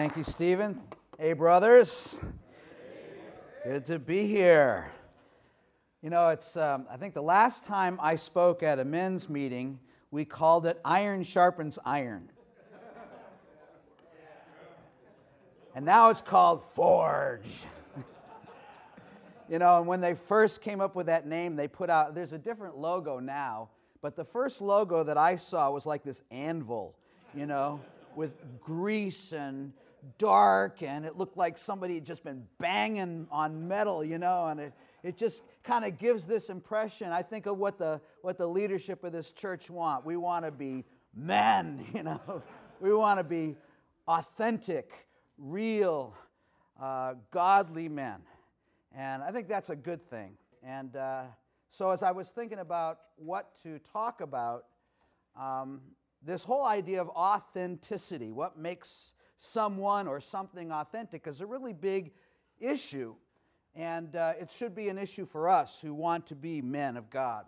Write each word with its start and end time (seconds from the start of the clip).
Thank 0.00 0.16
you, 0.16 0.24
Stephen. 0.24 0.80
Hey, 1.18 1.34
brothers. 1.34 2.18
Good 3.64 3.84
to 3.84 3.98
be 3.98 4.26
here. 4.26 4.90
You 6.00 6.08
know, 6.08 6.30
it's, 6.30 6.56
um, 6.56 6.86
I 6.90 6.96
think 6.96 7.12
the 7.12 7.20
last 7.20 7.64
time 7.64 7.98
I 8.00 8.16
spoke 8.16 8.62
at 8.62 8.78
a 8.78 8.84
men's 8.86 9.28
meeting, 9.28 9.78
we 10.10 10.24
called 10.24 10.64
it 10.64 10.80
Iron 10.86 11.22
Sharpens 11.22 11.78
Iron. 11.84 12.30
And 15.74 15.84
now 15.84 16.08
it's 16.08 16.22
called 16.22 16.64
Forge. 16.72 17.66
you 19.50 19.58
know, 19.58 19.76
and 19.76 19.86
when 19.86 20.00
they 20.00 20.14
first 20.14 20.62
came 20.62 20.80
up 20.80 20.94
with 20.94 21.08
that 21.08 21.26
name, 21.26 21.56
they 21.56 21.68
put 21.68 21.90
out, 21.90 22.14
there's 22.14 22.32
a 22.32 22.38
different 22.38 22.78
logo 22.78 23.18
now, 23.18 23.68
but 24.00 24.16
the 24.16 24.24
first 24.24 24.62
logo 24.62 25.04
that 25.04 25.18
I 25.18 25.36
saw 25.36 25.70
was 25.70 25.84
like 25.84 26.02
this 26.02 26.22
anvil, 26.30 26.94
you 27.34 27.44
know, 27.44 27.78
with 28.16 28.32
grease 28.62 29.32
and 29.32 29.74
dark, 30.18 30.82
and 30.82 31.04
it 31.04 31.16
looked 31.16 31.36
like 31.36 31.58
somebody 31.58 31.94
had 31.94 32.04
just 32.04 32.24
been 32.24 32.44
banging 32.58 33.26
on 33.30 33.66
metal, 33.66 34.04
you 34.04 34.18
know, 34.18 34.46
and 34.46 34.60
it, 34.60 34.72
it 35.02 35.16
just 35.16 35.42
kind 35.64 35.84
of 35.84 35.98
gives 35.98 36.26
this 36.26 36.50
impression. 36.50 37.10
I 37.10 37.22
think 37.22 37.46
of 37.46 37.58
what 37.58 37.78
the, 37.78 38.00
what 38.22 38.38
the 38.38 38.46
leadership 38.46 39.04
of 39.04 39.12
this 39.12 39.32
church 39.32 39.70
want. 39.70 40.04
We 40.04 40.16
want 40.16 40.44
to 40.44 40.50
be 40.50 40.84
men, 41.14 41.86
you 41.94 42.02
know, 42.02 42.42
we 42.80 42.92
want 42.92 43.18
to 43.18 43.24
be 43.24 43.56
authentic, 44.08 44.92
real, 45.38 46.14
uh, 46.80 47.14
godly 47.30 47.88
men. 47.88 48.20
And 48.96 49.22
I 49.22 49.30
think 49.30 49.48
that's 49.48 49.70
a 49.70 49.76
good 49.76 50.08
thing. 50.10 50.32
And 50.62 50.96
uh, 50.96 51.24
so, 51.70 51.90
as 51.90 52.02
I 52.02 52.10
was 52.10 52.30
thinking 52.30 52.58
about 52.58 52.98
what 53.16 53.56
to 53.62 53.78
talk 53.78 54.20
about, 54.20 54.64
um, 55.38 55.80
this 56.22 56.42
whole 56.42 56.64
idea 56.64 57.00
of 57.00 57.08
authenticity, 57.10 58.30
what 58.30 58.58
makes 58.58 59.14
someone 59.40 60.06
or 60.06 60.20
something 60.20 60.70
authentic, 60.70 61.26
is 61.26 61.40
a 61.40 61.46
really 61.46 61.72
big 61.72 62.12
issue. 62.60 63.14
And 63.74 64.14
uh, 64.14 64.34
it 64.40 64.50
should 64.50 64.74
be 64.74 64.88
an 64.88 64.98
issue 64.98 65.26
for 65.26 65.48
us 65.48 65.80
who 65.80 65.94
want 65.94 66.26
to 66.28 66.36
be 66.36 66.62
men 66.62 66.96
of 66.96 67.10
God. 67.10 67.46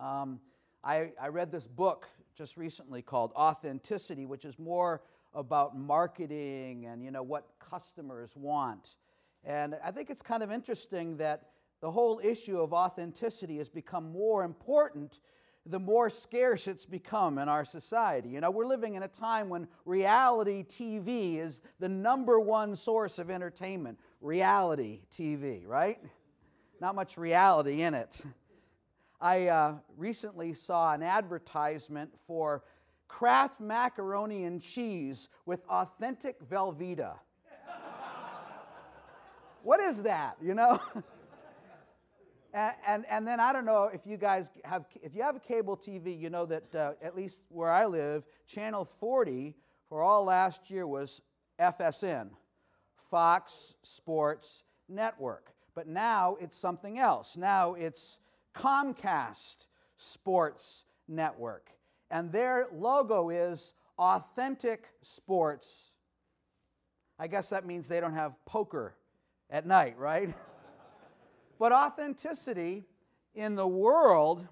Um, 0.00 0.40
I, 0.84 1.10
I 1.20 1.28
read 1.28 1.50
this 1.50 1.66
book 1.66 2.06
just 2.36 2.56
recently 2.56 3.02
called 3.02 3.32
Authenticity, 3.34 4.26
which 4.26 4.44
is 4.44 4.58
more 4.58 5.02
about 5.34 5.76
marketing 5.76 6.86
and 6.86 7.02
you 7.04 7.10
know 7.10 7.22
what 7.22 7.46
customers 7.58 8.36
want. 8.36 8.96
And 9.44 9.76
I 9.84 9.90
think 9.90 10.10
it's 10.10 10.22
kind 10.22 10.42
of 10.42 10.50
interesting 10.50 11.16
that 11.18 11.50
the 11.80 11.90
whole 11.90 12.20
issue 12.22 12.60
of 12.60 12.72
authenticity 12.72 13.58
has 13.58 13.68
become 13.68 14.12
more 14.12 14.44
important 14.44 15.20
the 15.66 15.78
more 15.78 16.08
scarce 16.08 16.66
it's 16.66 16.86
become 16.86 17.38
in 17.38 17.48
our 17.48 17.64
society. 17.64 18.30
You 18.30 18.40
know, 18.40 18.50
we're 18.50 18.66
living 18.66 18.94
in 18.94 19.02
a 19.02 19.08
time 19.08 19.48
when 19.48 19.68
reality 19.84 20.64
TV 20.64 21.38
is 21.38 21.60
the 21.78 21.88
number 21.88 22.40
one 22.40 22.74
source 22.74 23.18
of 23.18 23.30
entertainment. 23.30 23.98
Reality 24.20 25.00
TV, 25.12 25.66
right? 25.66 25.98
Not 26.80 26.94
much 26.94 27.18
reality 27.18 27.82
in 27.82 27.94
it. 27.94 28.20
I 29.20 29.48
uh, 29.48 29.74
recently 29.98 30.54
saw 30.54 30.94
an 30.94 31.02
advertisement 31.02 32.10
for 32.26 32.62
Kraft 33.06 33.60
macaroni 33.60 34.44
and 34.44 34.62
cheese 34.62 35.28
with 35.44 35.60
authentic 35.68 36.36
Velveeta. 36.48 37.14
what 39.62 39.80
is 39.80 40.02
that, 40.04 40.36
you 40.40 40.54
know? 40.54 40.80
and, 42.52 42.74
and, 42.86 43.04
and, 43.08 43.26
then 43.26 43.40
I 43.40 43.52
don't 43.52 43.64
know 43.64 43.90
if 43.92 44.06
you 44.06 44.16
guys 44.16 44.50
have, 44.64 44.84
if 45.02 45.14
you 45.14 45.22
have 45.22 45.36
a 45.36 45.40
cable 45.40 45.76
TV, 45.76 46.18
you 46.18 46.30
know 46.30 46.46
that 46.46 46.74
uh, 46.74 46.92
at 47.02 47.16
least 47.16 47.42
where 47.48 47.70
I 47.70 47.86
live, 47.86 48.24
channel 48.46 48.88
40 48.98 49.54
for 49.88 50.02
all 50.02 50.24
last 50.24 50.70
year 50.70 50.86
was 50.86 51.20
FSN, 51.60 52.30
Fox 53.10 53.74
Sports 53.82 54.64
Network. 54.88 55.52
But 55.74 55.86
now 55.86 56.36
it's 56.40 56.58
something 56.58 56.98
else. 56.98 57.36
Now 57.36 57.74
it's 57.74 58.18
Comcast 58.54 59.66
Sports 59.96 60.84
Network 61.08 61.70
and 62.10 62.32
their 62.32 62.66
logo 62.72 63.30
is 63.30 63.72
authentic 63.98 64.88
sports. 65.02 65.92
I 67.18 67.26
guess 67.28 67.50
that 67.50 67.66
means 67.66 67.86
they 67.86 68.00
don't 68.00 68.14
have 68.14 68.34
poker 68.46 68.96
at 69.50 69.66
night, 69.66 69.96
right? 69.98 70.34
but 71.60 71.72
authenticity 71.72 72.86
in 73.34 73.54
the 73.54 73.66
world 73.66 74.48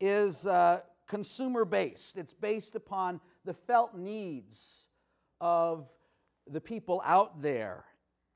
is 0.00 0.46
uh, 0.46 0.80
consumer 1.06 1.64
based, 1.64 2.18
it's 2.18 2.34
based 2.34 2.74
upon 2.74 3.20
the 3.44 3.54
felt 3.54 3.96
needs 3.96 4.86
of 5.40 5.88
the 6.50 6.60
people 6.60 7.00
out 7.04 7.40
there. 7.40 7.84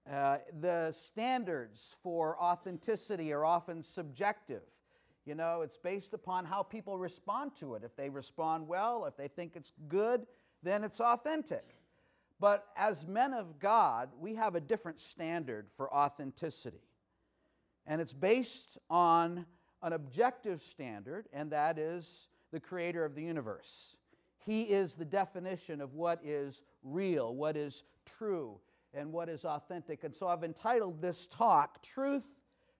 Uh, 0.08 0.38
the 0.60 0.92
standards 0.92 1.96
for 2.04 2.40
authenticity 2.40 3.32
are 3.32 3.44
often 3.44 3.82
subjective. 3.82 4.62
You 5.24 5.34
know, 5.34 5.62
it's 5.62 5.76
based 5.76 6.14
upon 6.14 6.44
how 6.44 6.62
people 6.62 6.98
respond 6.98 7.50
to 7.58 7.74
it. 7.74 7.82
If 7.84 7.96
they 7.96 8.08
respond 8.08 8.68
well, 8.68 9.06
if 9.06 9.16
they 9.16 9.28
think 9.28 9.56
it's 9.56 9.72
good, 9.88 10.24
then 10.62 10.84
it's 10.84 11.00
authentic. 11.00 11.74
But 12.38 12.66
as 12.76 13.08
men 13.08 13.34
of 13.34 13.58
God, 13.58 14.10
we 14.20 14.36
have 14.36 14.54
a 14.54 14.60
different 14.60 15.00
standard 15.00 15.66
for 15.76 15.92
authenticity. 15.92 16.80
And 17.86 18.00
it's 18.00 18.12
based 18.12 18.78
on 18.90 19.44
an 19.82 19.92
objective 19.92 20.62
standard, 20.62 21.26
and 21.32 21.50
that 21.50 21.78
is 21.78 22.28
the 22.52 22.60
creator 22.60 23.04
of 23.04 23.14
the 23.14 23.22
universe. 23.22 23.96
He 24.38 24.62
is 24.62 24.94
the 24.94 25.04
definition 25.04 25.80
of 25.80 25.94
what 25.94 26.20
is 26.24 26.62
real, 26.82 27.34
what 27.34 27.56
is 27.56 27.84
true, 28.04 28.58
and 28.94 29.12
what 29.12 29.28
is 29.28 29.44
authentic. 29.44 30.04
And 30.04 30.14
so 30.14 30.28
I've 30.28 30.44
entitled 30.44 31.00
this 31.00 31.26
talk 31.26 31.82
Truth, 31.82 32.24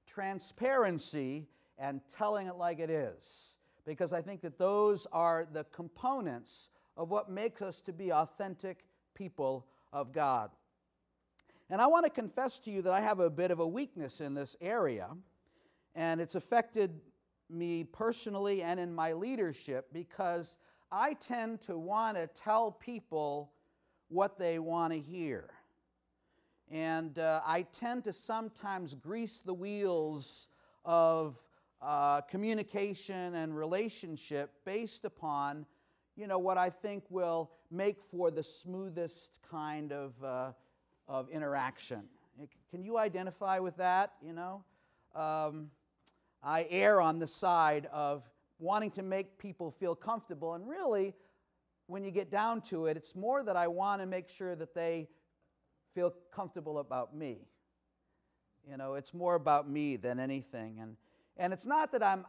Transparency, 0.07 1.47
and 1.79 2.01
telling 2.17 2.47
it 2.47 2.57
like 2.57 2.79
it 2.79 2.91
is. 2.91 3.57
Because 3.85 4.13
I 4.13 4.23
think 4.23 4.41
that 4.43 4.59
those 4.59 5.07
are 5.13 5.47
the 5.53 5.65
components 5.73 6.69
of 6.97 7.11
what 7.11 7.31
makes 7.31 7.63
us 7.63 7.81
to 7.83 7.93
be 7.93 8.13
authentic 8.13 8.85
people 9.15 9.67
of 9.93 10.13
God. 10.13 10.51
And 11.73 11.81
I 11.81 11.87
want 11.87 12.05
to 12.05 12.11
confess 12.11 12.59
to 12.59 12.71
you 12.71 12.83
that 12.83 12.93
I 12.93 13.01
have 13.01 13.19
a 13.21 13.31
bit 13.31 13.51
of 13.51 13.59
a 13.61 13.67
weakness 13.67 14.21
in 14.21 14.35
this 14.35 14.59
area, 14.61 15.09
and 15.95 16.21
it's 16.21 16.35
affected 16.35 17.01
me 17.49 17.83
personally 17.83 18.63
and 18.63 18.79
in 18.79 18.95
my 18.95 19.15
leadership 19.15 19.87
because 19.91 20.59
I 20.91 21.15
tend 21.15 21.63
to 21.63 21.79
want 21.79 22.19
to 22.19 22.27
tell 22.27 22.73
people 22.73 23.53
what 24.09 24.39
they 24.39 24.59
want 24.59 24.93
to 24.93 25.01
hear. 25.01 25.49
And 26.71 27.19
uh, 27.19 27.41
I 27.47 27.63
tend 27.63 28.05
to 28.05 28.13
sometimes 28.13 28.93
grease 28.93 29.41
the 29.41 29.55
wheels 29.55 30.49
of 30.85 31.39
uh, 31.81 32.21
communication 32.21 33.35
and 33.35 33.57
relationship 33.57 34.53
based 34.67 35.07
upon, 35.07 35.65
you 36.17 36.27
know, 36.27 36.39
what 36.39 36.59
I 36.59 36.69
think 36.69 37.05
will 37.09 37.51
make 37.71 37.97
for 38.11 38.31
the 38.31 38.43
smoothest 38.43 39.39
kind 39.51 39.91
of, 39.91 40.13
uh, 40.23 40.51
of 41.13 41.29
interaction. 41.29 42.03
Can 42.71 42.83
you 42.83 42.97
identify 42.97 43.59
with 43.59 43.77
that? 43.77 44.15
You 44.27 44.33
know, 44.33 44.65
um, 45.15 45.71
I 46.43 46.67
err 46.71 47.03
on 47.03 47.19
the 47.19 47.27
side 47.27 47.87
of 47.93 48.23
wanting 48.59 48.91
to 48.93 49.03
make 49.03 49.39
people 49.39 49.71
feel 49.71 49.95
comfortable, 49.95 50.55
and 50.55 50.67
really, 50.67 51.15
when 51.87 52.03
you 52.03 52.11
get 52.11 52.31
down 52.31 52.63
to 52.63 52.87
it, 52.87 52.97
it's 52.97 53.15
more 53.15 53.43
that 53.43 53.57
I 53.57 53.69
want 53.69 54.01
to 54.01 54.07
make 54.07 54.27
sure 54.27 54.57
that 54.57 54.75
they 54.75 55.07
feel 55.95 56.15
comfortable 56.35 56.79
about 56.79 57.15
me. 57.15 57.47
You 58.67 58.79
know, 58.79 58.95
it's 58.95 59.13
more 59.13 59.35
about 59.35 59.69
me 59.69 59.97
than 59.97 60.19
anything, 60.19 60.79
and 60.81 60.97
and 61.37 61.53
it's 61.53 61.67
not 61.67 61.93
that 61.93 62.03
I'm 62.03 62.25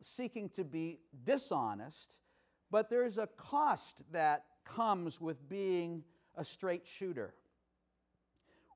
seeking 0.00 0.48
to 0.56 0.64
be 0.64 0.98
dishonest, 1.24 2.14
but 2.70 2.88
there's 2.88 3.18
a 3.18 3.26
cost 3.36 4.00
that 4.12 4.46
comes 4.64 5.20
with 5.20 5.46
being 5.46 6.02
a 6.36 6.44
straight 6.44 6.86
shooter, 6.86 7.34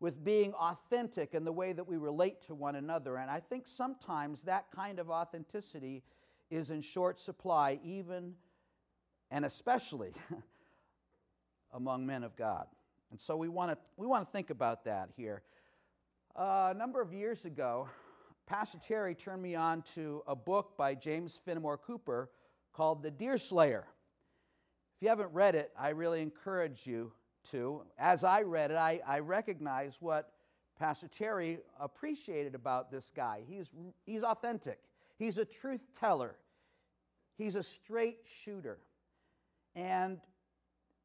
with 0.01 0.25
being 0.25 0.53
authentic 0.55 1.35
in 1.35 1.45
the 1.45 1.53
way 1.53 1.73
that 1.73 1.87
we 1.87 1.97
relate 1.97 2.41
to 2.43 2.55
one 2.55 2.77
another. 2.77 3.17
And 3.17 3.31
I 3.31 3.41
think 3.41 3.67
sometimes 3.67 4.43
that 4.45 4.67
kind 4.75 4.99
of 4.99 5.11
authenticity 5.11 6.03
is 6.51 6.71
in 6.71 6.81
short 6.81 7.19
supply, 7.19 7.81
even 7.83 8.35
and 9.31 9.45
especially 9.45 10.13
among 11.73 12.07
men 12.07 12.23
of 12.23 12.37
God. 12.37 12.67
And 13.11 13.19
so 13.19 13.37
we 13.37 13.49
want 13.49 13.73
to 13.73 13.79
we 13.97 14.07
want 14.07 14.27
to 14.27 14.33
think 14.33 14.51
about 14.51 14.85
that 14.85 15.11
here. 15.17 15.43
Uh, 16.37 16.73
a 16.75 16.79
number 16.79 17.01
of 17.01 17.13
years 17.13 17.45
ago, 17.45 17.89
Pastor 18.47 18.79
Terry 18.79 19.15
turned 19.15 19.43
me 19.43 19.55
on 19.55 19.83
to 19.95 20.23
a 20.27 20.37
book 20.37 20.77
by 20.77 20.95
James 20.95 21.39
Fenimore 21.45 21.79
Cooper 21.79 22.31
called 22.73 23.03
The 23.03 23.11
Deerslayer. 23.11 23.87
If 24.97 25.03
you 25.03 25.09
haven't 25.09 25.33
read 25.33 25.55
it, 25.55 25.73
I 25.79 25.91
really 25.91 26.23
encourage 26.23 26.87
you 26.87 27.13
to. 27.51 27.83
As 27.99 28.25
I 28.25 28.43
read 28.43 28.71
it, 28.71 28.77
I, 28.77 29.01
I 29.07 29.21
recognize 29.21 29.97
what 30.01 30.33
Pastor 30.79 31.09
Terry 31.09 31.59
appreciated 31.81 32.55
about 32.55 32.91
this 32.91 33.11
guy. 33.15 33.43
He's, 33.49 33.71
he's 34.07 34.23
authentic, 34.23 34.79
he's 35.19 35.39
a 35.39 35.45
truth 35.45 35.81
teller, 35.99 36.37
he's 37.37 37.57
a 37.57 37.63
straight 37.63 38.21
shooter. 38.25 38.79
And 39.75 40.21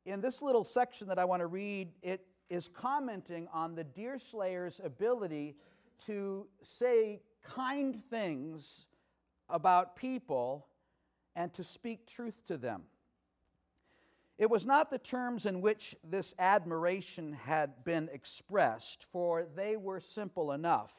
in 0.06 0.22
this 0.22 0.42
little 0.42 0.64
section 0.64 1.08
that 1.08 1.20
I 1.20 1.26
want 1.26 1.42
to 1.42 1.48
read, 1.48 1.90
it 2.02 2.26
is 2.50 2.68
commenting 2.68 3.48
on 3.54 3.76
the 3.76 3.84
Deerslayer's 3.84 4.80
ability 4.84 5.56
to 6.06 6.46
say 6.62 7.22
kind 7.42 8.02
things 8.10 8.86
about 9.50 9.96
people 9.96 10.68
and 11.36 11.54
to 11.54 11.64
speak 11.64 12.06
truth 12.06 12.46
to 12.48 12.58
them. 12.58 12.84
It 14.38 14.50
was 14.50 14.66
not 14.66 14.90
the 14.90 14.98
terms 14.98 15.46
in 15.46 15.62
which 15.62 15.96
this 16.04 16.34
admiration 16.40 17.34
had 17.34 17.84
been 17.84 18.10
expressed, 18.12 19.04
for 19.06 19.46
they 19.56 19.78
were 19.78 20.00
simple 20.00 20.52
enough, 20.52 20.92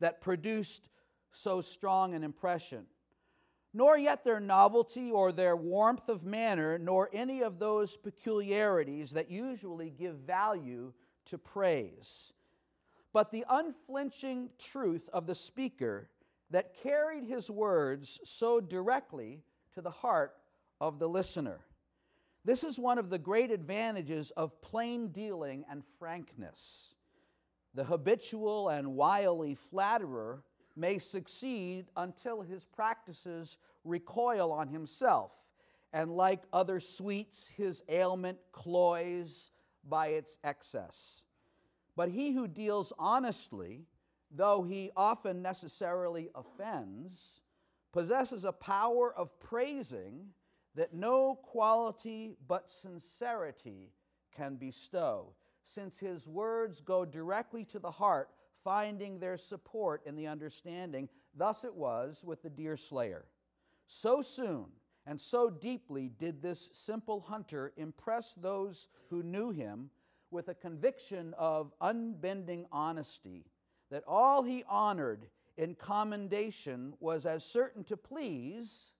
that 0.00 0.20
produced 0.20 0.88
so 1.32 1.60
strong 1.60 2.14
an 2.14 2.24
impression, 2.24 2.86
nor 3.74 3.98
yet 3.98 4.24
their 4.24 4.40
novelty 4.40 5.10
or 5.10 5.32
their 5.32 5.54
warmth 5.54 6.08
of 6.08 6.24
manner, 6.24 6.78
nor 6.78 7.10
any 7.12 7.42
of 7.42 7.58
those 7.58 7.96
peculiarities 7.96 9.10
that 9.10 9.30
usually 9.30 9.90
give 9.90 10.16
value 10.16 10.92
to 11.26 11.36
praise, 11.36 12.32
but 13.12 13.30
the 13.30 13.44
unflinching 13.50 14.48
truth 14.58 15.08
of 15.12 15.26
the 15.26 15.34
speaker 15.34 16.08
that 16.50 16.74
carried 16.82 17.24
his 17.24 17.50
words 17.50 18.18
so 18.24 18.60
directly 18.60 19.42
to 19.74 19.82
the 19.82 19.90
heart 19.90 20.34
of 20.80 20.98
the 20.98 21.08
listener. 21.08 21.60
This 22.44 22.64
is 22.64 22.78
one 22.78 22.98
of 22.98 23.10
the 23.10 23.18
great 23.18 23.50
advantages 23.50 24.30
of 24.32 24.60
plain 24.62 25.08
dealing 25.08 25.64
and 25.70 25.82
frankness. 25.98 26.94
The 27.74 27.84
habitual 27.84 28.70
and 28.70 28.94
wily 28.94 29.54
flatterer 29.54 30.42
may 30.76 30.98
succeed 30.98 31.86
until 31.96 32.40
his 32.40 32.64
practices 32.64 33.58
recoil 33.84 34.52
on 34.52 34.68
himself, 34.68 35.32
and 35.92 36.14
like 36.14 36.44
other 36.52 36.80
sweets, 36.80 37.46
his 37.46 37.82
ailment 37.88 38.38
cloys 38.52 39.50
by 39.88 40.08
its 40.08 40.38
excess. 40.44 41.24
But 41.96 42.10
he 42.10 42.32
who 42.32 42.46
deals 42.46 42.92
honestly, 42.98 43.86
though 44.30 44.62
he 44.62 44.90
often 44.96 45.42
necessarily 45.42 46.30
offends, 46.34 47.40
possesses 47.92 48.44
a 48.44 48.52
power 48.52 49.12
of 49.14 49.38
praising 49.40 50.28
that 50.78 50.94
no 50.94 51.34
quality 51.42 52.36
but 52.46 52.70
sincerity 52.70 53.90
can 54.36 54.54
bestow, 54.54 55.34
since 55.64 55.98
his 55.98 56.28
words 56.28 56.80
go 56.80 57.04
directly 57.04 57.64
to 57.64 57.80
the 57.80 57.90
heart, 57.90 58.30
finding 58.62 59.18
their 59.18 59.36
support 59.36 60.00
in 60.06 60.14
the 60.14 60.28
understanding. 60.28 61.08
Thus 61.34 61.64
it 61.64 61.74
was 61.74 62.22
with 62.24 62.44
the 62.44 62.48
deer 62.48 62.76
slayer. 62.76 63.24
So 63.88 64.22
soon 64.22 64.66
and 65.04 65.20
so 65.20 65.50
deeply 65.50 66.12
did 66.16 66.40
this 66.40 66.70
simple 66.72 67.22
hunter 67.22 67.72
impress 67.76 68.34
those 68.40 68.86
who 69.10 69.24
knew 69.24 69.50
him 69.50 69.90
with 70.30 70.46
a 70.46 70.54
conviction 70.54 71.34
of 71.36 71.72
unbending 71.80 72.66
honesty 72.70 73.46
that 73.90 74.04
all 74.06 74.44
he 74.44 74.62
honored 74.68 75.26
in 75.56 75.74
commendation 75.74 76.94
was 77.00 77.26
as 77.26 77.42
certain 77.42 77.82
to 77.82 77.96
please 77.96 78.92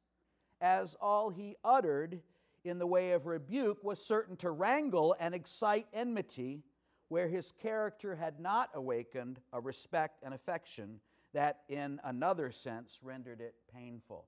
as 0.60 0.96
all 1.00 1.30
he 1.30 1.56
uttered 1.64 2.20
in 2.64 2.78
the 2.78 2.86
way 2.86 3.12
of 3.12 3.26
rebuke 3.26 3.82
was 3.82 3.98
certain 4.04 4.36
to 4.36 4.50
wrangle 4.50 5.14
and 5.20 5.34
excite 5.34 5.86
enmity 5.92 6.62
where 7.08 7.28
his 7.28 7.52
character 7.62 8.14
had 8.14 8.38
not 8.38 8.70
awakened 8.74 9.40
a 9.52 9.60
respect 9.60 10.22
and 10.22 10.34
affection 10.34 11.00
that 11.32 11.60
in 11.68 12.00
another 12.04 12.50
sense 12.50 12.98
rendered 13.02 13.40
it 13.40 13.54
painful. 13.74 14.26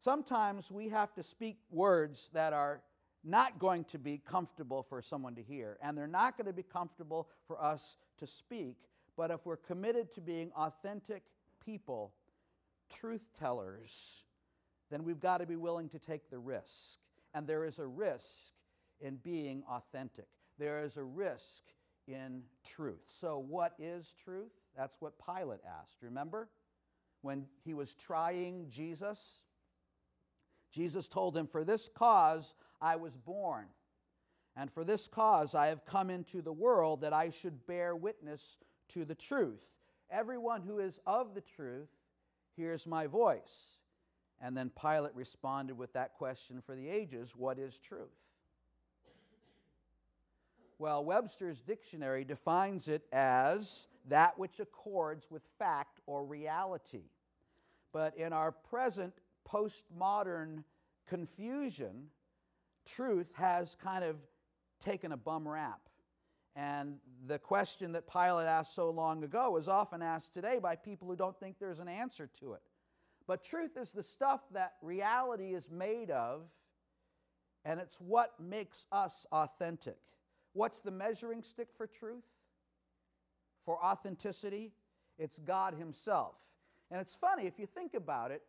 Sometimes 0.00 0.70
we 0.70 0.88
have 0.88 1.14
to 1.14 1.22
speak 1.22 1.58
words 1.70 2.30
that 2.32 2.52
are 2.52 2.82
not 3.24 3.58
going 3.58 3.84
to 3.84 3.98
be 3.98 4.18
comfortable 4.18 4.82
for 4.82 5.02
someone 5.02 5.34
to 5.34 5.42
hear, 5.42 5.78
and 5.82 5.96
they're 5.96 6.06
not 6.06 6.36
going 6.36 6.46
to 6.46 6.52
be 6.52 6.62
comfortable 6.62 7.28
for 7.46 7.60
us 7.60 7.96
to 8.18 8.26
speak. 8.26 8.76
But 9.16 9.30
if 9.30 9.44
we're 9.44 9.56
committed 9.56 10.14
to 10.14 10.20
being 10.20 10.52
authentic 10.52 11.22
people, 11.64 12.12
truth 12.88 13.22
tellers, 13.38 14.22
then 14.90 15.04
we've 15.04 15.20
got 15.20 15.38
to 15.38 15.46
be 15.46 15.56
willing 15.56 15.88
to 15.90 15.98
take 15.98 16.30
the 16.30 16.38
risk. 16.38 16.98
And 17.34 17.46
there 17.46 17.64
is 17.64 17.78
a 17.78 17.86
risk 17.86 18.52
in 19.00 19.16
being 19.16 19.62
authentic, 19.68 20.28
there 20.58 20.84
is 20.84 20.96
a 20.96 21.04
risk 21.04 21.62
in 22.06 22.42
truth. 22.64 23.02
So, 23.20 23.44
what 23.46 23.74
is 23.78 24.14
truth? 24.24 24.52
That's 24.76 24.96
what 25.00 25.14
Pilate 25.24 25.60
asked. 25.80 25.96
Remember? 26.02 26.48
When 27.22 27.46
he 27.64 27.74
was 27.74 27.94
trying 27.94 28.68
Jesus, 28.70 29.40
Jesus 30.70 31.08
told 31.08 31.36
him, 31.36 31.46
For 31.46 31.64
this 31.64 31.88
cause 31.94 32.54
I 32.80 32.96
was 32.96 33.16
born, 33.16 33.66
and 34.56 34.70
for 34.70 34.84
this 34.84 35.08
cause 35.08 35.54
I 35.54 35.66
have 35.66 35.84
come 35.84 36.10
into 36.10 36.42
the 36.42 36.52
world 36.52 37.00
that 37.00 37.12
I 37.12 37.30
should 37.30 37.66
bear 37.66 37.96
witness 37.96 38.58
to 38.90 39.04
the 39.04 39.14
truth. 39.14 39.64
Everyone 40.10 40.62
who 40.62 40.78
is 40.78 41.00
of 41.06 41.34
the 41.34 41.40
truth 41.40 41.88
hears 42.56 42.86
my 42.86 43.06
voice. 43.06 43.78
And 44.40 44.56
then 44.56 44.70
Pilate 44.80 45.14
responded 45.14 45.78
with 45.78 45.92
that 45.94 46.14
question 46.14 46.62
for 46.64 46.74
the 46.74 46.88
ages 46.88 47.34
what 47.36 47.58
is 47.58 47.78
truth? 47.78 48.08
Well, 50.78 51.04
Webster's 51.04 51.62
dictionary 51.62 52.24
defines 52.24 52.88
it 52.88 53.06
as 53.12 53.86
that 54.08 54.38
which 54.38 54.60
accords 54.60 55.30
with 55.30 55.42
fact 55.58 56.02
or 56.06 56.24
reality. 56.24 57.04
But 57.92 58.16
in 58.18 58.34
our 58.34 58.52
present 58.52 59.14
postmodern 59.48 60.64
confusion, 61.08 62.08
truth 62.84 63.28
has 63.34 63.74
kind 63.82 64.04
of 64.04 64.16
taken 64.80 65.12
a 65.12 65.16
bum 65.16 65.48
rap. 65.48 65.80
And 66.54 66.98
the 67.26 67.38
question 67.38 67.92
that 67.92 68.10
Pilate 68.10 68.46
asked 68.46 68.74
so 68.74 68.90
long 68.90 69.24
ago 69.24 69.56
is 69.56 69.68
often 69.68 70.02
asked 70.02 70.34
today 70.34 70.58
by 70.58 70.76
people 70.76 71.08
who 71.08 71.16
don't 71.16 71.38
think 71.38 71.58
there's 71.58 71.78
an 71.78 71.88
answer 71.88 72.28
to 72.40 72.54
it. 72.54 72.62
But 73.26 73.42
truth 73.42 73.76
is 73.76 73.90
the 73.90 74.02
stuff 74.02 74.40
that 74.52 74.74
reality 74.82 75.54
is 75.54 75.68
made 75.70 76.10
of, 76.10 76.42
and 77.64 77.80
it's 77.80 78.00
what 78.00 78.34
makes 78.40 78.86
us 78.92 79.26
authentic. 79.32 79.98
What's 80.52 80.78
the 80.78 80.92
measuring 80.92 81.42
stick 81.42 81.68
for 81.76 81.86
truth? 81.86 82.24
For 83.64 83.82
authenticity? 83.84 84.72
It's 85.18 85.38
God 85.44 85.74
Himself. 85.74 86.34
And 86.90 87.00
it's 87.00 87.16
funny, 87.16 87.46
if 87.46 87.58
you 87.58 87.66
think 87.66 87.94
about 87.94 88.30
it, 88.30 88.42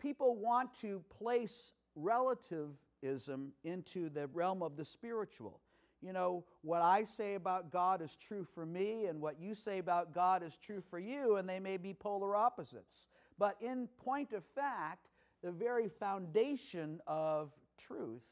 people 0.00 0.36
want 0.36 0.74
to 0.76 1.02
place 1.18 1.72
relativism 1.94 3.52
into 3.64 4.08
the 4.08 4.26
realm 4.28 4.62
of 4.62 4.76
the 4.76 4.84
spiritual. 4.84 5.60
You 6.00 6.12
know, 6.12 6.44
what 6.62 6.82
I 6.82 7.04
say 7.04 7.34
about 7.34 7.70
God 7.70 8.02
is 8.02 8.16
true 8.16 8.46
for 8.54 8.64
me, 8.64 9.06
and 9.06 9.20
what 9.20 9.40
you 9.40 9.54
say 9.54 9.78
about 9.78 10.14
God 10.14 10.42
is 10.42 10.56
true 10.56 10.82
for 10.90 10.98
you, 10.98 11.36
and 11.36 11.48
they 11.48 11.60
may 11.60 11.76
be 11.76 11.94
polar 11.94 12.34
opposites. 12.36 13.08
But 13.38 13.56
in 13.60 13.88
point 14.04 14.32
of 14.32 14.44
fact, 14.54 15.08
the 15.42 15.50
very 15.50 15.88
foundation 15.88 17.00
of 17.06 17.50
truth 17.78 18.22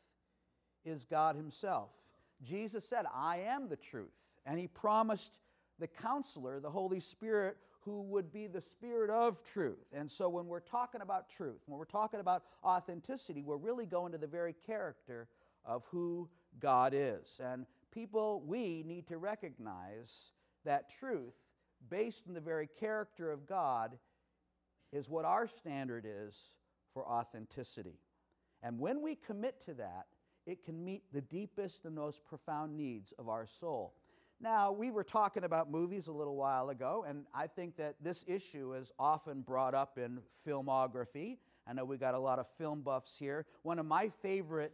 is 0.85 1.05
God 1.05 1.37
Himself. 1.37 1.91
Jesus 2.43 2.89
said, 2.89 3.05
I 3.15 3.39
am 3.39 3.69
the 3.69 3.77
truth. 3.77 4.13
And 4.47 4.59
He 4.59 4.67
promised 4.67 5.39
the 5.79 5.87
counselor, 5.87 6.61
the 6.61 6.71
Holy 6.71 7.01
Spirit, 7.01 7.57
who 7.85 8.03
would 8.03 8.33
be 8.33 8.47
the 8.47 8.61
Spirit 8.61 9.11
of 9.11 9.43
truth. 9.43 9.87
And 9.93 10.11
so 10.11 10.29
when 10.29 10.47
we're 10.47 10.61
talking 10.61 11.01
about 11.01 11.29
truth, 11.29 11.61
when 11.67 11.79
we're 11.79 11.85
talking 11.85 12.21
about 12.21 12.45
authenticity, 12.65 13.43
we're 13.43 13.57
really 13.57 13.87
going 13.87 14.13
to 14.13 14.19
the 14.19 14.27
very 14.27 14.55
character 14.67 15.29
of 15.65 15.85
who 15.91 16.29
God 16.61 16.93
is. 16.95 17.41
And 17.43 17.67
people, 17.93 18.43
we 18.47 18.85
need 18.87 19.09
to 19.09 19.19
recognize 19.19 20.31
that 20.65 20.91
truth, 20.91 21.35
based 21.91 22.27
in 22.29 22.35
the 22.35 22.41
very 22.41 22.69
character 22.79 23.33
of 23.33 23.47
God, 23.47 23.99
is 24.93 25.09
what 25.09 25.25
our 25.25 25.47
standard 25.47 26.07
is 26.07 26.37
for 26.93 27.07
authenticity. 27.07 27.99
And 28.63 28.79
when 28.79 29.03
we 29.03 29.17
commit 29.17 29.65
to 29.67 29.75
that, 29.75 30.07
it 30.47 30.65
can 30.65 30.85
meet 30.85 31.05
the 31.13 31.21
deepest 31.21 31.85
and 31.85 31.95
most 31.95 32.25
profound 32.25 32.77
needs 32.77 33.13
of 33.19 33.29
our 33.29 33.47
soul. 33.61 33.95
Now, 34.41 34.73
we 34.73 34.91
were 34.91 35.05
talking 35.05 35.45
about 35.45 35.71
movies 35.71 36.09
a 36.09 36.13
little 36.13 36.35
while 36.35 36.71
ago, 36.71 37.05
and 37.09 37.27
I 37.33 37.47
think 37.47 37.77
that 37.77 37.95
this 38.03 38.25
issue 38.27 38.75
is 38.75 38.91
often 38.99 39.43
brought 39.43 39.75
up 39.75 39.99
in 39.99 40.19
filmography. 40.47 41.39
I 41.67 41.73
know 41.73 41.85
we 41.85 41.97
got 41.97 42.15
a 42.15 42.19
lot 42.19 42.41
of 42.41 42.47
film 42.59 42.83
buffs 42.83 43.15
here. 43.17 43.47
One 43.63 43.79
of 43.79 43.87
my 43.87 44.11
favorite 44.21 44.73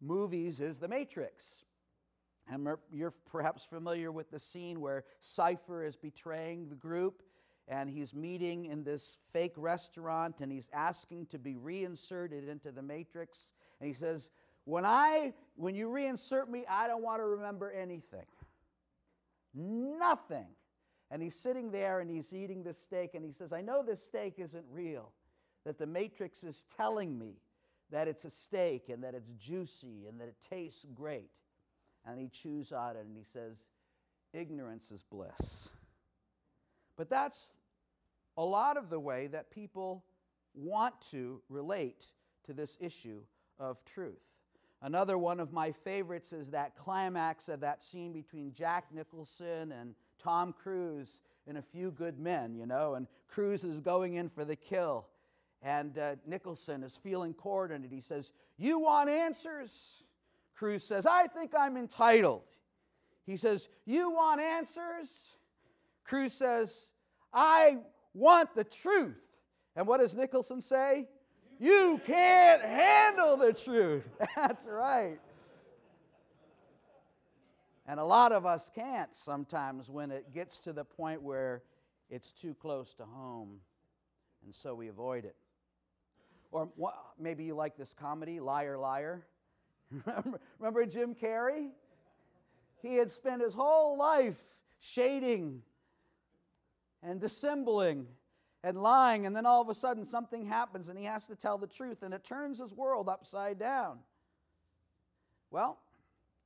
movies 0.00 0.58
is 0.58 0.78
The 0.78 0.88
Matrix. 0.88 1.64
And 2.50 2.68
you're 2.92 3.14
perhaps 3.30 3.62
familiar 3.62 4.10
with 4.10 4.30
the 4.30 4.40
scene 4.40 4.80
where 4.80 5.04
Cypher 5.20 5.84
is 5.84 5.96
betraying 5.96 6.68
the 6.68 6.74
group 6.74 7.22
and 7.68 7.88
he's 7.88 8.14
meeting 8.14 8.66
in 8.66 8.84
this 8.84 9.16
fake 9.32 9.54
restaurant 9.56 10.36
and 10.40 10.52
he's 10.52 10.68
asking 10.72 11.26
to 11.26 11.38
be 11.38 11.56
reinserted 11.56 12.48
into 12.48 12.70
the 12.70 12.82
matrix. 12.82 13.48
And 13.80 13.88
he 13.88 13.94
says 13.94 14.30
when 14.64 14.84
i 14.84 15.32
when 15.56 15.74
you 15.74 15.88
reinsert 15.88 16.48
me 16.48 16.64
i 16.68 16.86
don't 16.86 17.02
want 17.02 17.20
to 17.20 17.26
remember 17.26 17.70
anything. 17.70 18.26
Nothing. 19.54 20.48
And 21.10 21.22
he's 21.22 21.36
sitting 21.36 21.70
there 21.70 22.00
and 22.00 22.10
he's 22.10 22.32
eating 22.32 22.62
this 22.62 22.78
steak 22.82 23.14
and 23.14 23.24
he 23.24 23.32
says 23.32 23.52
i 23.52 23.60
know 23.60 23.82
this 23.82 24.02
steak 24.02 24.34
isn't 24.38 24.64
real 24.70 25.12
that 25.64 25.78
the 25.78 25.86
matrix 25.86 26.44
is 26.44 26.64
telling 26.76 27.18
me 27.18 27.36
that 27.90 28.08
it's 28.08 28.24
a 28.24 28.30
steak 28.30 28.88
and 28.88 29.02
that 29.04 29.14
it's 29.14 29.30
juicy 29.38 30.06
and 30.08 30.20
that 30.20 30.28
it 30.28 30.36
tastes 30.50 30.86
great. 30.94 31.30
And 32.06 32.18
he 32.18 32.28
chews 32.28 32.72
on 32.72 32.96
it 32.96 33.06
and 33.06 33.16
he 33.16 33.24
says, 33.24 33.56
Ignorance 34.32 34.90
is 34.90 35.02
bliss. 35.02 35.68
But 36.96 37.10
that's 37.10 37.52
a 38.36 38.44
lot 38.44 38.76
of 38.76 38.90
the 38.90 39.00
way 39.00 39.26
that 39.28 39.50
people 39.50 40.04
want 40.54 40.94
to 41.10 41.40
relate 41.48 42.04
to 42.46 42.52
this 42.52 42.76
issue 42.80 43.20
of 43.58 43.78
truth. 43.84 44.20
Another 44.82 45.16
one 45.16 45.40
of 45.40 45.52
my 45.52 45.72
favorites 45.72 46.32
is 46.32 46.50
that 46.50 46.76
climax 46.76 47.48
of 47.48 47.60
that 47.60 47.82
scene 47.82 48.12
between 48.12 48.52
Jack 48.52 48.84
Nicholson 48.92 49.72
and 49.72 49.94
Tom 50.22 50.52
Cruise 50.52 51.20
in 51.46 51.56
A 51.56 51.62
Few 51.62 51.90
Good 51.90 52.18
Men, 52.18 52.54
you 52.54 52.66
know, 52.66 52.94
and 52.94 53.06
Cruise 53.28 53.64
is 53.64 53.80
going 53.80 54.14
in 54.14 54.28
for 54.28 54.44
the 54.44 54.56
kill. 54.56 55.06
And 55.62 55.96
uh, 55.96 56.16
Nicholson 56.26 56.82
is 56.82 56.98
feeling 57.02 57.32
cornered. 57.32 57.86
He 57.90 58.02
says, 58.02 58.30
You 58.58 58.78
want 58.78 59.08
answers? 59.08 60.02
Cruise 60.54 60.84
says, 60.84 61.06
I 61.06 61.26
think 61.28 61.52
I'm 61.58 61.76
entitled. 61.76 62.42
He 63.24 63.38
says, 63.38 63.68
You 63.86 64.10
want 64.10 64.40
answers? 64.40 65.32
Cruise 66.04 66.34
says, 66.34 66.88
I 67.32 67.78
want 68.12 68.54
the 68.54 68.64
truth. 68.64 69.16
And 69.76 69.86
what 69.86 70.00
does 70.00 70.14
Nicholson 70.14 70.60
say? 70.60 71.08
You 71.58 72.00
can't 72.06 72.62
handle 72.62 73.36
the 73.36 73.52
truth. 73.52 74.04
That's 74.36 74.66
right. 74.66 75.18
And 77.86 78.00
a 78.00 78.04
lot 78.04 78.32
of 78.32 78.46
us 78.46 78.70
can't 78.74 79.10
sometimes 79.14 79.90
when 79.90 80.10
it 80.10 80.32
gets 80.32 80.58
to 80.60 80.72
the 80.72 80.84
point 80.84 81.22
where 81.22 81.62
it's 82.08 82.32
too 82.32 82.54
close 82.54 82.94
to 82.94 83.04
home, 83.04 83.60
and 84.44 84.54
so 84.54 84.74
we 84.74 84.88
avoid 84.88 85.24
it. 85.24 85.36
Or 86.50 86.68
maybe 87.18 87.44
you 87.44 87.54
like 87.54 87.76
this 87.76 87.92
comedy, 87.92 88.40
Liar, 88.40 88.78
Liar. 88.78 89.26
Remember 90.58 90.86
Jim 90.86 91.14
Carrey? 91.14 91.70
He 92.80 92.94
had 92.94 93.10
spent 93.10 93.42
his 93.42 93.54
whole 93.54 93.98
life 93.98 94.38
shading 94.80 95.62
and 97.04 97.20
dissembling 97.20 98.06
and 98.64 98.82
lying, 98.82 99.26
and 99.26 99.36
then 99.36 99.44
all 99.44 99.60
of 99.60 99.68
a 99.68 99.74
sudden 99.74 100.04
something 100.04 100.44
happens 100.44 100.88
and 100.88 100.98
he 100.98 101.04
has 101.04 101.26
to 101.26 101.36
tell 101.36 101.58
the 101.58 101.66
truth, 101.66 102.02
and 102.02 102.14
it 102.14 102.24
turns 102.24 102.58
his 102.58 102.72
world 102.72 103.08
upside 103.08 103.58
down. 103.58 103.98
Well, 105.50 105.78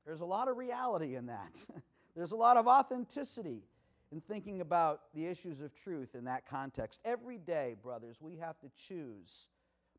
there's 0.05 0.21
a 0.21 0.25
lot 0.25 0.47
of 0.47 0.57
reality 0.57 1.15
in 1.15 1.27
that. 1.27 1.55
there's 2.15 2.31
a 2.31 2.35
lot 2.35 2.57
of 2.57 2.67
authenticity 2.67 3.63
in 4.11 4.21
thinking 4.21 4.61
about 4.61 5.01
the 5.13 5.25
issues 5.25 5.61
of 5.61 5.73
truth 5.73 6.15
in 6.15 6.25
that 6.25 6.45
context. 6.47 6.99
Every 7.05 7.37
day, 7.37 7.75
brothers, 7.81 8.17
we 8.19 8.35
have 8.37 8.59
to 8.59 8.67
choose, 8.75 9.47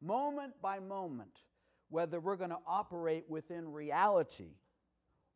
moment 0.02 0.52
by 0.60 0.78
moment, 0.78 1.42
whether 1.88 2.20
we're 2.20 2.36
going 2.36 2.50
to 2.50 2.58
operate 2.66 3.24
within 3.28 3.72
reality 3.72 4.52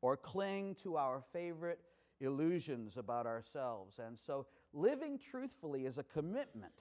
or 0.03 0.17
cling 0.17 0.75
to 0.83 0.97
our 0.97 1.23
favorite 1.33 1.81
illusions 2.21 2.97
about 2.97 3.27
ourselves. 3.27 3.99
And 3.99 4.19
so 4.27 4.47
living 4.75 5.19
truthfully 5.19 5.87
is 5.87 5.99
a 5.99 6.03
commitment. 6.03 6.73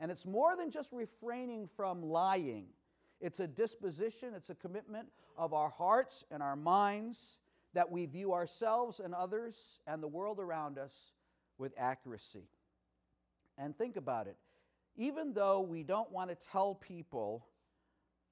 And 0.00 0.10
it's 0.10 0.26
more 0.26 0.56
than 0.56 0.70
just 0.70 0.92
refraining 0.92 1.68
from 1.76 2.02
lying, 2.02 2.66
it's 3.20 3.40
a 3.40 3.46
disposition, 3.46 4.34
it's 4.34 4.50
a 4.50 4.54
commitment 4.54 5.08
of 5.36 5.52
our 5.52 5.70
hearts 5.70 6.24
and 6.30 6.42
our 6.42 6.56
minds 6.56 7.38
that 7.74 7.90
we 7.90 8.06
view 8.06 8.32
ourselves 8.32 9.00
and 9.00 9.14
others 9.14 9.80
and 9.86 10.02
the 10.02 10.08
world 10.08 10.40
around 10.40 10.78
us 10.78 11.12
with 11.58 11.72
accuracy. 11.78 12.48
And 13.56 13.76
think 13.76 13.96
about 13.96 14.26
it. 14.26 14.36
Even 14.96 15.32
though 15.32 15.60
we 15.60 15.82
don't 15.82 16.10
want 16.10 16.30
to 16.30 16.36
tell 16.52 16.74
people 16.74 17.46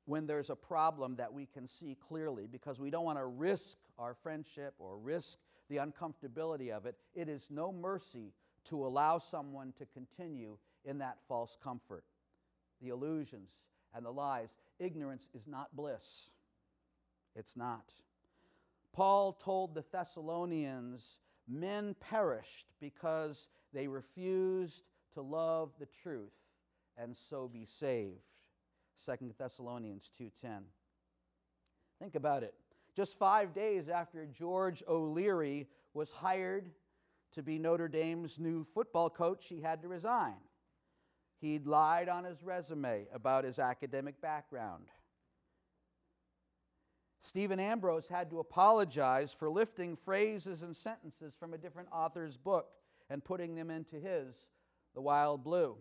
when 0.05 0.27
there's 0.27 0.51
a 0.51 0.57
problem 0.57 1.17
that 1.17 1.33
we 1.33 1.47
can 1.47 1.67
see 1.67 1.97
clearly 2.09 2.47
because 2.51 2.81
we 2.81 2.91
don't 2.91 3.05
want 3.05 3.19
to 3.19 3.27
risk 3.27 3.79
our 3.99 4.15
friendship 4.15 4.75
or 4.79 4.99
risk 4.99 5.39
the 5.69 5.77
uncomfortability 5.77 6.71
of 6.71 6.87
it, 6.87 6.97
it 7.15 7.29
is 7.29 7.47
no 7.51 7.73
mercy 7.73 8.33
to 8.65 8.87
allow 8.87 9.19
someone 9.19 9.73
to 9.79 9.87
continue 9.87 10.57
in 10.85 10.99
that 10.99 11.19
false 11.29 11.57
comfort. 11.63 12.05
The 12.81 12.89
illusions 12.89 13.51
and 13.95 14.05
the 14.05 14.11
lies. 14.11 14.55
Ignorance 14.79 15.29
is 15.35 15.47
not 15.47 15.75
bliss. 15.77 16.31
It's 17.37 17.57
not. 17.57 17.93
Paul 18.93 19.33
told 19.33 19.75
the 19.75 19.85
Thessalonians, 19.93 21.19
Men 21.49 21.97
perished 21.99 22.67
because 22.81 23.49
they 23.73 23.89
refused 23.89 24.85
to 25.15 25.23
love 25.23 25.71
the 25.79 25.89
truth 26.03 26.33
and 26.97 27.17
so 27.17 27.49
be 27.49 27.65
saved. 27.65 28.23
2 29.05 29.35
Thessalonians 29.39 30.09
2:10. 30.19 30.63
Think 31.99 32.15
about 32.15 32.43
it. 32.43 32.55
Just 32.95 33.19
5 33.19 33.55
days 33.55 33.89
after 33.89 34.27
George 34.27 34.83
O'Leary 34.87 35.69
was 35.95 36.11
hired 36.13 36.71
to 37.33 37.43
be 37.43 37.59
Notre 37.59 37.89
Dame's 37.89 38.39
new 38.39 38.65
football 38.75 39.11
coach, 39.11 39.47
he 39.49 39.61
had 39.61 39.83
to 39.83 39.89
resign. 39.89 40.37
He'd 41.41 41.67
lied 41.67 42.09
on 42.09 42.25
his 42.25 42.43
resume 42.43 43.07
about 43.13 43.45
his 43.45 43.59
academic 43.59 44.21
background. 44.21 44.85
Stephen 47.25 47.61
Ambrose 47.61 48.09
had 48.09 48.31
to 48.31 48.41
apologize 48.41 49.33
for 49.33 49.49
lifting 49.49 49.97
phrases 49.97 50.63
and 50.63 50.75
sentences 50.75 51.35
from 51.39 51.55
a 51.55 51.59
different 51.59 51.89
author's 51.93 52.37
book 52.37 52.67
and 53.11 53.25
putting 53.25 53.55
them 53.55 53.71
into 53.71 53.97
his, 53.97 54.49
The 54.95 55.01
Wild 55.01 55.45
Blue. 55.45 55.77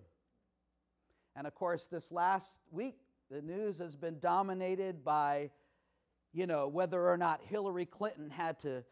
And 1.35 1.47
of 1.47 1.55
course, 1.55 1.87
this 1.87 2.11
last 2.11 2.57
week, 2.71 2.97
the 3.29 3.41
news 3.41 3.77
has 3.79 3.95
been 3.95 4.19
dominated 4.19 5.03
by, 5.03 5.49
you 6.33 6.45
know, 6.45 6.67
whether 6.67 7.07
or 7.07 7.17
not 7.17 7.41
Hillary 7.43 7.85
Clinton 7.85 8.29
had 8.29 8.59
to 8.61 8.83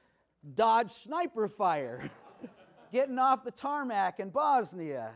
dodge 0.56 0.92
sniper 0.92 1.48
fire. 1.48 2.10
getting 2.92 3.20
off 3.20 3.44
the 3.44 3.52
tarmac 3.52 4.20
in 4.20 4.30
Bosnia. 4.30 5.12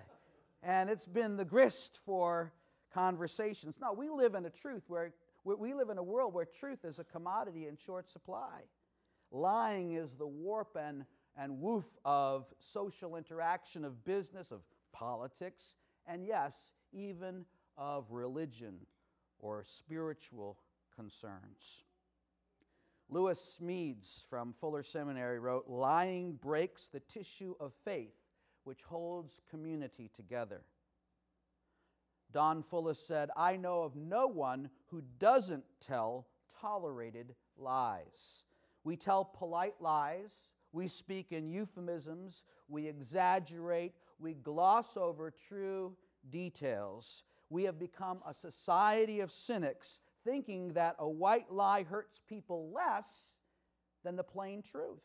And 0.61 0.89
it's 0.89 1.05
been 1.05 1.35
the 1.35 1.45
grist 1.45 1.99
for 2.05 2.53
conversations. 2.93 3.75
No, 3.81 3.93
we 3.93 4.09
live 4.09 4.35
in 4.35 4.45
a 4.45 4.49
truth 4.49 4.83
where 4.87 5.13
we 5.43 5.73
live 5.73 5.89
in 5.89 5.97
a 5.97 6.03
world 6.03 6.33
where 6.33 6.45
truth 6.45 6.85
is 6.85 6.99
a 6.99 7.03
commodity 7.03 7.67
in 7.67 7.75
short 7.75 8.09
supply. 8.09 8.61
Lying 9.31 9.93
is 9.93 10.15
the 10.15 10.27
warp 10.27 10.77
and, 10.79 11.03
and 11.37 11.59
woof 11.59 11.85
of 12.05 12.45
social 12.59 13.17
interaction, 13.17 13.83
of 13.83 14.05
business, 14.05 14.51
of 14.51 14.61
politics, 14.93 15.75
and 16.07 16.25
yes, 16.25 16.55
even 16.93 17.45
of 17.77 18.05
religion 18.09 18.75
or 19.39 19.63
spiritual 19.65 20.57
concerns. 20.95 21.83
Lewis 23.09 23.57
Smedes 23.59 24.23
from 24.29 24.53
Fuller 24.53 24.83
Seminary 24.83 25.39
wrote 25.39 25.67
Lying 25.67 26.33
breaks 26.33 26.87
the 26.87 26.99
tissue 27.01 27.55
of 27.59 27.73
faith 27.85 28.15
which 28.63 28.81
holds 28.83 29.41
community 29.49 30.09
together. 30.15 30.61
Don 32.31 32.63
Fullis 32.63 32.97
said, 32.97 33.29
I 33.37 33.57
know 33.57 33.83
of 33.83 33.95
no 33.95 34.25
one 34.25 34.69
who 34.87 35.03
doesn't 35.19 35.63
tell 35.85 36.27
tolerated 36.59 37.35
lies. 37.57 38.43
We 38.83 38.97
tell 38.97 39.23
polite 39.23 39.75
lies, 39.79 40.49
we 40.71 40.87
speak 40.87 41.31
in 41.31 41.47
euphemisms, 41.47 42.43
we 42.67 42.87
exaggerate, 42.87 43.93
we 44.19 44.33
gloss 44.33 44.97
over 44.97 45.31
true 45.31 45.95
details. 46.31 47.23
We 47.49 47.63
have 47.63 47.77
become 47.77 48.19
a 48.27 48.33
society 48.33 49.19
of 49.19 49.31
cynics 49.31 49.99
thinking 50.23 50.73
that 50.73 50.95
a 50.99 51.07
white 51.07 51.51
lie 51.51 51.83
hurts 51.83 52.21
people 52.27 52.71
less 52.73 53.33
than 54.03 54.15
the 54.15 54.23
plain 54.23 54.61
truth. 54.61 55.01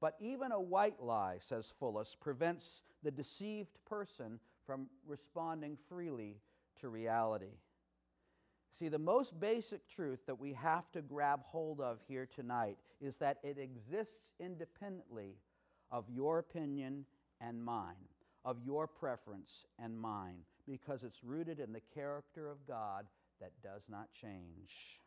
But 0.00 0.16
even 0.20 0.52
a 0.52 0.60
white 0.60 1.00
lie, 1.02 1.38
says 1.40 1.72
Fullis, 1.80 2.16
prevents 2.18 2.82
the 3.02 3.10
deceived 3.10 3.78
person 3.86 4.40
from 4.64 4.88
responding 5.06 5.76
freely 5.88 6.36
to 6.80 6.88
reality. 6.88 7.58
See, 8.78 8.88
the 8.88 8.98
most 8.98 9.38
basic 9.38 9.86
truth 9.88 10.20
that 10.26 10.38
we 10.38 10.54
have 10.54 10.90
to 10.92 11.02
grab 11.02 11.40
hold 11.44 11.80
of 11.80 11.98
here 12.08 12.26
tonight 12.26 12.78
is 13.00 13.16
that 13.16 13.38
it 13.42 13.58
exists 13.58 14.32
independently 14.40 15.36
of 15.90 16.04
your 16.08 16.38
opinion 16.38 17.04
and 17.40 17.62
mine, 17.62 18.08
of 18.44 18.58
your 18.64 18.86
preference 18.86 19.66
and 19.78 19.98
mine, 19.98 20.38
because 20.66 21.02
it's 21.02 21.24
rooted 21.24 21.58
in 21.58 21.72
the 21.72 21.82
character 21.94 22.48
of 22.48 22.66
God 22.66 23.06
that 23.40 23.52
does 23.62 23.82
not 23.88 24.12
change. 24.12 25.00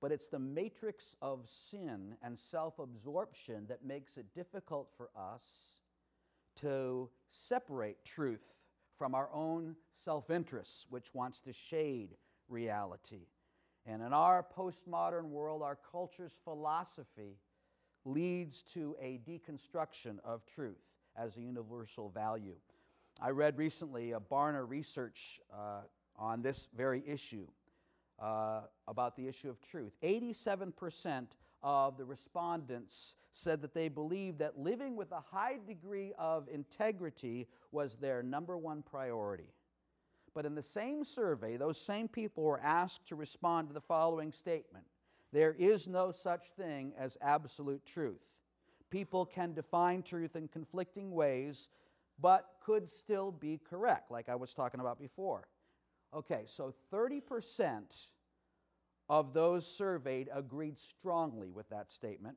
But 0.00 0.12
it's 0.12 0.28
the 0.28 0.38
matrix 0.38 1.14
of 1.22 1.48
sin 1.48 2.16
and 2.22 2.38
self 2.38 2.78
absorption 2.78 3.66
that 3.68 3.84
makes 3.84 4.16
it 4.16 4.34
difficult 4.34 4.90
for 4.96 5.10
us 5.16 5.76
to 6.60 7.08
separate 7.30 8.04
truth 8.04 8.44
from 8.98 9.14
our 9.14 9.28
own 9.32 9.76
self 10.04 10.30
interests, 10.30 10.86
which 10.90 11.14
wants 11.14 11.40
to 11.40 11.52
shade 11.52 12.16
reality. 12.48 13.26
And 13.86 14.02
in 14.02 14.12
our 14.12 14.44
postmodern 14.56 15.24
world, 15.30 15.62
our 15.62 15.78
culture's 15.90 16.38
philosophy 16.44 17.38
leads 18.04 18.62
to 18.62 18.96
a 19.00 19.20
deconstruction 19.26 20.18
of 20.24 20.44
truth 20.46 20.82
as 21.16 21.36
a 21.36 21.40
universal 21.40 22.10
value. 22.10 22.56
I 23.20 23.30
read 23.30 23.56
recently 23.56 24.12
a 24.12 24.20
Barna 24.20 24.68
research 24.68 25.40
uh, 25.52 25.82
on 26.18 26.42
this 26.42 26.68
very 26.76 27.02
issue 27.06 27.46
uh, 28.20 28.62
about 28.88 29.16
the 29.16 29.26
issue 29.26 29.50
of 29.50 29.60
truth. 29.60 29.92
87% 30.02 31.26
of 31.62 31.96
the 31.96 32.04
respondents 32.04 33.14
said 33.34 33.60
that 33.62 33.74
they 33.74 33.88
believed 33.88 34.38
that 34.38 34.58
living 34.58 34.96
with 34.96 35.12
a 35.12 35.20
high 35.20 35.58
degree 35.66 36.12
of 36.18 36.48
integrity 36.48 37.46
was 37.72 37.96
their 37.96 38.22
number 38.22 38.56
one 38.56 38.82
priority. 38.82 39.52
But 40.34 40.46
in 40.46 40.54
the 40.54 40.62
same 40.62 41.04
survey, 41.04 41.56
those 41.56 41.80
same 41.80 42.08
people 42.08 42.44
were 42.44 42.60
asked 42.60 43.06
to 43.08 43.16
respond 43.16 43.68
to 43.68 43.74
the 43.74 43.80
following 43.80 44.32
statement 44.32 44.84
There 45.32 45.54
is 45.54 45.86
no 45.88 46.12
such 46.12 46.48
thing 46.58 46.92
as 46.98 47.16
absolute 47.20 47.84
truth. 47.84 48.20
People 48.90 49.26
can 49.26 49.52
define 49.54 50.02
truth 50.02 50.36
in 50.36 50.48
conflicting 50.48 51.10
ways, 51.10 51.68
but 52.20 52.50
could 52.64 52.88
still 52.88 53.32
be 53.32 53.60
correct, 53.68 54.10
like 54.10 54.28
I 54.28 54.34
was 54.36 54.54
talking 54.54 54.80
about 54.80 54.98
before. 54.98 55.48
Okay, 56.14 56.44
so 56.46 56.74
30% 56.92 57.82
of 59.08 59.32
those 59.32 59.66
surveyed 59.66 60.28
agreed 60.32 60.78
strongly 60.78 61.50
with 61.50 61.68
that 61.68 61.90
statement, 61.90 62.36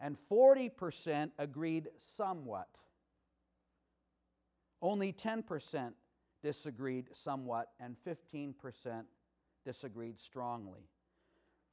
and 0.00 0.16
40% 0.30 1.30
agreed 1.38 1.88
somewhat. 1.98 2.68
Only 4.82 5.12
10% 5.12 5.92
disagreed 6.42 7.08
somewhat, 7.12 7.70
and 7.80 7.96
15% 8.06 9.04
disagreed 9.64 10.20
strongly. 10.20 10.88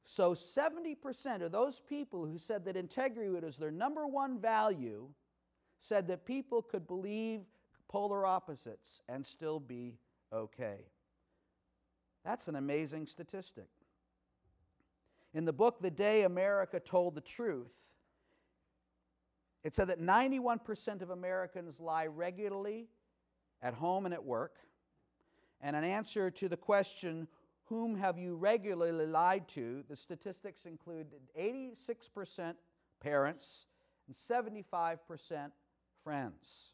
So 0.04 0.34
70% 0.34 1.42
of 1.42 1.52
those 1.52 1.80
people 1.80 2.26
who 2.26 2.38
said 2.38 2.64
that 2.64 2.76
integrity 2.76 3.28
was 3.28 3.56
their 3.56 3.70
number 3.70 4.06
one 4.06 4.38
value 4.38 5.08
said 5.78 6.08
that 6.08 6.24
people 6.24 6.62
could 6.62 6.86
believe 6.86 7.40
polar 7.88 8.24
opposites 8.24 9.02
and 9.08 9.24
still 9.24 9.60
be 9.60 9.98
okay. 10.32 10.86
That's 12.24 12.48
an 12.48 12.56
amazing 12.56 13.06
statistic. 13.06 13.68
In 15.34 15.44
the 15.44 15.52
book, 15.52 15.80
The 15.80 15.90
Day 15.90 16.22
America 16.22 16.78
Told 16.78 17.14
the 17.14 17.20
Truth, 17.20 17.72
it 19.64 19.74
said 19.74 19.88
that 19.88 20.00
91% 20.00 21.02
of 21.02 21.10
Americans 21.10 21.80
lie 21.80 22.06
regularly 22.06 22.88
at 23.62 23.74
home 23.74 24.04
and 24.04 24.14
at 24.14 24.24
work. 24.24 24.56
And 25.60 25.76
an 25.76 25.84
answer 25.84 26.30
to 26.30 26.48
the 26.48 26.56
question, 26.56 27.28
Whom 27.66 27.96
have 27.96 28.18
you 28.18 28.34
regularly 28.34 29.06
lied 29.06 29.48
to? 29.48 29.84
the 29.88 29.96
statistics 29.96 30.66
include 30.66 31.06
86% 31.38 32.54
parents 33.00 33.66
and 34.06 34.16
75% 34.16 35.50
friends. 36.02 36.71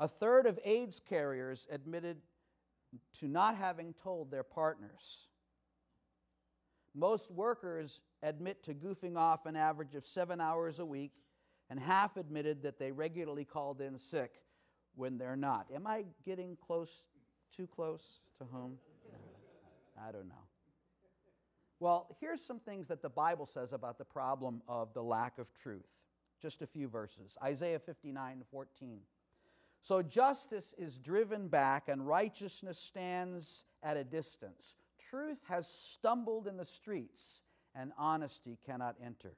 A 0.00 0.08
third 0.08 0.46
of 0.46 0.58
AIDS 0.64 0.98
carriers 1.06 1.66
admitted 1.70 2.16
to 3.20 3.28
not 3.28 3.54
having 3.54 3.94
told 4.02 4.30
their 4.30 4.42
partners. 4.42 5.28
Most 6.94 7.30
workers 7.30 8.00
admit 8.22 8.64
to 8.64 8.74
goofing 8.74 9.16
off 9.16 9.44
an 9.44 9.56
average 9.56 9.94
of 9.94 10.06
seven 10.06 10.40
hours 10.40 10.78
a 10.78 10.86
week, 10.86 11.12
and 11.68 11.78
half 11.78 12.16
admitted 12.16 12.62
that 12.62 12.78
they 12.78 12.90
regularly 12.90 13.44
called 13.44 13.82
in 13.82 13.98
sick 13.98 14.32
when 14.96 15.18
they're 15.18 15.36
not. 15.36 15.66
Am 15.72 15.86
I 15.86 16.06
getting 16.24 16.56
close, 16.66 16.90
too 17.54 17.68
close 17.68 18.02
to 18.38 18.44
home? 18.44 18.78
I 20.02 20.10
don't 20.12 20.28
know. 20.28 20.34
Well, 21.78 22.16
here's 22.20 22.42
some 22.42 22.58
things 22.58 22.88
that 22.88 23.02
the 23.02 23.10
Bible 23.10 23.46
says 23.46 23.74
about 23.74 23.98
the 23.98 24.04
problem 24.04 24.62
of 24.66 24.94
the 24.94 25.02
lack 25.02 25.38
of 25.38 25.52
truth. 25.62 25.86
Just 26.40 26.62
a 26.62 26.66
few 26.66 26.88
verses. 26.88 27.36
Isaiah 27.42 27.78
59 27.78 28.42
14. 28.50 29.00
So 29.82 30.02
justice 30.02 30.74
is 30.76 30.98
driven 30.98 31.48
back 31.48 31.88
and 31.88 32.06
righteousness 32.06 32.78
stands 32.78 33.64
at 33.82 33.96
a 33.96 34.04
distance. 34.04 34.76
Truth 35.10 35.38
has 35.48 35.66
stumbled 35.66 36.46
in 36.46 36.56
the 36.56 36.66
streets 36.66 37.40
and 37.74 37.92
honesty 37.98 38.58
cannot 38.66 38.96
enter. 39.04 39.32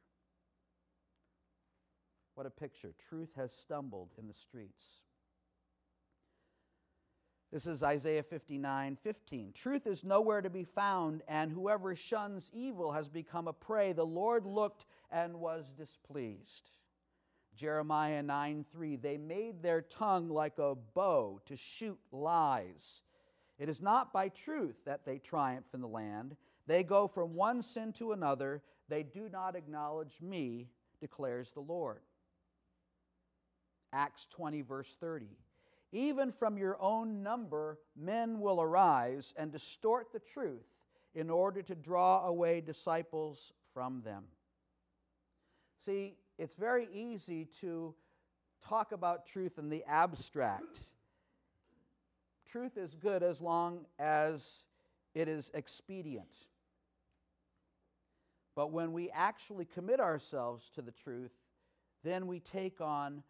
What 2.34 2.46
a 2.46 2.50
picture. 2.50 2.94
Truth 3.08 3.30
has 3.36 3.52
stumbled 3.52 4.10
in 4.18 4.26
the 4.26 4.34
streets. 4.34 4.84
This 7.52 7.66
is 7.66 7.82
Isaiah 7.82 8.22
59 8.22 8.96
15. 9.02 9.52
Truth 9.52 9.86
is 9.86 10.04
nowhere 10.04 10.40
to 10.40 10.48
be 10.48 10.64
found, 10.64 11.22
and 11.28 11.52
whoever 11.52 11.94
shuns 11.94 12.50
evil 12.54 12.90
has 12.92 13.10
become 13.10 13.46
a 13.46 13.52
prey. 13.52 13.92
The 13.92 14.06
Lord 14.06 14.46
looked 14.46 14.86
and 15.10 15.38
was 15.38 15.70
displeased. 15.76 16.70
Jeremiah 17.56 18.22
9 18.22 18.64
3. 18.72 18.96
They 18.96 19.16
made 19.16 19.62
their 19.62 19.82
tongue 19.82 20.28
like 20.28 20.58
a 20.58 20.74
bow 20.94 21.40
to 21.46 21.56
shoot 21.56 21.98
lies. 22.10 23.02
It 23.58 23.68
is 23.68 23.82
not 23.82 24.12
by 24.12 24.28
truth 24.28 24.76
that 24.86 25.04
they 25.04 25.18
triumph 25.18 25.66
in 25.74 25.80
the 25.80 25.88
land. 25.88 26.36
They 26.66 26.82
go 26.82 27.06
from 27.06 27.34
one 27.34 27.62
sin 27.62 27.92
to 27.94 28.12
another. 28.12 28.62
They 28.88 29.02
do 29.02 29.28
not 29.28 29.56
acknowledge 29.56 30.20
me, 30.20 30.68
declares 31.00 31.50
the 31.50 31.60
Lord. 31.60 32.00
Acts 33.92 34.26
20, 34.30 34.62
verse 34.62 34.96
30. 35.00 35.26
Even 35.92 36.32
from 36.32 36.56
your 36.56 36.80
own 36.80 37.22
number, 37.22 37.78
men 37.94 38.40
will 38.40 38.62
arise 38.62 39.34
and 39.36 39.52
distort 39.52 40.10
the 40.12 40.20
truth 40.20 40.66
in 41.14 41.28
order 41.28 41.60
to 41.62 41.74
draw 41.74 42.26
away 42.26 42.62
disciples 42.62 43.52
from 43.74 44.00
them. 44.02 44.24
See, 45.84 46.16
it's 46.42 46.56
very 46.56 46.88
easy 46.92 47.44
to 47.60 47.94
talk 48.68 48.90
about 48.90 49.26
truth 49.26 49.58
in 49.58 49.68
the 49.68 49.84
abstract. 49.86 50.80
Truth 52.50 52.76
is 52.76 52.96
good 52.96 53.22
as 53.22 53.40
long 53.40 53.86
as 54.00 54.64
it 55.14 55.28
is 55.28 55.52
expedient. 55.54 56.34
But 58.56 58.72
when 58.72 58.92
we 58.92 59.08
actually 59.10 59.66
commit 59.66 60.00
ourselves 60.00 60.68
to 60.74 60.82
the 60.82 60.90
truth, 60.90 61.30
then 62.02 62.26
we 62.26 62.40
take 62.40 62.80
on 62.80 63.22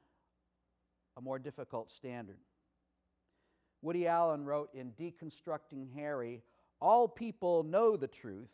a 1.19 1.21
more 1.21 1.39
difficult 1.39 1.93
standard. 1.93 2.39
Woody 3.83 4.07
Allen 4.07 4.47
wrote 4.47 4.71
in 4.73 4.91
Deconstructing 4.93 5.95
Harry 5.95 6.43
All 6.81 7.07
people 7.09 7.63
know 7.63 7.99
the 7.99 8.09
truth. 8.09 8.49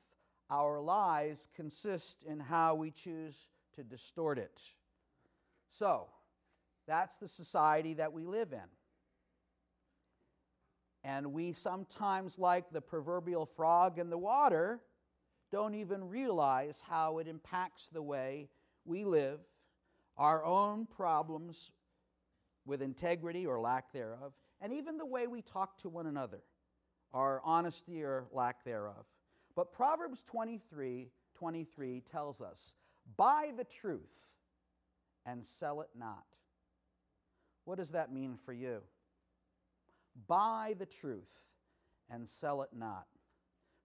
Our 0.50 0.80
lies 0.80 1.46
consist 1.54 2.24
in 2.24 2.40
how 2.40 2.74
we 2.74 2.90
choose 2.90 3.36
to 3.78 3.84
distort 3.84 4.38
it. 4.38 4.60
So, 5.70 6.06
that's 6.88 7.16
the 7.18 7.28
society 7.28 7.94
that 7.94 8.12
we 8.12 8.24
live 8.24 8.52
in. 8.52 8.58
And 11.04 11.32
we 11.32 11.52
sometimes, 11.52 12.38
like 12.38 12.70
the 12.72 12.80
proverbial 12.80 13.46
frog 13.46 13.98
in 13.98 14.10
the 14.10 14.18
water, 14.18 14.80
don't 15.52 15.74
even 15.74 16.08
realize 16.08 16.82
how 16.88 17.18
it 17.18 17.28
impacts 17.28 17.88
the 17.92 18.02
way 18.02 18.48
we 18.84 19.04
live, 19.04 19.38
our 20.16 20.44
own 20.44 20.86
problems 20.86 21.70
with 22.66 22.82
integrity 22.82 23.46
or 23.46 23.60
lack 23.60 23.92
thereof, 23.92 24.32
and 24.60 24.72
even 24.72 24.98
the 24.98 25.06
way 25.06 25.28
we 25.28 25.40
talk 25.40 25.80
to 25.82 25.88
one 25.88 26.06
another, 26.06 26.40
our 27.14 27.40
honesty 27.44 28.02
or 28.02 28.26
lack 28.32 28.64
thereof. 28.64 29.06
But 29.54 29.72
Proverbs 29.72 30.22
23 30.26 31.10
23 31.38 32.02
tells 32.10 32.40
us 32.40 32.72
Buy 33.16 33.52
the 33.56 33.64
truth 33.64 34.00
and 35.26 35.44
sell 35.44 35.80
it 35.80 35.90
not. 35.98 36.24
What 37.64 37.78
does 37.78 37.90
that 37.90 38.12
mean 38.12 38.38
for 38.44 38.52
you? 38.52 38.80
Buy 40.26 40.74
the 40.78 40.86
truth 40.86 41.28
and 42.10 42.28
sell 42.28 42.62
it 42.62 42.70
not. 42.72 43.06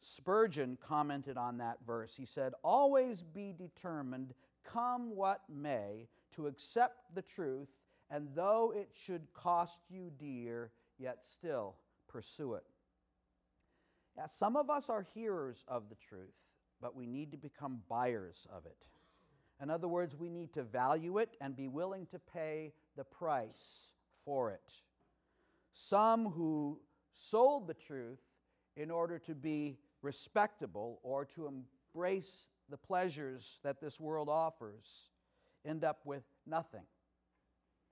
Spurgeon 0.02 0.78
commented 0.82 1.38
on 1.38 1.58
that 1.58 1.78
verse. 1.86 2.14
He 2.16 2.26
said, 2.26 2.54
Always 2.64 3.22
be 3.22 3.54
determined, 3.58 4.34
come 4.64 5.16
what 5.16 5.42
may, 5.50 6.08
to 6.36 6.48
accept 6.48 7.14
the 7.16 7.22
truth, 7.22 7.70
and 8.10 8.28
though 8.36 8.74
it 8.76 8.90
should 8.94 9.22
cost 9.34 9.80
you 9.90 10.12
dear, 10.18 10.72
yet 10.98 11.20
still 11.24 11.76
pursue 12.08 12.54
it. 12.56 12.64
Now, 14.16 14.26
some 14.28 14.56
of 14.56 14.70
us 14.70 14.90
are 14.90 15.08
hearers 15.14 15.64
of 15.68 15.90
the 15.90 15.96
truth, 15.96 16.36
but 16.82 16.96
we 16.96 17.06
need 17.08 17.32
to 17.32 17.38
become 17.38 17.82
buyers 17.90 18.46
of 18.54 18.66
it. 18.66 18.86
In 19.62 19.70
other 19.70 19.88
words, 19.88 20.16
we 20.16 20.30
need 20.30 20.54
to 20.54 20.64
value 20.64 21.20
it 21.20 21.38
and 21.40 21.56
be 21.56 21.68
willing 21.68 22.06
to 22.08 22.20
pay 22.20 22.74
the 22.98 23.04
price 23.04 23.94
for 24.26 24.52
it. 24.52 24.74
Some 25.74 26.26
who 26.26 26.80
sold 27.14 27.68
the 27.68 27.74
truth 27.74 28.20
in 28.76 28.92
order 28.92 29.20
to 29.20 29.36
be 29.36 29.78
respectable 30.02 31.00
or 31.04 31.26
to 31.26 31.48
embrace 31.48 32.50
the 32.70 32.78
pleasures 32.78 33.60
that 33.64 33.80
this 33.80 34.00
world 34.00 34.30
offers 34.30 35.10
end 35.66 35.84
up 35.84 36.02
with 36.06 36.24
nothing. 36.46 36.86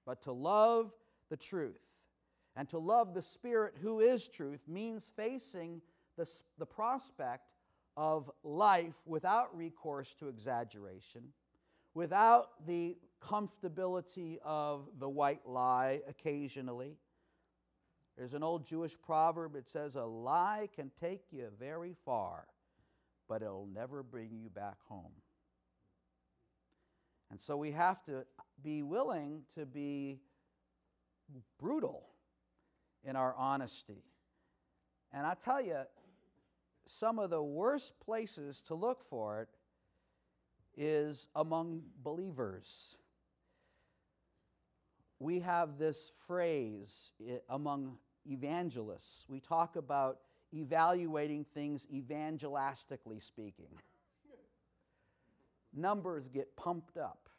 But 0.06 0.22
to 0.24 0.32
love 0.32 0.92
the 1.30 1.38
truth 1.38 1.80
and 2.56 2.68
to 2.70 2.80
love 2.80 3.14
the 3.14 3.22
Spirit 3.22 3.76
who 3.82 4.00
is 4.02 4.28
truth 4.28 4.62
means 4.68 5.10
facing 5.16 5.82
the, 6.18 6.30
the 6.58 6.66
prospect 6.66 7.54
of 7.96 8.30
life 8.44 8.96
without 9.06 9.56
recourse 9.56 10.14
to 10.20 10.28
exaggeration 10.28 11.22
without 11.94 12.66
the 12.66 12.98
comfortability 13.22 14.38
of 14.44 14.88
the 15.00 15.10
white 15.10 15.48
lie 15.48 16.02
occasionally. 16.08 16.98
There's 18.18 18.34
an 18.34 18.44
old 18.44 18.66
Jewish 18.66 18.96
proverb, 19.02 19.56
it 19.56 19.70
says, 19.70 19.96
A 19.96 20.04
lie 20.04 20.70
can 20.76 20.92
take 21.00 21.24
you 21.32 21.48
very 21.60 21.96
far, 22.06 22.46
but 23.28 23.42
it'll 23.42 23.70
never 23.74 24.04
bring 24.04 24.32
you 24.32 24.50
back 24.50 24.78
home. 24.88 25.14
And 27.30 27.40
so 27.40 27.56
we 27.56 27.72
have 27.72 28.04
to 28.06 28.26
be 28.62 28.84
willing 28.84 29.44
to 29.56 29.66
be 29.66 30.20
brutal 31.58 32.10
in 33.04 33.16
our 33.16 33.34
honesty. 33.38 34.04
And 35.14 35.26
I 35.26 35.36
tell 35.36 35.62
you, 35.62 35.80
some 36.86 37.20
of 37.20 37.30
the 37.30 37.42
worst 37.42 37.94
places 38.04 38.62
to 38.68 38.76
look 38.76 39.04
for 39.10 39.42
it 39.42 39.50
is 40.82 41.28
among 41.36 41.84
believers. 42.04 42.96
We 45.20 45.40
have 45.42 45.78
this 45.78 46.12
phrase 46.26 47.12
among 47.50 47.98
evangelists. 48.26 49.26
We 49.30 49.40
talk 49.40 49.76
about 49.76 50.18
evaluating 50.52 51.46
things 51.54 51.86
evangelistically 51.94 53.22
speaking. 53.22 53.70
Numbers 55.74 56.28
get 56.30 56.56
pumped 56.58 56.98
up, 56.98 57.30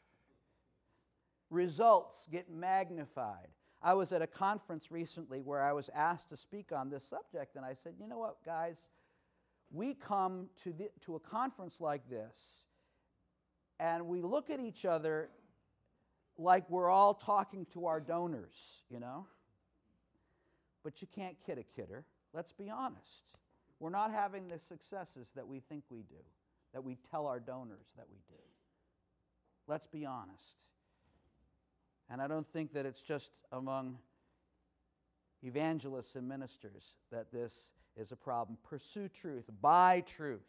results 1.50 2.28
get 2.30 2.48
magnified. 2.48 3.48
I 3.82 3.94
was 3.94 4.12
at 4.12 4.22
a 4.22 4.28
conference 4.28 4.92
recently 4.92 5.40
where 5.40 5.64
I 5.64 5.72
was 5.72 5.90
asked 5.92 6.28
to 6.28 6.36
speak 6.36 6.70
on 6.70 6.90
this 6.90 7.02
subject, 7.02 7.56
and 7.56 7.64
I 7.64 7.74
said, 7.74 7.94
you 7.98 8.06
know 8.06 8.18
what, 8.18 8.36
guys? 8.46 8.78
We 9.72 9.94
come 9.94 10.46
to, 10.62 10.72
the, 10.72 10.90
to 11.06 11.16
a 11.16 11.18
conference 11.18 11.80
like 11.80 12.08
this, 12.08 12.62
and 13.78 14.06
we 14.06 14.22
look 14.22 14.50
at 14.50 14.60
each 14.60 14.84
other 14.84 15.28
like 16.38 16.68
we're 16.70 16.90
all 16.90 17.14
talking 17.14 17.66
to 17.74 17.86
our 17.86 18.00
donors, 18.00 18.82
you 18.90 19.00
know? 19.00 19.26
But 20.82 21.00
you 21.00 21.08
can't 21.14 21.36
kid 21.46 21.58
a 21.58 21.62
kidder. 21.62 22.04
Let's 22.32 22.52
be 22.52 22.70
honest. 22.70 23.24
We're 23.78 23.90
not 23.90 24.12
having 24.12 24.48
the 24.48 24.58
successes 24.58 25.32
that 25.34 25.46
we 25.46 25.60
think 25.60 25.84
we 25.90 26.02
do, 26.02 26.22
that 26.72 26.82
we 26.84 26.96
tell 27.10 27.26
our 27.26 27.40
donors 27.40 27.86
that 27.96 28.06
we 28.10 28.18
do. 28.28 28.40
Let's 29.66 29.86
be 29.86 30.04
honest. 30.04 30.66
And 32.10 32.20
I 32.20 32.28
don't 32.28 32.46
think 32.52 32.72
that 32.74 32.86
it's 32.86 33.00
just 33.00 33.30
among 33.52 33.98
evangelists 35.42 36.14
and 36.14 36.28
ministers 36.28 36.94
that 37.10 37.32
this 37.32 37.72
is 37.96 38.12
a 38.12 38.16
problem. 38.16 38.58
Pursue 38.62 39.08
truth, 39.08 39.44
buy 39.60 40.02
truth, 40.06 40.46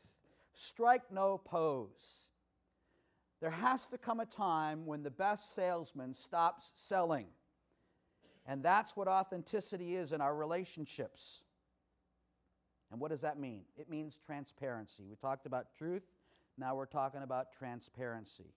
strike 0.54 1.12
no 1.12 1.38
pose. 1.38 2.28
There 3.44 3.52
has 3.52 3.88
to 3.88 3.98
come 3.98 4.22
a 4.22 4.26
time 4.26 4.86
when 4.86 5.04
the 5.04 5.12
best 5.12 5.54
salesman 5.54 6.16
stops 6.16 6.72
selling. 6.78 7.26
And 8.46 8.64
that's 8.64 8.96
what 8.96 9.10
authenticity 9.10 9.98
is 9.98 10.14
in 10.14 10.22
our 10.22 10.34
relationships. 10.34 11.42
And 12.90 13.02
what 13.02 13.12
does 13.12 13.20
that 13.20 13.38
mean? 13.38 13.64
It 13.76 13.90
means 13.90 14.18
transparency. 14.26 15.04
We 15.10 15.18
talked 15.18 15.46
about 15.46 15.76
truth, 15.78 16.04
now 16.58 16.74
we're 16.78 16.86
talking 16.86 17.22
about 17.22 17.52
transparency. 17.52 18.54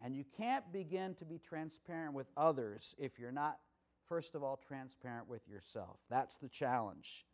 And 0.00 0.16
you 0.16 0.24
can't 0.36 0.64
begin 0.72 1.14
to 1.14 1.24
be 1.24 1.38
transparent 1.38 2.12
with 2.12 2.26
others 2.36 2.96
if 2.98 3.20
you're 3.20 3.30
not, 3.30 3.60
first 4.08 4.34
of 4.34 4.42
all, 4.42 4.58
transparent 4.66 5.28
with 5.28 5.48
yourself. 5.48 5.98
That's 6.10 6.38
the 6.38 6.48
challenge. 6.48 7.24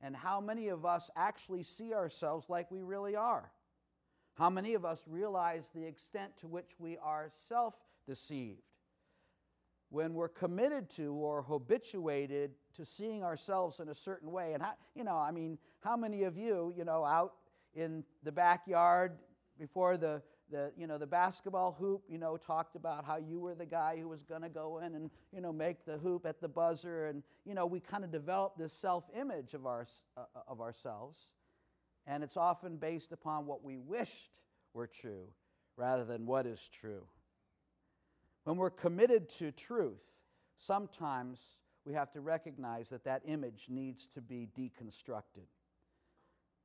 And 0.00 0.16
how 0.16 0.40
many 0.40 0.68
of 0.68 0.86
us 0.86 1.10
actually 1.14 1.62
see 1.62 1.92
ourselves 1.92 2.46
like 2.48 2.70
we 2.70 2.80
really 2.80 3.16
are? 3.16 3.50
How 4.36 4.50
many 4.50 4.74
of 4.74 4.84
us 4.84 5.02
realize 5.08 5.68
the 5.74 5.84
extent 5.84 6.36
to 6.38 6.46
which 6.46 6.72
we 6.78 6.98
are 6.98 7.28
self 7.48 7.74
deceived? 8.06 8.62
when 9.90 10.14
we're 10.14 10.28
committed 10.28 10.90
to 10.90 11.14
or 11.14 11.42
habituated 11.42 12.50
to 12.74 12.84
seeing 12.84 13.22
ourselves 13.22 13.80
in 13.80 13.88
a 13.88 13.94
certain 13.94 14.30
way. 14.30 14.52
And, 14.52 14.62
how, 14.62 14.72
you 14.94 15.04
know, 15.04 15.16
I 15.16 15.30
mean, 15.30 15.58
how 15.80 15.96
many 15.96 16.24
of 16.24 16.36
you, 16.36 16.74
you 16.76 16.84
know, 16.84 17.04
out 17.04 17.34
in 17.74 18.04
the 18.22 18.32
backyard 18.32 19.12
before 19.58 19.96
the, 19.96 20.20
the, 20.50 20.72
you 20.76 20.86
know, 20.86 20.98
the 20.98 21.06
basketball 21.06 21.76
hoop, 21.78 22.02
you 22.08 22.18
know, 22.18 22.36
talked 22.36 22.74
about 22.74 23.04
how 23.04 23.16
you 23.16 23.38
were 23.38 23.54
the 23.54 23.66
guy 23.66 23.96
who 23.98 24.08
was 24.08 24.22
going 24.24 24.42
to 24.42 24.48
go 24.48 24.78
in 24.78 24.94
and, 24.94 25.10
you 25.32 25.40
know, 25.40 25.52
make 25.52 25.84
the 25.86 25.98
hoop 25.98 26.26
at 26.26 26.40
the 26.40 26.48
buzzer. 26.48 27.06
And, 27.06 27.22
you 27.44 27.54
know, 27.54 27.66
we 27.66 27.80
kind 27.80 28.04
of 28.04 28.10
develop 28.10 28.58
this 28.58 28.72
self 28.72 29.04
image 29.18 29.54
of, 29.54 29.66
our, 29.66 29.86
uh, 30.16 30.24
of 30.48 30.60
ourselves. 30.60 31.30
And 32.06 32.22
it's 32.22 32.36
often 32.36 32.76
based 32.76 33.12
upon 33.12 33.46
what 33.46 33.64
we 33.64 33.78
wished 33.78 34.30
were 34.72 34.86
true 34.86 35.28
rather 35.76 36.04
than 36.04 36.26
what 36.26 36.46
is 36.46 36.68
true. 36.72 37.02
When 38.44 38.56
we're 38.56 38.70
committed 38.70 39.28
to 39.38 39.50
truth, 39.50 40.02
sometimes 40.58 41.40
we 41.84 41.94
have 41.94 42.12
to 42.12 42.20
recognize 42.20 42.88
that 42.90 43.04
that 43.04 43.22
image 43.26 43.66
needs 43.68 44.06
to 44.14 44.20
be 44.20 44.48
deconstructed. 44.56 45.46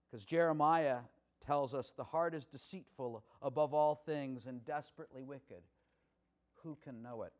Because 0.09 0.25
Jeremiah 0.25 0.99
tells 1.45 1.73
us 1.73 1.93
the 1.95 2.03
heart 2.03 2.33
is 2.33 2.45
deceitful 2.45 3.23
above 3.41 3.73
all 3.73 3.95
things 3.95 4.45
and 4.45 4.63
desperately 4.63 5.23
wicked. 5.23 5.63
Who 6.63 6.77
can 6.83 7.01
know 7.01 7.23
it? 7.23 7.33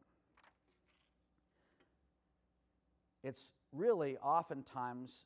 It's 3.23 3.53
really 3.71 4.17
oftentimes 4.17 5.25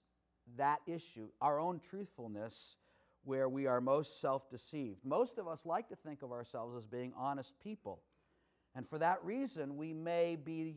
that 0.58 0.80
issue, 0.88 1.28
our 1.42 1.60
own 1.60 1.80
truthfulness, 1.80 2.76
where 3.24 3.50
we 3.50 3.66
are 3.66 3.82
most 3.82 4.22
self 4.22 4.50
deceived. 4.50 5.04
Most 5.04 5.38
of 5.38 5.48
us 5.48 5.66
like 5.66 5.90
to 5.90 5.96
think 5.96 6.22
of 6.22 6.32
ourselves 6.32 6.76
as 6.78 6.86
being 6.86 7.14
honest 7.18 7.54
people. 7.60 8.02
And 8.76 8.88
for 8.88 9.00
that 9.00 9.24
reason, 9.24 9.78
we 9.78 9.94
may 9.94 10.36
be 10.36 10.76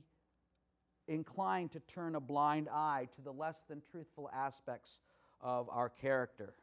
inclined 1.09 1.73
to 1.73 1.81
turn 1.81 2.15
a 2.15 2.21
blind 2.21 2.69
eye 2.73 3.09
to 3.17 3.23
the 3.23 3.33
less 3.33 3.65
than 3.69 3.83
truthful 3.91 4.31
aspects 4.33 5.01
of 5.41 5.69
our 5.71 5.89
character. 5.89 6.55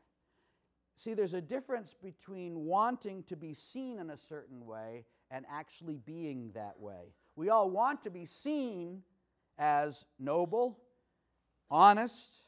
See, 0.98 1.14
there's 1.14 1.34
a 1.34 1.42
difference 1.42 1.94
between 2.02 2.66
wanting 2.66 3.24
to 3.24 3.36
be 3.36 3.54
seen 3.54 4.00
in 4.00 4.12
a 4.12 4.18
certain 4.18 4.66
way 4.66 5.04
and 5.30 5.46
actually 5.52 5.98
being 5.98 6.52
that 6.54 6.80
way. 6.80 7.14
We 7.36 7.50
all 7.50 7.70
want 7.70 8.02
to 8.04 8.10
be 8.10 8.26
seen 8.26 9.04
as 9.58 10.06
noble, 10.20 10.80
honest, 11.70 12.45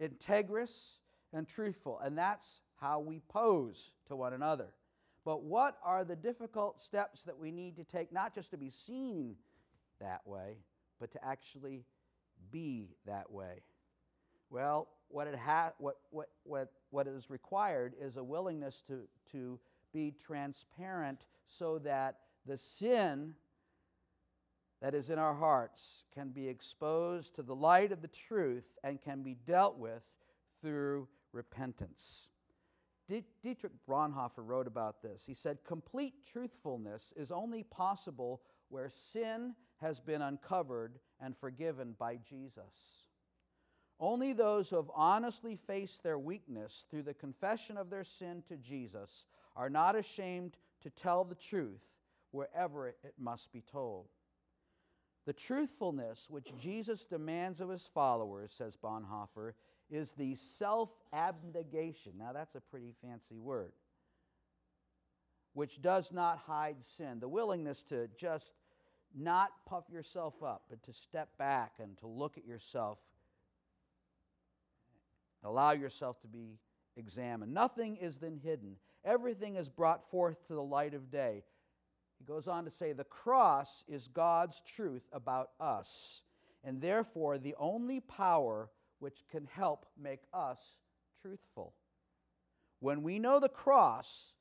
integrous, 0.00 0.98
and 1.32 1.46
truthful, 1.46 2.00
and 2.00 2.16
that's 2.16 2.60
how 2.80 3.00
we 3.00 3.20
pose 3.28 3.92
to 4.08 4.16
one 4.16 4.32
another. 4.32 4.68
But 5.24 5.42
what 5.42 5.76
are 5.84 6.04
the 6.04 6.16
difficult 6.16 6.80
steps 6.80 7.22
that 7.24 7.38
we 7.38 7.50
need 7.50 7.76
to 7.76 7.84
take, 7.84 8.12
not 8.12 8.34
just 8.34 8.50
to 8.52 8.56
be 8.56 8.70
seen 8.70 9.36
that 10.00 10.26
way, 10.26 10.56
but 10.98 11.12
to 11.12 11.24
actually 11.24 11.84
be 12.50 12.96
that 13.06 13.30
way? 13.30 13.62
Well, 14.48 14.88
what, 15.08 15.26
it 15.28 15.36
ha- 15.36 15.72
what, 15.78 15.98
what, 16.10 16.30
what, 16.44 16.72
what 16.90 17.06
is 17.06 17.30
required 17.30 17.94
is 18.00 18.16
a 18.16 18.24
willingness 18.24 18.82
to, 18.88 19.02
to 19.32 19.58
be 19.92 20.14
transparent 20.24 21.20
so 21.46 21.78
that 21.80 22.16
the 22.46 22.56
sin 22.56 23.34
that 24.80 24.94
is 24.94 25.10
in 25.10 25.18
our 25.18 25.34
hearts 25.34 26.04
can 26.14 26.30
be 26.30 26.48
exposed 26.48 27.34
to 27.34 27.42
the 27.42 27.54
light 27.54 27.92
of 27.92 28.02
the 28.02 28.08
truth 28.08 28.64
and 28.82 29.02
can 29.02 29.22
be 29.22 29.36
dealt 29.46 29.78
with 29.78 30.02
through 30.62 31.06
repentance. 31.32 32.28
Dietrich 33.42 33.72
Bonhoeffer 33.88 34.46
wrote 34.46 34.68
about 34.68 35.02
this. 35.02 35.22
He 35.26 35.34
said, 35.34 35.58
Complete 35.66 36.14
truthfulness 36.32 37.12
is 37.16 37.32
only 37.32 37.64
possible 37.64 38.40
where 38.68 38.88
sin 38.88 39.54
has 39.80 39.98
been 39.98 40.22
uncovered 40.22 40.98
and 41.20 41.36
forgiven 41.36 41.96
by 41.98 42.18
Jesus. 42.28 43.04
Only 43.98 44.32
those 44.32 44.70
who 44.70 44.76
have 44.76 44.90
honestly 44.94 45.58
faced 45.66 46.02
their 46.02 46.18
weakness 46.18 46.84
through 46.90 47.02
the 47.02 47.14
confession 47.14 47.76
of 47.76 47.90
their 47.90 48.04
sin 48.04 48.42
to 48.48 48.56
Jesus 48.56 49.24
are 49.56 49.68
not 49.68 49.96
ashamed 49.96 50.56
to 50.82 50.90
tell 50.90 51.24
the 51.24 51.34
truth 51.34 51.82
wherever 52.30 52.88
it 52.88 53.14
must 53.18 53.52
be 53.52 53.62
told. 53.72 54.06
The 55.26 55.32
truthfulness 55.32 56.26
which 56.30 56.52
Jesus 56.58 57.04
demands 57.04 57.60
of 57.60 57.68
his 57.68 57.88
followers, 57.94 58.52
says 58.56 58.76
Bonhoeffer, 58.76 59.52
is 59.90 60.12
the 60.12 60.34
self 60.36 60.90
abnegation. 61.12 62.12
Now, 62.18 62.32
that's 62.32 62.54
a 62.54 62.60
pretty 62.60 62.94
fancy 63.02 63.38
word, 63.38 63.72
which 65.52 65.82
does 65.82 66.12
not 66.12 66.38
hide 66.38 66.82
sin. 66.82 67.20
The 67.20 67.28
willingness 67.28 67.82
to 67.84 68.08
just 68.16 68.54
not 69.14 69.50
puff 69.66 69.84
yourself 69.90 70.42
up, 70.42 70.62
but 70.70 70.82
to 70.84 70.92
step 70.92 71.36
back 71.38 71.72
and 71.80 71.98
to 71.98 72.06
look 72.06 72.38
at 72.38 72.46
yourself, 72.46 72.98
allow 75.42 75.72
yourself 75.72 76.20
to 76.22 76.28
be 76.28 76.58
examined. 76.96 77.52
Nothing 77.52 77.96
is 77.96 78.18
then 78.18 78.38
hidden, 78.42 78.76
everything 79.04 79.56
is 79.56 79.68
brought 79.68 80.08
forth 80.10 80.46
to 80.46 80.54
the 80.54 80.62
light 80.62 80.94
of 80.94 81.10
day. 81.10 81.42
He 82.20 82.26
goes 82.26 82.46
on 82.46 82.66
to 82.66 82.70
say, 82.70 82.92
The 82.92 83.04
cross 83.04 83.82
is 83.88 84.06
God's 84.06 84.60
truth 84.76 85.08
about 85.10 85.50
us, 85.58 86.20
and 86.62 86.80
therefore 86.80 87.38
the 87.38 87.54
only 87.58 88.00
power 88.00 88.68
which 88.98 89.24
can 89.30 89.46
help 89.46 89.86
make 89.98 90.20
us 90.34 90.74
truthful. 91.22 91.72
When 92.80 93.02
we 93.02 93.18
know 93.18 93.40
the 93.40 93.48
cross, 93.48 94.34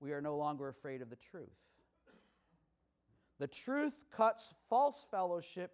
we 0.00 0.12
are 0.12 0.20
no 0.20 0.36
longer 0.36 0.68
afraid 0.68 1.02
of 1.02 1.10
the 1.10 1.18
truth. 1.30 1.48
The 3.40 3.48
truth 3.48 3.94
cuts 4.12 4.54
false 4.70 5.04
fellowship 5.10 5.72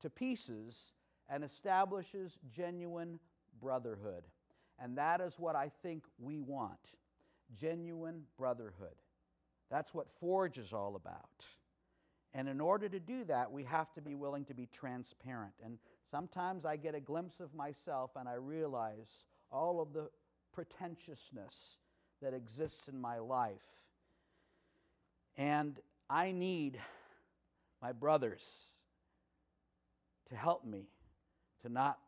to 0.00 0.08
pieces 0.08 0.92
and 1.28 1.44
establishes 1.44 2.38
genuine 2.50 3.20
brotherhood. 3.60 4.24
And 4.78 4.96
that 4.96 5.20
is 5.20 5.38
what 5.38 5.56
I 5.56 5.70
think 5.82 6.04
we 6.18 6.40
want 6.40 6.78
genuine 7.58 8.22
brotherhood. 8.38 8.94
That's 9.70 9.94
what 9.94 10.08
Forge 10.18 10.58
is 10.58 10.72
all 10.72 10.96
about. 10.96 11.44
And 12.34 12.48
in 12.48 12.60
order 12.60 12.88
to 12.88 13.00
do 13.00 13.24
that, 13.24 13.50
we 13.50 13.64
have 13.64 13.92
to 13.94 14.00
be 14.00 14.14
willing 14.14 14.44
to 14.46 14.54
be 14.54 14.68
transparent. 14.72 15.52
And 15.64 15.78
sometimes 16.10 16.64
I 16.64 16.76
get 16.76 16.94
a 16.94 17.00
glimpse 17.00 17.40
of 17.40 17.54
myself 17.54 18.12
and 18.16 18.28
I 18.28 18.34
realize 18.34 19.24
all 19.50 19.80
of 19.80 19.92
the 19.92 20.08
pretentiousness 20.52 21.78
that 22.22 22.34
exists 22.34 22.88
in 22.88 23.00
my 23.00 23.18
life. 23.18 23.56
And 25.36 25.78
I 26.08 26.32
need 26.32 26.78
my 27.82 27.92
brothers 27.92 28.44
to 30.28 30.36
help 30.36 30.64
me 30.64 30.88
to 31.62 31.68
not 31.68 31.98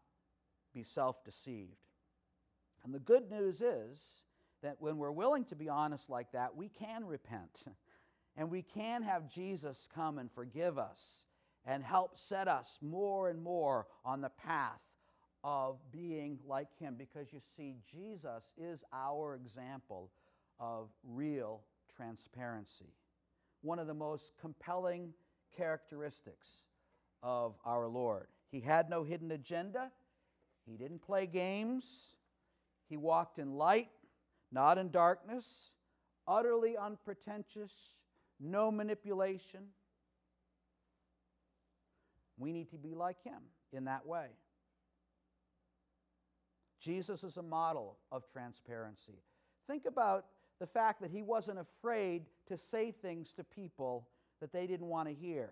be 0.75 0.85
self 0.85 1.25
deceived. 1.25 1.77
And 2.85 2.95
the 2.95 2.99
good 2.99 3.31
news 3.31 3.61
is 3.61 4.23
that 4.63 4.77
when 4.79 4.99
we're 4.99 5.13
willing 5.13 5.45
to 5.47 5.57
be 5.57 5.69
honest 5.69 6.09
like 6.09 6.33
that, 6.33 6.57
we 6.57 6.69
can 6.69 7.05
repent. 7.05 7.65
And 8.37 8.51
we 8.51 8.63
can 8.63 9.03
have 9.03 9.29
Jesus 9.29 9.89
come 9.95 10.19
and 10.19 10.31
forgive 10.33 10.79
us 10.79 11.25
and 11.67 11.85
help 11.85 12.19
set 12.19 12.49
us 12.49 12.79
more 12.81 13.29
and 13.29 13.43
more 13.43 13.87
on 14.05 14.21
the 14.21 14.31
path 14.31 14.81
of 15.45 15.79
being 15.91 16.39
like 16.47 16.69
Him. 16.79 16.95
Because 16.97 17.33
you 17.33 17.41
see, 17.57 17.77
Jesus 17.91 18.53
is 18.57 18.85
our 18.93 19.35
example 19.35 20.11
of 20.59 20.89
real 21.05 21.63
transparency. 21.95 22.95
One 23.61 23.79
of 23.79 23.87
the 23.87 23.95
most 23.95 24.33
compelling 24.41 25.13
characteristics 25.57 26.49
of 27.23 27.55
our 27.65 27.87
Lord. 27.87 28.27
He 28.51 28.61
had 28.61 28.91
no 28.91 29.05
hidden 29.05 29.31
agenda, 29.31 29.91
He 30.67 30.77
didn't 30.77 31.03
play 31.03 31.27
games, 31.27 31.85
He 32.89 32.97
walked 32.97 33.39
in 33.39 33.55
light, 33.55 33.91
not 34.53 34.79
in 34.79 34.91
darkness, 34.91 35.71
utterly 36.29 36.77
unpretentious, 36.77 37.73
no 38.39 38.71
manipulation. 38.71 39.61
We 42.39 42.53
need 42.53 42.71
to 42.71 42.79
be 42.79 42.95
like 42.95 43.23
Him 43.25 43.43
in 43.73 43.87
that 43.87 44.07
way. 44.07 44.27
Jesus 46.81 47.23
is 47.23 47.37
a 47.37 47.43
model 47.43 47.97
of 48.11 48.25
transparency. 48.33 49.23
Think 49.69 49.87
about 49.87 50.27
the 50.59 50.67
fact 50.67 51.01
that 51.01 51.11
he 51.11 51.23
wasn't 51.23 51.59
afraid 51.59 52.25
to 52.49 52.59
say 52.59 52.91
things 52.91 53.33
to 53.33 53.45
people 53.45 54.09
that 54.41 54.53
they 54.53 54.67
didn't 54.67 54.87
want 54.87 55.09
to 55.09 55.15
hear. 55.15 55.51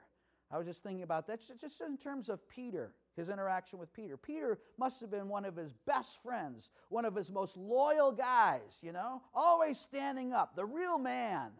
I 0.52 0.58
was 0.58 0.66
just 0.66 0.82
thinking 0.82 1.04
about 1.04 1.28
that 1.28 1.40
just 1.60 1.80
in 1.80 1.96
terms 1.96 2.28
of 2.28 2.46
Peter, 2.48 2.92
his 3.16 3.28
interaction 3.28 3.78
with 3.78 3.92
Peter. 3.92 4.16
Peter 4.16 4.58
must 4.78 5.00
have 5.00 5.10
been 5.10 5.28
one 5.28 5.44
of 5.44 5.54
his 5.54 5.72
best 5.86 6.20
friends, 6.22 6.70
one 6.88 7.04
of 7.04 7.14
his 7.14 7.30
most 7.30 7.56
loyal 7.56 8.10
guys, 8.10 8.78
you 8.82 8.90
know, 8.90 9.22
always 9.32 9.78
standing 9.78 10.32
up, 10.32 10.56
the 10.56 10.66
real 10.66 10.98
man. 10.98 11.50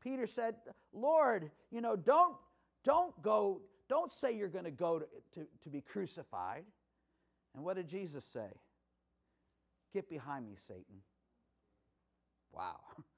Peter 0.00 0.26
said, 0.26 0.54
Lord, 0.92 1.50
you 1.72 1.80
know, 1.80 1.96
don't, 1.96 2.36
don't 2.84 3.20
go, 3.22 3.62
don't 3.88 4.12
say 4.12 4.36
you're 4.36 4.48
going 4.48 4.66
to 4.66 4.70
go 4.70 5.00
to, 5.32 5.46
to, 5.62 5.70
be 5.70 5.80
crucified. 5.80 6.64
And 7.54 7.64
what 7.64 7.76
did 7.76 7.88
Jesus 7.88 8.24
say? 8.24 8.50
Get 9.92 10.08
behind 10.08 10.46
me, 10.46 10.56
Satan. 10.68 11.02
Wow. 12.52 12.80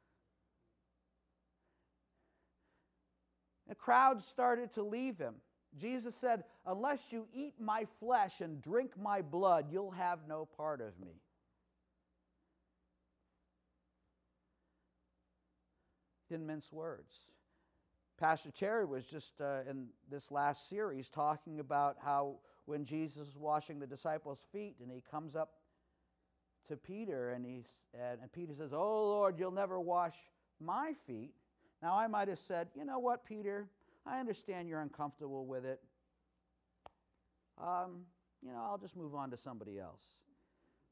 The 3.68 3.74
crowd 3.74 4.22
started 4.22 4.72
to 4.74 4.82
leave 4.82 5.18
him. 5.18 5.34
Jesus 5.78 6.14
said, 6.14 6.44
Unless 6.66 7.12
you 7.12 7.26
eat 7.34 7.54
my 7.60 7.86
flesh 8.00 8.40
and 8.40 8.62
drink 8.62 8.92
my 9.00 9.22
blood, 9.22 9.66
you'll 9.70 9.90
have 9.90 10.20
no 10.28 10.48
part 10.56 10.80
of 10.80 10.98
me. 11.00 11.20
Didn't 16.28 16.46
mince 16.46 16.72
words. 16.72 17.12
Pastor 18.18 18.50
Terry 18.50 18.86
was 18.86 19.04
just 19.04 19.40
uh, 19.40 19.60
in 19.68 19.88
this 20.10 20.30
last 20.30 20.68
series 20.68 21.08
talking 21.08 21.60
about 21.60 21.96
how 22.02 22.36
when 22.64 22.84
Jesus 22.84 23.28
is 23.28 23.36
washing 23.36 23.78
the 23.78 23.86
disciples' 23.86 24.38
feet 24.52 24.76
and 24.80 24.90
he 24.90 25.02
comes 25.10 25.36
up 25.36 25.50
to 26.68 26.76
Peter 26.76 27.30
and, 27.30 27.44
he, 27.44 27.62
and 27.94 28.32
Peter 28.32 28.54
says, 28.56 28.72
Oh 28.72 29.08
Lord, 29.08 29.38
you'll 29.38 29.50
never 29.50 29.78
wash 29.78 30.14
my 30.58 30.94
feet. 31.06 31.34
Now, 31.82 31.98
I 31.98 32.06
might 32.06 32.28
have 32.28 32.38
said, 32.38 32.68
you 32.74 32.84
know 32.84 32.98
what, 32.98 33.24
Peter, 33.24 33.68
I 34.06 34.18
understand 34.20 34.68
you're 34.68 34.80
uncomfortable 34.80 35.46
with 35.46 35.64
it. 35.64 35.80
Um, 37.58 38.02
you 38.42 38.50
know, 38.50 38.62
I'll 38.62 38.78
just 38.78 38.96
move 38.96 39.14
on 39.14 39.30
to 39.30 39.36
somebody 39.36 39.78
else. 39.78 40.02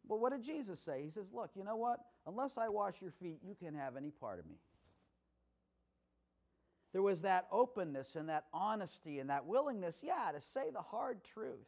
But 0.09 0.21
what 0.21 0.33
did 0.33 0.43
Jesus 0.43 0.81
say? 0.81 1.03
He 1.03 1.11
says, 1.11 1.27
look, 1.33 1.51
you 1.55 1.65
know 1.65 1.77
what? 1.77 2.01
Unless 2.27 2.59
I 2.59 2.69
wash 2.69 3.01
your 3.01 3.13
feet, 3.13 3.39
you 3.43 3.55
can't 3.59 3.77
have 3.77 3.97
any 3.97 4.11
part 4.11 4.39
of 4.39 4.47
me. 4.47 4.57
There 6.93 7.03
was 7.03 7.23
that 7.23 7.47
openness 7.51 8.15
and 8.15 8.29
that 8.29 8.45
honesty 8.53 9.19
and 9.19 9.31
that 9.31 9.47
willingness, 9.47 10.01
yeah, 10.03 10.31
to 10.33 10.41
say 10.41 10.71
the 10.73 10.81
hard 10.81 11.25
truth. 11.25 11.67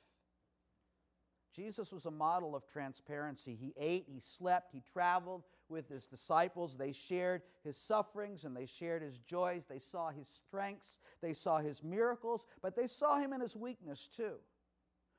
Jesus 1.54 1.90
was 1.90 2.04
a 2.04 2.10
model 2.10 2.54
of 2.54 2.66
transparency. 2.66 3.56
He 3.58 3.72
ate, 3.78 4.04
he 4.06 4.20
slept, 4.20 4.70
he 4.72 4.82
traveled, 4.92 5.42
with 5.68 5.88
his 5.88 6.06
disciples. 6.06 6.76
They 6.76 6.92
shared 6.92 7.42
his 7.64 7.76
sufferings 7.76 8.44
and 8.44 8.56
they 8.56 8.66
shared 8.66 9.02
his 9.02 9.18
joys. 9.18 9.64
They 9.68 9.78
saw 9.78 10.10
his 10.10 10.28
strengths, 10.28 10.98
they 11.20 11.32
saw 11.32 11.58
his 11.58 11.82
miracles, 11.82 12.46
but 12.62 12.76
they 12.76 12.86
saw 12.86 13.18
him 13.18 13.32
in 13.32 13.40
his 13.40 13.56
weakness 13.56 14.08
too. 14.08 14.36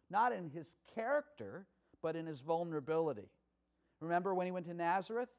Not 0.09 0.31
in 0.31 0.49
his 0.49 0.77
character, 0.95 1.67
but 2.01 2.15
in 2.15 2.25
his 2.25 2.39
vulnerability. 2.39 3.29
Remember 3.99 4.33
when 4.33 4.45
he 4.45 4.51
went 4.51 4.67
to 4.67 4.73
Nazareth? 4.73 5.29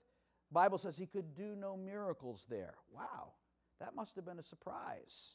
Bible 0.51 0.79
says 0.79 0.97
he 0.97 1.07
could 1.07 1.35
do 1.35 1.55
no 1.55 1.77
miracles 1.77 2.45
there. 2.49 2.75
Wow, 2.95 3.33
that 3.81 3.95
must 3.95 4.17
have 4.17 4.25
been 4.25 4.39
a 4.39 4.45
surprise. 4.45 5.35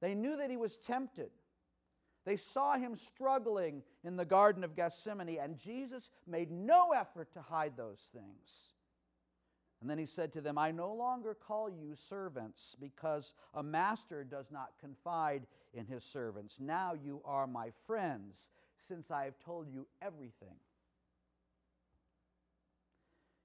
They 0.00 0.14
knew 0.14 0.36
that 0.36 0.50
he 0.50 0.56
was 0.56 0.76
tempted. 0.78 1.30
They 2.28 2.36
saw 2.36 2.76
him 2.76 2.94
struggling 2.94 3.82
in 4.04 4.16
the 4.16 4.24
Garden 4.26 4.62
of 4.62 4.76
Gethsemane, 4.76 5.38
and 5.40 5.56
Jesus 5.56 6.10
made 6.26 6.50
no 6.50 6.92
effort 6.92 7.32
to 7.32 7.40
hide 7.40 7.74
those 7.74 8.10
things. 8.12 8.74
And 9.80 9.88
then 9.88 9.96
he 9.96 10.04
said 10.04 10.34
to 10.34 10.42
them, 10.42 10.58
I 10.58 10.70
no 10.70 10.92
longer 10.92 11.32
call 11.34 11.70
you 11.70 11.94
servants 11.96 12.76
because 12.78 13.32
a 13.54 13.62
master 13.62 14.24
does 14.24 14.50
not 14.50 14.74
confide 14.78 15.46
in 15.72 15.86
his 15.86 16.04
servants. 16.04 16.56
Now 16.60 16.92
you 16.92 17.22
are 17.24 17.46
my 17.46 17.70
friends 17.86 18.50
since 18.76 19.10
I 19.10 19.24
have 19.24 19.38
told 19.38 19.70
you 19.72 19.86
everything. 20.02 20.56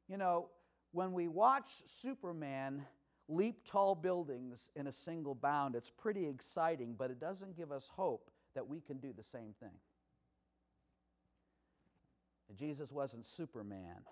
You 0.10 0.18
know, 0.18 0.50
when 0.92 1.14
we 1.14 1.30
watch 1.30 1.70
Superman 2.02 2.84
leap 3.30 3.66
tall 3.66 3.96
buildings 3.96 4.72
in 4.76 4.88
a 4.88 4.94
single 4.94 5.36
bound, 5.36 5.74
it's 5.74 5.90
pretty 5.90 6.28
exciting, 6.28 6.96
but 6.98 7.12
it 7.12 7.22
doesn't 7.22 7.56
give 7.56 7.72
us 7.72 7.90
hope 7.90 8.30
that 8.56 8.68
we 8.68 8.82
can 8.82 8.98
do 8.98 9.14
the 9.16 9.24
same 9.24 9.54
thing. 9.60 9.78
Jesus 12.56 12.92
wasn't 12.92 13.26
Superman, 13.26 14.04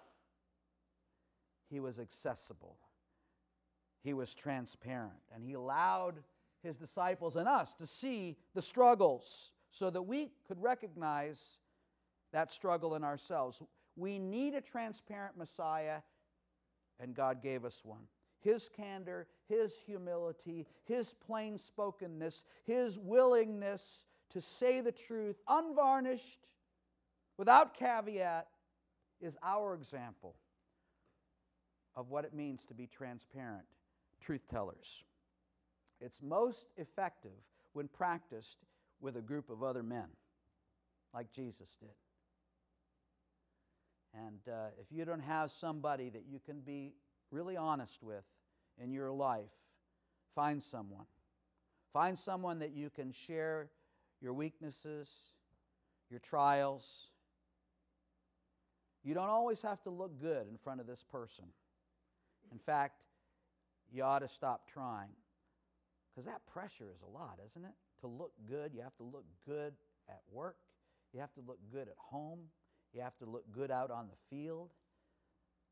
he 1.70 1.80
was 1.80 2.00
accessible, 2.00 2.78
he 4.04 4.14
was 4.14 4.34
transparent, 4.34 5.20
and 5.34 5.44
he 5.44 5.54
allowed 5.54 6.16
his 6.64 6.78
disciples 6.78 7.36
and 7.36 7.48
us 7.48 7.74
to 7.76 7.88
see 7.88 8.38
the 8.56 8.62
struggles 8.62 9.52
so 9.70 9.90
that 9.90 10.02
we 10.02 10.32
could 10.48 10.62
recognize 10.62 11.58
that 12.34 12.52
struggle 12.52 12.96
in 12.96 13.04
ourselves. 13.04 13.62
We 13.96 14.20
need 14.20 14.54
a 14.54 14.62
transparent 14.62 15.38
Messiah, 15.38 16.02
and 17.00 17.16
God 17.16 17.42
gave 17.42 17.66
us 17.66 17.82
one. 17.84 18.04
His 18.42 18.70
candor, 18.70 19.28
His 19.48 19.78
humility, 19.78 20.66
His 20.86 21.14
plain 21.14 21.58
spokenness, 21.58 22.44
His 22.66 22.98
willingness 22.98 24.06
to 24.32 24.42
say 24.42 24.82
the 24.82 24.92
truth 24.92 25.36
unvarnished, 25.48 26.40
without 27.38 27.74
caveat, 27.74 28.48
is 29.22 29.38
our 29.44 29.74
example 29.76 30.36
of 31.96 32.10
what 32.10 32.26
it 32.26 32.34
means 32.34 32.66
to 32.66 32.74
be 32.74 32.88
transparent 32.88 33.66
truth 34.22 34.42
tellers. 34.50 35.04
It's 36.00 36.22
most 36.22 36.66
effective 36.78 37.32
when 37.74 37.88
practiced 37.88 38.58
with 39.02 39.18
a 39.18 39.22
group 39.22 39.50
of 39.50 39.64
other 39.64 39.84
men, 39.84 40.08
like 41.14 41.32
Jesus 41.32 41.70
did. 41.80 41.90
And 44.14 44.40
uh, 44.48 44.68
if 44.80 44.88
you 44.92 45.06
don't 45.06 45.22
have 45.22 45.52
somebody 45.52 46.10
that 46.10 46.24
you 46.30 46.40
can 46.46 46.60
be 46.60 46.94
really 47.32 47.56
honest 47.56 48.02
with 48.02 48.24
in 48.82 48.92
your 48.92 49.12
life, 49.12 49.52
find 50.36 50.62
someone. 50.62 51.06
Find 51.94 52.18
someone 52.18 52.60
that 52.60 52.72
you 52.72 52.90
can 52.90 53.12
share 53.12 53.70
your 54.22 54.34
weaknesses, 54.34 55.10
your 56.10 56.20
trials. 56.20 56.86
You 59.04 59.14
don't 59.14 59.30
always 59.30 59.62
have 59.62 59.82
to 59.84 59.90
look 59.90 60.22
good 60.22 60.48
in 60.50 60.58
front 60.64 60.80
of 60.80 60.88
this 60.88 61.04
person. 61.12 61.46
In 62.52 62.60
fact, 62.60 63.02
you 63.92 64.04
ought 64.04 64.20
to 64.20 64.30
stop 64.30 64.70
trying. 64.72 65.10
Because 66.12 66.26
that 66.26 66.46
pressure 66.54 66.90
is 66.94 67.02
a 67.02 67.10
lot, 67.10 67.40
isn't 67.50 67.64
it? 67.64 67.74
To 68.02 68.08
look 68.08 68.34
good, 68.48 68.74
you 68.74 68.82
have 68.82 68.96
to 68.98 69.04
look 69.04 69.26
good 69.48 69.74
at 70.10 70.22
work, 70.32 70.58
you 71.14 71.20
have 71.20 71.34
to 71.34 71.42
look 71.46 71.60
good 71.72 71.88
at 71.88 71.96
home, 71.98 72.40
You 72.94 73.02
have 73.02 73.18
to 73.20 73.26
look 73.26 73.46
good 73.52 73.72
out 73.72 73.90
on 73.90 74.08
the 74.08 74.36
field. 74.36 74.70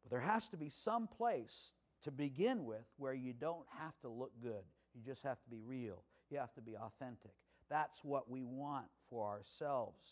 But 0.02 0.12
there 0.12 0.22
has 0.22 0.48
to 0.50 0.58
be 0.58 0.70
some 0.70 1.08
place 1.08 1.72
to 2.04 2.12
begin 2.12 2.64
with 2.64 2.86
where 2.98 3.14
you 3.14 3.34
don't 3.34 3.66
have 3.78 4.00
to 4.02 4.10
look 4.10 4.32
good. 4.42 4.64
You 4.96 5.02
just 5.06 5.24
have 5.24 5.42
to 5.44 5.50
be 5.50 5.60
real. 5.66 6.04
You 6.30 6.38
have 6.38 6.54
to 6.54 6.62
be 6.62 6.78
authentic. 6.78 7.34
That's 7.70 8.04
what 8.04 8.30
we 8.30 8.44
want 8.44 8.88
for 9.10 9.28
ourselves 9.28 10.06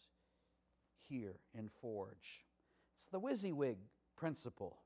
here 1.09 1.35
in 1.57 1.69
Forge. 1.81 2.45
It's 2.97 3.09
the 3.11 3.19
WYSIWYG 3.19 3.77
principle, 4.15 4.77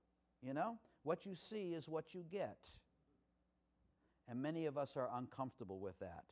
you 0.41 0.53
know? 0.53 0.77
What 1.03 1.25
you 1.25 1.35
see 1.35 1.73
is 1.73 1.89
what 1.89 2.13
you 2.13 2.23
get. 2.31 2.57
And 4.29 4.41
many 4.41 4.65
of 4.67 4.77
us 4.77 4.95
are 4.95 5.09
uncomfortable 5.15 5.79
with 5.79 5.97
that. 5.99 6.23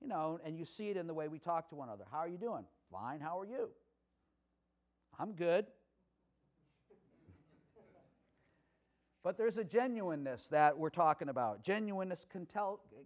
You 0.00 0.08
know, 0.08 0.38
and 0.44 0.56
you 0.58 0.64
see 0.64 0.90
it 0.90 0.96
in 0.96 1.06
the 1.06 1.14
way 1.14 1.28
we 1.28 1.38
talk 1.38 1.68
to 1.70 1.74
one 1.74 1.88
another. 1.88 2.04
How 2.10 2.18
are 2.18 2.28
you 2.28 2.38
doing? 2.38 2.64
Fine. 2.92 3.20
How 3.20 3.40
are 3.40 3.46
you? 3.46 3.70
I'm 5.18 5.32
good. 5.32 5.66
but 9.24 9.36
there's 9.36 9.56
a 9.56 9.64
genuineness 9.64 10.48
that 10.48 10.76
we're 10.78 10.90
talking 10.90 11.28
about. 11.28 11.64
Genuineness 11.64 12.26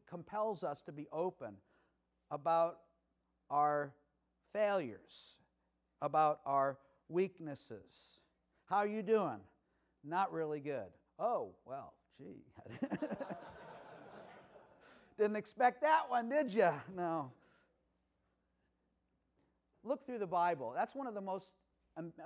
compels 0.08 0.64
us 0.64 0.82
to 0.82 0.92
be 0.92 1.06
open 1.12 1.54
about 2.30 2.80
our 3.50 3.92
failures, 4.52 5.36
about 6.02 6.40
our 6.44 6.78
weaknesses. 7.08 8.18
How 8.66 8.76
are 8.78 8.86
you 8.86 9.02
doing? 9.02 9.40
Not 10.04 10.32
really 10.32 10.60
good. 10.60 10.88
Oh, 11.18 11.50
well, 11.64 11.94
gee. 12.18 12.44
Didn't 15.18 15.36
expect 15.36 15.82
that 15.82 16.02
one, 16.08 16.28
did 16.28 16.52
you? 16.52 16.70
No. 16.94 17.32
Look 19.82 20.06
through 20.06 20.18
the 20.18 20.26
Bible. 20.26 20.72
That's 20.76 20.94
one 20.94 21.06
of 21.06 21.14
the 21.14 21.20
most 21.20 21.52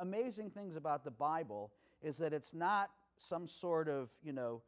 amazing 0.00 0.50
things 0.50 0.76
about 0.76 1.04
the 1.04 1.10
Bible 1.10 1.72
is 2.02 2.18
that 2.18 2.32
it's 2.32 2.52
not 2.52 2.90
some 3.16 3.46
sort 3.46 3.88
of, 3.88 4.10
you 4.22 4.32
know, 4.32 4.62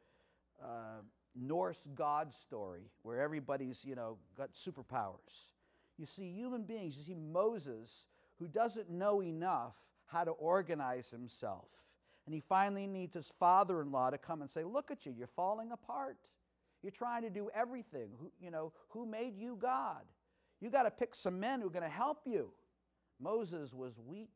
uh, 0.63 1.01
Norse 1.35 1.83
god 1.95 2.33
story 2.33 2.91
where 3.03 3.21
everybody's, 3.21 3.85
you 3.85 3.95
know, 3.95 4.19
got 4.37 4.51
superpowers. 4.53 5.53
You 5.99 6.07
see 6.07 6.33
human 6.33 6.63
beings, 6.63 6.97
you 6.97 7.05
see 7.05 7.15
Moses 7.15 8.07
who 8.39 8.49
doesn't 8.49 8.91
know 8.91 9.23
enough 9.23 9.75
how 10.07 10.25
to 10.25 10.33
organize 10.33 11.09
himself. 11.09 11.69
And 12.27 12.35
he 12.35 12.41
finally 12.41 12.87
needs 12.87 13.15
his 13.15 13.31
father 13.39 13.81
in 13.81 13.93
law 13.93 14.11
to 14.11 14.19
come 14.19 14.43
and 14.43 14.51
say, 14.51 14.65
Look 14.65 14.91
at 14.91 15.05
you, 15.05 15.15
you're 15.17 15.27
falling 15.27 15.73
apart. 15.73 16.17
You're 16.83 16.91
trying 16.91 17.23
to 17.23 17.31
do 17.31 17.51
everything. 17.55 18.11
Who, 18.21 18.31
you 18.41 18.51
know, 18.51 18.73
who 18.89 19.07
made 19.07 19.37
you 19.39 19.59
God? 19.61 20.03
You 20.61 20.71
got 20.71 20.83
to 20.83 20.91
pick 20.91 21.15
some 21.15 21.41
men 21.41 21.61
who 21.61 21.67
are 21.67 21.71
going 21.71 21.83
to 21.83 21.89
help 21.89 22.21
you. 22.27 22.51
Moses 23.21 23.73
was 23.73 23.95
weak. 24.07 24.31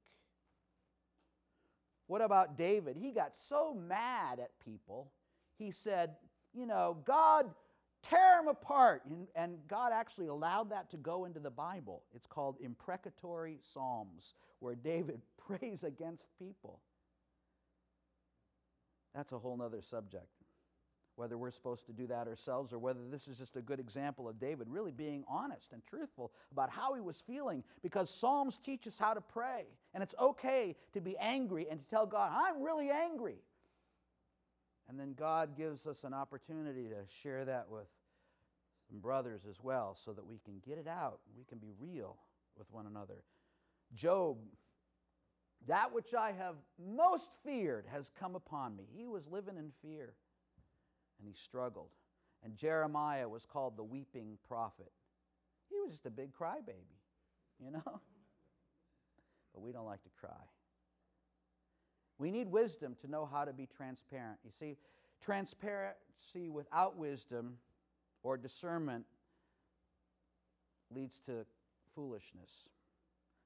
What 2.07 2.23
about 2.23 2.57
David? 2.57 2.97
He 2.97 3.13
got 3.13 3.37
so 3.37 3.75
mad 3.75 4.41
at 4.41 4.51
people, 4.65 5.13
he 5.59 5.71
said, 5.71 6.17
You 6.55 6.67
know, 6.67 6.97
God, 7.05 7.47
tear 8.03 8.39
them 8.39 8.49
apart. 8.49 9.03
And, 9.09 9.27
and, 9.35 9.59
God 9.69 9.93
actually 9.93 10.27
allowed 10.27 10.71
that 10.71 10.91
to 10.91 10.97
go 10.97 11.25
into 11.25 11.41
the 11.41 11.51
Bible. 11.51 12.03
It's 12.15 12.27
called 12.27 12.57
imprecatory 12.61 13.59
psalms, 13.63 14.35
where 14.61 14.75
David 14.75 15.21
prays 15.47 15.85
against 15.85 16.27
people. 16.39 16.81
That's 19.15 19.33
a 19.33 19.39
whole 19.39 19.61
other 19.63 19.83
subject 19.83 20.29
whether 21.19 21.37
we're 21.37 21.51
supposed 21.51 21.85
to 21.85 21.93
do 21.93 22.07
that 22.07 22.29
ourselves 22.29 22.73
or 22.73 22.79
whether 22.79 23.01
this 23.11 23.27
is 23.27 23.37
just 23.37 23.57
a 23.57 23.61
good 23.61 23.81
example 23.81 24.29
of 24.29 24.39
David 24.39 24.69
really 24.71 24.93
being 24.93 25.25
honest 25.29 25.73
and 25.73 25.83
truthful 25.85 26.31
about 26.53 26.71
how 26.71 26.95
he 26.95 27.01
was 27.01 27.17
feeling 27.27 27.65
because 27.83 28.09
Psalms 28.09 28.57
teach 28.65 28.87
us 28.87 28.95
how 29.01 29.15
to 29.15 29.21
pray. 29.21 29.65
And 29.95 30.03
it's 30.03 30.15
okay 30.21 30.77
to 30.93 31.01
be 31.01 31.19
angry 31.19 31.67
and 31.69 31.81
to 31.81 31.87
tell 31.87 32.07
God, 32.07 32.31
I'm 32.33 32.63
really 32.63 32.89
angry. 32.91 33.35
And 34.89 34.99
then 34.99 35.15
God 35.19 35.57
gives 35.57 35.87
us 35.87 36.05
an 36.05 36.15
opportunity 36.15 36.89
to 36.89 36.97
share 37.23 37.45
that 37.45 37.67
with 37.69 37.87
some 38.89 39.01
brothers 39.01 39.43
as 39.49 39.57
well 39.63 39.97
so 40.03 40.13
that 40.13 40.27
we 40.27 40.39
can 40.45 40.63
get 40.67 40.79
it 40.79 40.89
out. 40.89 41.21
We 41.37 41.45
can 41.45 41.59
be 41.59 41.73
real 41.79 42.17
with 42.57 42.71
one 42.71 42.87
another. 42.87 43.23
Job, 43.95 44.39
that 45.67 45.93
which 45.93 46.15
I 46.15 46.33
have 46.33 46.55
most 46.79 47.37
feared 47.45 47.85
has 47.93 48.11
come 48.19 48.35
upon 48.35 48.77
me. 48.77 48.85
He 48.97 49.07
was 49.07 49.27
living 49.27 49.57
in 49.59 49.73
fear 49.83 50.15
and 51.19 51.29
he 51.29 51.35
struggled. 51.35 51.91
And 52.43 52.57
Jeremiah 52.57 53.29
was 53.29 53.45
called 53.45 53.77
the 53.77 53.85
weeping 53.85 54.39
prophet. 54.47 54.93
He 55.69 55.79
was 55.81 55.91
just 55.91 56.07
a 56.07 56.11
big 56.11 56.33
crybaby, 56.33 56.97
you 57.63 57.71
know? 57.71 57.83
but 59.53 59.61
we 59.61 59.73
don't 59.73 59.87
like 59.87 60.03
to 60.05 60.11
cry. 60.19 60.31
We 62.19 62.31
need 62.31 62.49
wisdom 62.49 62.97
to 63.01 63.09
know 63.09 63.29
how 63.31 63.45
to 63.45 63.53
be 63.53 63.67
transparent. 63.67 64.39
You 64.45 64.51
see, 64.59 64.77
transparency 65.23 66.49
without 66.51 66.97
wisdom 66.97 67.55
or 68.23 68.37
discernment 68.37 69.05
leads 70.91 71.21
to 71.21 71.45
foolishness. 71.95 72.51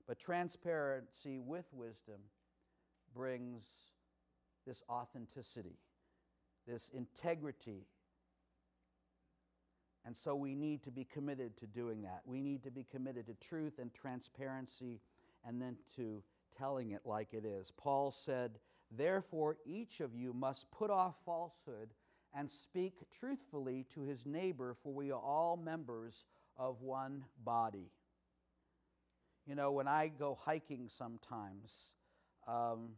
But 0.07 0.19
transparency 0.19 1.39
with 1.39 1.67
wisdom 1.73 2.21
brings 3.15 3.65
this 4.67 4.83
authenticity 4.89 5.77
this 6.67 6.91
integrity. 6.95 7.87
And 10.05 10.17
so 10.17 10.35
we 10.35 10.55
need 10.55 10.83
to 10.85 10.91
be 10.91 11.05
committed 11.05 11.57
to 11.59 11.67
doing 11.67 12.03
that. 12.03 12.23
We 12.25 12.41
need 12.41 12.63
to 12.65 12.71
be 12.71 12.85
committed 12.91 13.27
to 13.27 13.35
truth 13.35 13.75
and 13.79 13.93
transparency 13.95 15.01
and 15.47 15.61
then 15.63 15.77
to 15.97 16.23
telling 16.59 16.93
it 16.93 17.03
like 17.05 17.29
it 17.33 17.45
is. 17.45 17.73
Paul 17.77 18.11
said, 18.11 18.59
Therefore, 18.91 19.57
each 19.65 20.01
of 20.01 20.15
you 20.15 20.33
must 20.33 20.71
put 20.71 20.91
off 20.91 21.15
falsehood 21.25 21.89
and 22.35 22.51
speak 22.51 22.95
truthfully 23.19 23.87
to 23.95 24.03
his 24.03 24.27
neighbor, 24.27 24.77
for 24.83 24.93
we 24.93 25.11
are 25.11 25.21
all 25.21 25.57
members 25.57 26.25
of 26.57 26.81
one 26.83 27.25
body. 27.45 27.91
You 29.47 29.55
know, 29.55 29.73
when 29.73 29.89
I 29.89 30.09
go 30.09 30.39
hiking 30.41 30.89
sometimes, 30.89 31.91
um, 32.47 32.91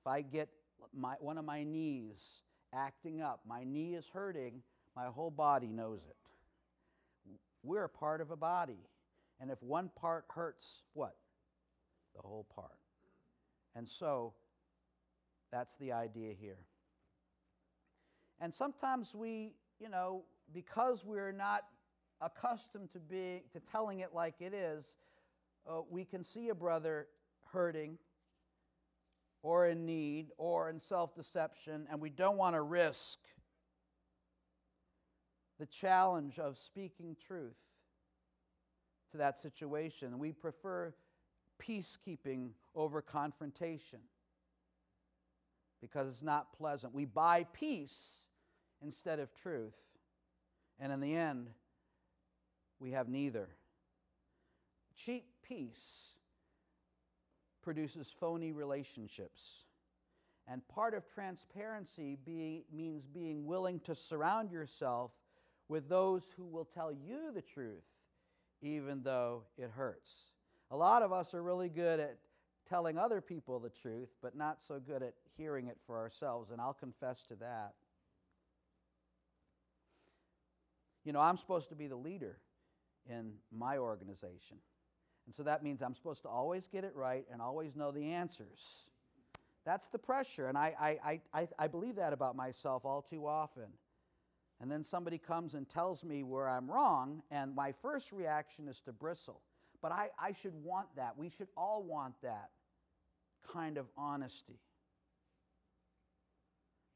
if 0.00 0.06
I 0.06 0.22
get 0.22 0.48
my, 0.94 1.14
one 1.20 1.38
of 1.38 1.44
my 1.44 1.62
knees 1.64 2.42
acting 2.72 3.20
up. 3.20 3.40
My 3.46 3.64
knee 3.64 3.94
is 3.94 4.06
hurting. 4.12 4.62
My 4.96 5.06
whole 5.06 5.30
body 5.30 5.68
knows 5.68 6.00
it. 6.08 6.16
We're 7.62 7.84
a 7.84 7.88
part 7.88 8.20
of 8.20 8.30
a 8.30 8.36
body. 8.36 8.80
And 9.40 9.50
if 9.50 9.62
one 9.62 9.90
part 9.96 10.24
hurts, 10.28 10.82
what? 10.94 11.16
The 12.14 12.22
whole 12.22 12.46
part. 12.54 12.77
And 13.74 13.88
so 13.88 14.34
that's 15.52 15.74
the 15.76 15.92
idea 15.92 16.34
here. 16.38 16.58
And 18.40 18.52
sometimes 18.52 19.14
we, 19.14 19.52
you 19.80 19.88
know, 19.88 20.24
because 20.52 21.04
we're 21.04 21.32
not 21.32 21.64
accustomed 22.20 22.92
to 22.92 22.98
being 22.98 23.42
to 23.52 23.60
telling 23.60 24.00
it 24.00 24.10
like 24.14 24.34
it 24.40 24.52
is, 24.54 24.84
uh, 25.68 25.80
we 25.88 26.04
can 26.04 26.24
see 26.24 26.48
a 26.48 26.54
brother 26.54 27.06
hurting 27.52 27.98
or 29.42 29.68
in 29.68 29.84
need 29.86 30.28
or 30.36 30.68
in 30.68 30.78
self 30.78 31.14
deception, 31.14 31.86
and 31.90 32.00
we 32.00 32.10
don't 32.10 32.36
want 32.36 32.54
to 32.54 32.62
risk 32.62 33.18
the 35.58 35.66
challenge 35.66 36.38
of 36.38 36.56
speaking 36.56 37.16
truth 37.26 37.56
to 39.10 39.18
that 39.18 39.38
situation. 39.38 40.18
We 40.18 40.32
prefer 40.32 40.94
peacekeeping 41.58 42.50
over 42.74 43.02
confrontation 43.02 44.00
because 45.80 46.08
it's 46.08 46.22
not 46.22 46.52
pleasant. 46.52 46.94
We 46.94 47.04
buy 47.04 47.46
peace 47.52 48.24
instead 48.82 49.18
of 49.18 49.34
truth, 49.34 49.76
and 50.80 50.92
in 50.92 51.00
the 51.00 51.14
end, 51.14 51.48
we 52.80 52.92
have 52.92 53.08
neither. 53.08 53.48
Cheap 54.96 55.24
peace 55.46 56.12
produces 57.62 58.08
phony 58.18 58.52
relationships. 58.52 59.42
And 60.50 60.66
part 60.68 60.94
of 60.94 61.06
transparency 61.06 62.16
be, 62.24 62.64
means 62.72 63.04
being 63.04 63.46
willing 63.46 63.80
to 63.80 63.94
surround 63.94 64.50
yourself 64.50 65.10
with 65.68 65.88
those 65.88 66.24
who 66.36 66.46
will 66.46 66.64
tell 66.64 66.90
you 66.90 67.30
the 67.34 67.42
truth, 67.42 67.84
even 68.62 69.02
though 69.02 69.42
it 69.58 69.70
hurts. 69.70 70.10
A 70.70 70.76
lot 70.76 71.02
of 71.02 71.12
us 71.12 71.34
are 71.34 71.42
really 71.42 71.68
good 71.68 72.00
at 72.00 72.18
telling 72.68 72.98
other 72.98 73.20
people 73.20 73.58
the 73.58 73.70
truth, 73.70 74.10
but 74.22 74.36
not 74.36 74.58
so 74.66 74.78
good 74.78 75.02
at 75.02 75.14
hearing 75.36 75.68
it 75.68 75.78
for 75.86 75.96
ourselves, 75.98 76.50
and 76.50 76.60
I'll 76.60 76.74
confess 76.74 77.22
to 77.28 77.36
that. 77.36 77.72
You 81.04 81.12
know, 81.12 81.20
I'm 81.20 81.38
supposed 81.38 81.70
to 81.70 81.74
be 81.74 81.86
the 81.86 81.96
leader 81.96 82.36
in 83.08 83.32
my 83.50 83.78
organization. 83.78 84.58
And 85.26 85.34
so 85.34 85.42
that 85.44 85.62
means 85.62 85.80
I'm 85.80 85.94
supposed 85.94 86.22
to 86.22 86.28
always 86.28 86.68
get 86.68 86.84
it 86.84 86.92
right 86.94 87.24
and 87.32 87.40
always 87.40 87.76
know 87.76 87.90
the 87.90 88.12
answers. 88.12 88.86
That's 89.64 89.86
the 89.88 89.98
pressure. 89.98 90.48
And 90.48 90.56
I, 90.56 90.98
I, 91.02 91.20
I, 91.32 91.48
I 91.58 91.66
believe 91.68 91.96
that 91.96 92.12
about 92.12 92.36
myself 92.36 92.84
all 92.84 93.02
too 93.02 93.26
often. 93.26 93.68
And 94.60 94.70
then 94.70 94.84
somebody 94.84 95.18
comes 95.18 95.54
and 95.54 95.68
tells 95.68 96.02
me 96.02 96.24
where 96.24 96.48
I'm 96.48 96.70
wrong, 96.70 97.22
and 97.30 97.54
my 97.54 97.72
first 97.80 98.10
reaction 98.10 98.66
is 98.68 98.80
to 98.86 98.92
bristle. 98.92 99.40
But 99.82 99.92
I, 99.92 100.08
I 100.20 100.32
should 100.32 100.54
want 100.64 100.88
that. 100.96 101.16
We 101.16 101.30
should 101.30 101.48
all 101.56 101.82
want 101.82 102.14
that. 102.22 102.50
kind 103.52 103.78
of 103.78 103.86
honesty, 103.96 104.60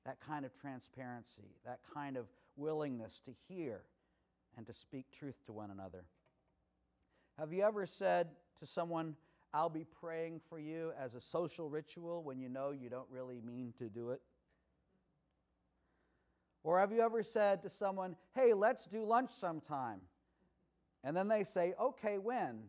that 0.05 0.19
kind 0.21 0.45
of 0.45 0.53
transparency, 0.61 1.57
that 1.65 1.81
kind 1.95 2.17
of 2.17 2.27
willingness 2.57 3.21
to 3.25 3.33
hear 3.49 3.83
and 4.57 4.67
to 4.67 4.75
speak 4.75 5.07
truth 5.19 5.37
to 5.47 5.53
one 5.53 5.71
another. 5.71 6.05
Have 7.39 7.53
you 7.53 7.63
ever 7.63 7.87
said 7.87 8.29
to 8.61 8.67
someone, 8.67 9.17
I'll 9.55 9.71
be 9.71 9.87
praying 10.01 10.41
for 10.49 10.59
you 10.59 10.93
as 11.01 11.15
a 11.15 11.21
social 11.21 11.69
ritual 11.71 12.25
when 12.25 12.39
you 12.41 12.49
know 12.49 12.73
you 12.73 12.91
don't 12.91 13.09
really 13.11 13.41
mean 13.41 13.73
to 13.79 13.89
do 13.89 14.11
it? 14.11 14.21
Or 16.65 16.79
have 16.79 16.93
you 16.93 17.01
ever 17.03 17.23
said 17.23 17.63
to 17.63 17.71
someone, 17.71 18.17
hey, 18.35 18.55
let's 18.55 18.87
do 18.87 19.05
lunch 19.05 19.31
sometime? 19.31 20.01
And 21.05 21.17
then 21.17 21.29
they 21.29 21.45
say, 21.45 21.75
okay, 21.81 22.19
when? 22.19 22.65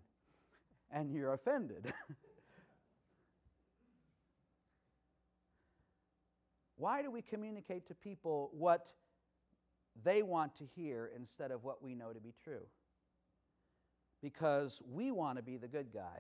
And 0.92 1.14
you're 1.14 1.34
offended. 1.34 1.94
Why 6.76 7.02
do 7.02 7.12
we 7.12 7.22
communicate 7.22 7.88
to 7.88 7.96
people 7.96 8.50
what 8.54 8.88
they 10.04 10.24
want 10.24 10.56
to 10.58 10.66
hear 10.76 11.12
instead 11.16 11.52
of 11.52 11.64
what 11.64 11.82
we 11.84 11.96
know 11.96 12.12
to 12.12 12.20
be 12.20 12.34
true? 12.44 12.66
Because 14.22 14.82
we 14.92 15.12
want 15.12 15.38
to 15.38 15.44
be 15.44 15.58
the 15.58 15.68
good 15.68 15.94
guy. 15.94 16.20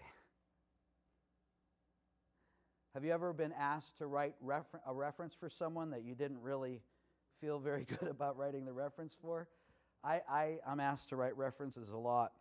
Have 2.93 3.03
you 3.03 3.11
ever 3.11 3.34
been 3.34 3.53
asked 3.53 3.97
to 3.97 4.07
write 4.07 4.36
refer- 4.39 4.82
a 4.86 4.93
reference 4.93 5.34
for 5.34 5.49
someone 5.49 5.89
that 5.91 6.03
you 6.03 6.14
didn't 6.14 6.41
really 6.41 6.82
feel 7.41 7.57
very 7.59 7.86
good 7.99 8.09
about 8.09 8.38
writing 8.38 8.66
the 8.66 8.74
reference 8.74 9.18
for? 9.20 9.47
I, 10.04 10.22
I, 10.30 10.58
am 10.68 10.80
asked 10.82 11.10
to 11.10 11.16
write 11.16 11.38
references 11.38 11.89
a 11.89 11.97
lot. 11.97 12.34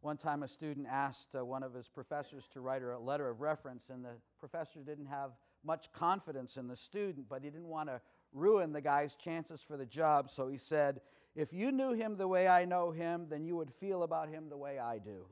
One 0.00 0.16
time, 0.16 0.42
a 0.42 0.48
student 0.48 0.86
asked 0.90 1.28
uh, 1.38 1.44
one 1.44 1.62
of 1.62 1.72
his 1.74 1.86
professors 1.88 2.48
to 2.52 2.60
write 2.60 2.82
a 2.82 2.98
letter 2.98 3.28
of 3.28 3.40
reference, 3.40 3.90
and 3.90 4.04
the 4.04 4.14
professor 4.38 4.80
didn't 4.80 5.06
have 5.06 5.30
much 5.64 5.92
confidence 5.92 6.56
in 6.56 6.66
the 6.66 6.76
student, 6.76 7.28
but 7.28 7.42
he 7.42 7.50
didn't 7.50 7.68
want 7.68 7.88
to 7.90 8.00
ruin 8.32 8.72
the 8.72 8.80
guy's 8.80 9.14
chances 9.14 9.62
for 9.62 9.76
the 9.76 9.84
job, 9.86 10.30
so 10.30 10.48
he 10.48 10.56
said, 10.56 11.00
If 11.36 11.52
you 11.52 11.70
knew 11.70 11.92
him 11.92 12.16
the 12.16 12.26
way 12.26 12.48
I 12.48 12.64
know 12.64 12.90
him, 12.90 13.26
then 13.28 13.44
you 13.44 13.56
would 13.56 13.70
feel 13.78 14.02
about 14.02 14.28
him 14.28 14.48
the 14.48 14.56
way 14.56 14.78
I 14.78 14.98
do. 14.98 15.26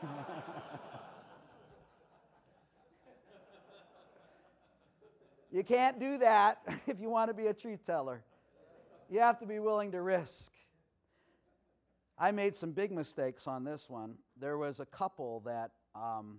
you 5.50 5.64
can't 5.64 5.98
do 5.98 6.16
that 6.18 6.58
if 6.86 7.00
you 7.00 7.10
want 7.10 7.28
to 7.28 7.34
be 7.34 7.48
a 7.48 7.54
truth 7.54 7.84
teller. 7.84 8.22
You 9.10 9.18
have 9.18 9.40
to 9.40 9.46
be 9.46 9.58
willing 9.58 9.90
to 9.92 10.00
risk. 10.00 10.52
I 12.22 12.30
made 12.30 12.54
some 12.54 12.70
big 12.70 12.92
mistakes 12.92 13.48
on 13.48 13.64
this 13.64 13.90
one. 13.90 14.14
There 14.40 14.56
was 14.56 14.78
a 14.78 14.86
couple 14.86 15.40
that 15.44 15.72
um, 15.96 16.38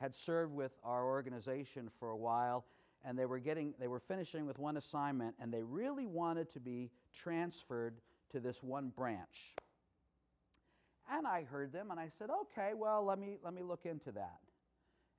had 0.00 0.16
served 0.16 0.52
with 0.52 0.72
our 0.82 1.06
organization 1.06 1.88
for 2.00 2.10
a 2.10 2.16
while, 2.16 2.64
and 3.04 3.16
they 3.16 3.24
were 3.24 3.38
getting 3.38 3.72
they 3.78 3.86
were 3.86 4.00
finishing 4.00 4.46
with 4.46 4.58
one 4.58 4.76
assignment, 4.76 5.36
and 5.38 5.54
they 5.54 5.62
really 5.62 6.06
wanted 6.06 6.52
to 6.54 6.58
be 6.58 6.90
transferred 7.14 8.00
to 8.32 8.40
this 8.40 8.64
one 8.64 8.88
branch. 8.88 9.54
And 11.08 11.24
I 11.24 11.44
heard 11.44 11.72
them, 11.72 11.92
and 11.92 12.00
I 12.00 12.08
said, 12.18 12.28
"Okay, 12.28 12.72
well, 12.74 13.04
let 13.04 13.20
me 13.20 13.36
let 13.44 13.54
me 13.54 13.62
look 13.62 13.86
into 13.86 14.10
that." 14.10 14.40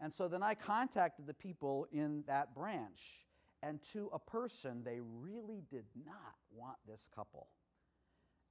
And 0.02 0.14
so 0.14 0.28
then 0.28 0.44
I 0.44 0.54
contacted 0.54 1.28
the 1.28 1.34
people 1.34 1.88
in 1.94 2.26
that 2.28 2.54
branch, 2.54 3.26
and 3.62 3.80
to 3.94 4.10
a 4.12 4.20
person, 4.20 4.84
they 4.84 5.00
really 5.00 5.64
did 5.72 5.86
not 6.06 6.36
want 6.52 6.76
this 6.86 7.08
couple. 7.16 7.48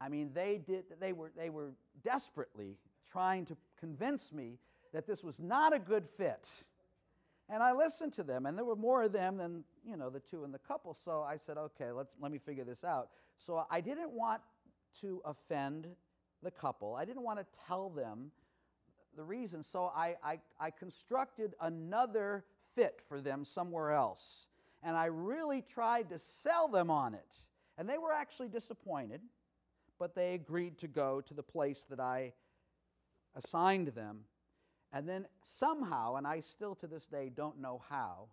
I 0.03 0.09
mean, 0.09 0.31
they 0.35 0.61
did 0.67 0.85
they 1.01 1.13
were 1.13 1.31
they 1.37 1.51
were 1.51 1.73
desperately 2.03 2.77
trying 3.11 3.47
to 3.47 3.57
convince 3.79 4.33
me 4.33 4.59
that 4.93 5.07
this 5.07 5.23
was 5.23 5.39
not 5.39 5.75
a 5.75 5.79
good 5.79 6.09
fit. 6.17 6.49
And 7.49 7.63
I 7.63 7.73
listened 7.73 8.15
to 8.15 8.23
them, 8.23 8.47
and 8.47 8.57
there 8.57 8.65
were 8.65 8.77
more 8.77 9.03
of 9.03 9.13
them 9.13 9.37
than 9.37 9.65
you 9.87 9.97
know 9.97 10.11
the 10.11 10.21
two 10.21 10.45
in 10.45 10.53
the 10.53 10.59
couple. 10.59 10.95
So 10.95 11.23
I 11.23 11.37
said, 11.37 11.57
okay, 11.59 11.93
let's 11.93 12.13
let 12.21 12.33
me 12.33 12.39
figure 12.39 12.65
this 12.65 12.85
out. 12.85 13.11
So 13.37 13.67
I 13.71 13.81
didn't 13.81 14.11
want 14.11 14.41
to 15.01 15.23
offend 15.25 15.87
the 16.43 16.51
couple. 16.51 16.95
I 16.95 17.05
didn't 17.05 17.23
want 17.23 17.39
to 17.39 17.47
tell 17.67 17.91
them 17.91 18.31
the 19.17 19.23
reason. 19.23 19.63
So 19.63 19.93
I, 19.95 20.17
I, 20.25 20.39
I 20.59 20.71
constructed 20.71 21.55
another 21.61 22.45
fit 22.75 23.01
for 23.09 23.21
them 23.21 23.45
somewhere 23.45 23.93
else. 23.93 24.47
And 24.83 24.97
I 24.97 25.07
really 25.07 25.63
tried 25.63 26.09
to 26.11 26.19
sell 26.19 26.69
them 26.69 26.91
on 26.91 27.15
it. 27.15 27.37
And 27.79 27.89
they 27.89 27.99
were 27.99 28.13
actually 28.13 28.49
disappointed, 28.49 29.21
but 30.03 30.17
they 30.17 30.35
agreed 30.35 30.77
to 30.79 30.89
go 30.89 31.21
to 31.21 31.33
the 31.33 31.45
place 31.45 31.85
that 31.89 32.01
I 32.01 32.33
assigned 33.37 33.87
them. 33.95 34.23
And 34.93 35.09
then 35.09 35.27
somehow, 35.45 36.17
and 36.17 36.27
I 36.27 36.41
still 36.41 36.75
to 36.75 36.89
this 36.89 37.07
day 37.07 37.31
don't 37.33 37.61
know 37.61 37.81
how, 37.89 38.27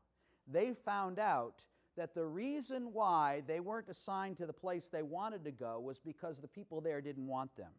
they 0.52 0.74
found 0.74 1.20
out 1.20 1.62
that 1.96 2.16
the 2.16 2.26
reason 2.26 2.92
why 2.92 3.44
they 3.46 3.60
weren't 3.60 3.88
assigned 3.88 4.38
to 4.38 4.48
the 4.48 4.52
place 4.52 4.90
they 4.92 5.04
wanted 5.04 5.44
to 5.46 5.52
go 5.52 5.80
was 5.80 6.00
because 6.00 6.40
the 6.40 6.48
people 6.48 6.82
there 6.82 7.02
didn't 7.02 7.28
want 7.28 7.56
them. 7.56 7.72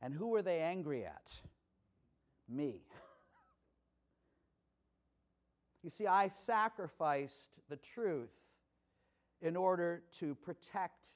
And 0.00 0.14
who 0.14 0.28
were 0.28 0.40
they 0.40 0.60
angry 0.60 1.04
at? 1.04 1.30
Me. 2.48 2.80
you 5.82 5.90
see, 5.90 6.06
I 6.06 6.28
sacrificed 6.28 7.50
the 7.68 7.76
truth 7.76 8.30
in 9.42 9.56
order 9.56 10.02
to 10.20 10.34
protect 10.34 11.10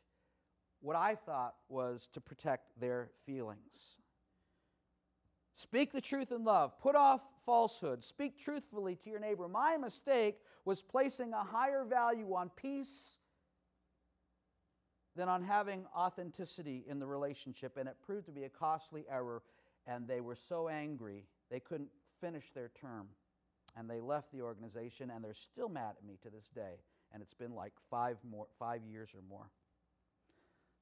what 0.82 0.96
I 0.96 1.14
thought 1.14 1.54
was 1.68 2.08
to 2.12 2.20
protect 2.20 2.78
their 2.80 3.08
feelings. 3.24 3.96
Speak 5.54 5.92
the 5.92 6.00
truth 6.00 6.32
in 6.32 6.44
love. 6.44 6.78
Put 6.80 6.96
off 6.96 7.20
falsehood. 7.46 8.02
Speak 8.02 8.38
truthfully 8.38 8.96
to 8.96 9.10
your 9.10 9.20
neighbor. 9.20 9.48
My 9.48 9.76
mistake 9.76 10.38
was 10.64 10.82
placing 10.82 11.32
a 11.32 11.42
higher 11.42 11.84
value 11.84 12.34
on 12.34 12.50
peace 12.56 13.16
than 15.14 15.28
on 15.28 15.42
having 15.42 15.86
authenticity 15.96 16.84
in 16.88 16.98
the 16.98 17.06
relationship, 17.06 17.76
and 17.76 17.88
it 17.88 17.96
proved 18.04 18.26
to 18.26 18.32
be 18.32 18.44
a 18.44 18.48
costly 18.48 19.04
error. 19.10 19.42
And 19.86 20.08
they 20.08 20.20
were 20.20 20.36
so 20.36 20.68
angry, 20.68 21.26
they 21.50 21.60
couldn't 21.60 21.90
finish 22.20 22.50
their 22.54 22.70
term. 22.80 23.08
And 23.76 23.88
they 23.88 24.00
left 24.00 24.32
the 24.32 24.42
organization, 24.42 25.10
and 25.10 25.24
they're 25.24 25.34
still 25.34 25.68
mad 25.68 25.94
at 25.98 26.06
me 26.06 26.18
to 26.22 26.30
this 26.30 26.48
day. 26.54 26.80
And 27.12 27.22
it's 27.22 27.34
been 27.34 27.54
like 27.54 27.72
five, 27.90 28.16
more, 28.28 28.46
five 28.58 28.82
years 28.90 29.10
or 29.14 29.22
more. 29.28 29.50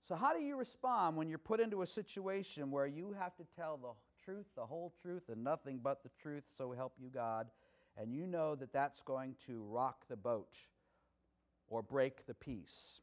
So, 0.09 0.17
how 0.17 0.33
do 0.33 0.41
you 0.41 0.57
respond 0.57 1.17
when 1.17 1.29
you're 1.29 1.39
put 1.39 1.61
into 1.61 1.83
a 1.83 1.87
situation 1.87 2.71
where 2.71 2.87
you 2.87 3.15
have 3.19 3.37
to 3.37 3.45
tell 3.57 3.77
the 3.77 3.91
truth, 4.25 4.47
the 4.57 4.67
whole 4.67 4.93
truth, 5.03 5.23
and 5.29 5.45
nothing 5.45 5.81
but 5.83 6.03
the 6.03 6.11
truth, 6.21 6.45
so 6.57 6.73
help 6.73 6.95
you 6.99 7.09
God, 7.09 7.47
and 7.97 8.13
you 8.13 8.27
know 8.27 8.55
that 8.57 8.73
that's 8.73 9.03
going 9.03 9.37
to 9.47 9.63
rock 9.65 10.05
the 10.09 10.17
boat 10.17 10.57
or 11.69 11.83
break 11.83 12.27
the 12.27 12.35
peace? 12.35 13.01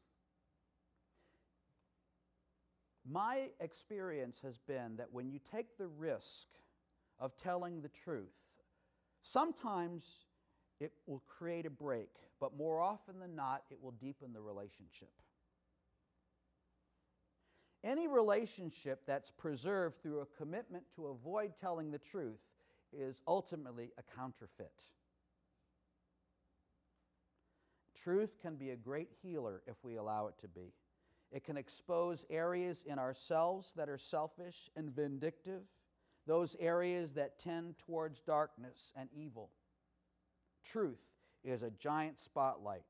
My 3.10 3.48
experience 3.60 4.38
has 4.42 4.58
been 4.58 4.96
that 4.96 5.08
when 5.12 5.30
you 5.30 5.40
take 5.50 5.78
the 5.78 5.86
risk 5.86 6.46
of 7.18 7.32
telling 7.42 7.80
the 7.80 7.88
truth, 8.04 8.28
sometimes 9.22 10.04
it 10.78 10.92
will 11.06 11.22
create 11.26 11.64
a 11.64 11.70
break, 11.70 12.10
but 12.38 12.56
more 12.56 12.80
often 12.80 13.18
than 13.18 13.34
not, 13.34 13.62
it 13.70 13.78
will 13.82 13.92
deepen 13.92 14.32
the 14.32 14.40
relationship. 14.40 15.10
Any 17.84 18.08
relationship 18.08 19.02
that's 19.06 19.30
preserved 19.30 20.02
through 20.02 20.20
a 20.20 20.26
commitment 20.36 20.84
to 20.96 21.06
avoid 21.06 21.52
telling 21.60 21.90
the 21.90 21.98
truth 21.98 22.40
is 22.92 23.22
ultimately 23.26 23.92
a 23.98 24.16
counterfeit. 24.16 24.84
Truth 27.94 28.38
can 28.40 28.56
be 28.56 28.70
a 28.70 28.76
great 28.76 29.10
healer 29.22 29.62
if 29.66 29.76
we 29.82 29.96
allow 29.96 30.26
it 30.26 30.34
to 30.40 30.48
be. 30.48 30.72
It 31.30 31.44
can 31.44 31.56
expose 31.56 32.24
areas 32.30 32.82
in 32.86 32.98
ourselves 32.98 33.72
that 33.76 33.88
are 33.88 33.98
selfish 33.98 34.70
and 34.76 34.90
vindictive, 34.90 35.62
those 36.26 36.56
areas 36.58 37.12
that 37.14 37.38
tend 37.38 37.76
towards 37.78 38.20
darkness 38.20 38.92
and 38.96 39.08
evil. 39.14 39.50
Truth 40.64 41.02
is 41.44 41.62
a 41.62 41.70
giant 41.70 42.18
spotlight 42.18 42.84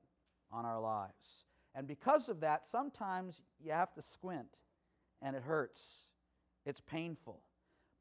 on 0.52 0.64
our 0.64 0.80
lives. 0.80 1.44
And 1.74 1.86
because 1.86 2.28
of 2.28 2.40
that, 2.40 2.64
sometimes 2.64 3.40
you 3.60 3.72
have 3.72 3.92
to 3.94 4.02
squint 4.02 4.48
and 5.22 5.36
it 5.36 5.42
hurts. 5.42 5.94
It's 6.64 6.80
painful. 6.80 7.40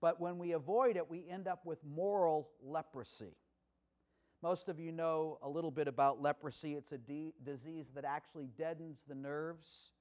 But 0.02 0.20
when 0.20 0.38
we 0.38 0.52
avoid 0.52 0.98
it, 0.98 1.10
we 1.10 1.26
end 1.30 1.48
up 1.48 1.66
with 1.66 1.80
moral 1.84 2.50
leprosy. 2.62 3.36
Most 4.44 4.70
of 4.70 4.80
you 4.80 4.92
know 4.92 5.40
a 5.42 5.50
little 5.50 5.72
bit 5.72 5.88
about 5.88 6.22
leprosy. 6.22 6.76
It's 6.76 6.92
a 6.92 6.98
de- 6.98 7.34
disease 7.44 7.88
that 7.96 8.06
actually 8.06 8.50
deadens 8.58 9.00
the 9.08 9.16
nerves, 9.16 9.92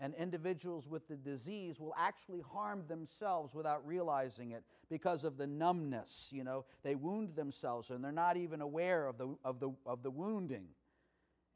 and 0.00 0.14
individuals 0.14 0.88
with 0.88 1.06
the 1.06 1.14
disease 1.14 1.78
will 1.78 1.94
actually 1.96 2.40
harm 2.40 2.84
themselves 2.88 3.54
without 3.54 3.86
realizing 3.86 4.50
it 4.50 4.64
because 4.90 5.22
of 5.22 5.36
the 5.36 5.46
numbness. 5.46 6.28
You 6.32 6.42
know, 6.42 6.64
they 6.82 6.96
wound 6.96 7.36
themselves 7.36 7.90
and 7.90 8.02
they're 8.02 8.12
not 8.12 8.36
even 8.36 8.60
aware 8.60 9.06
of 9.06 9.18
the, 9.18 9.36
of 9.44 9.60
the, 9.60 9.70
of 9.86 10.02
the 10.02 10.10
wounding. 10.10 10.66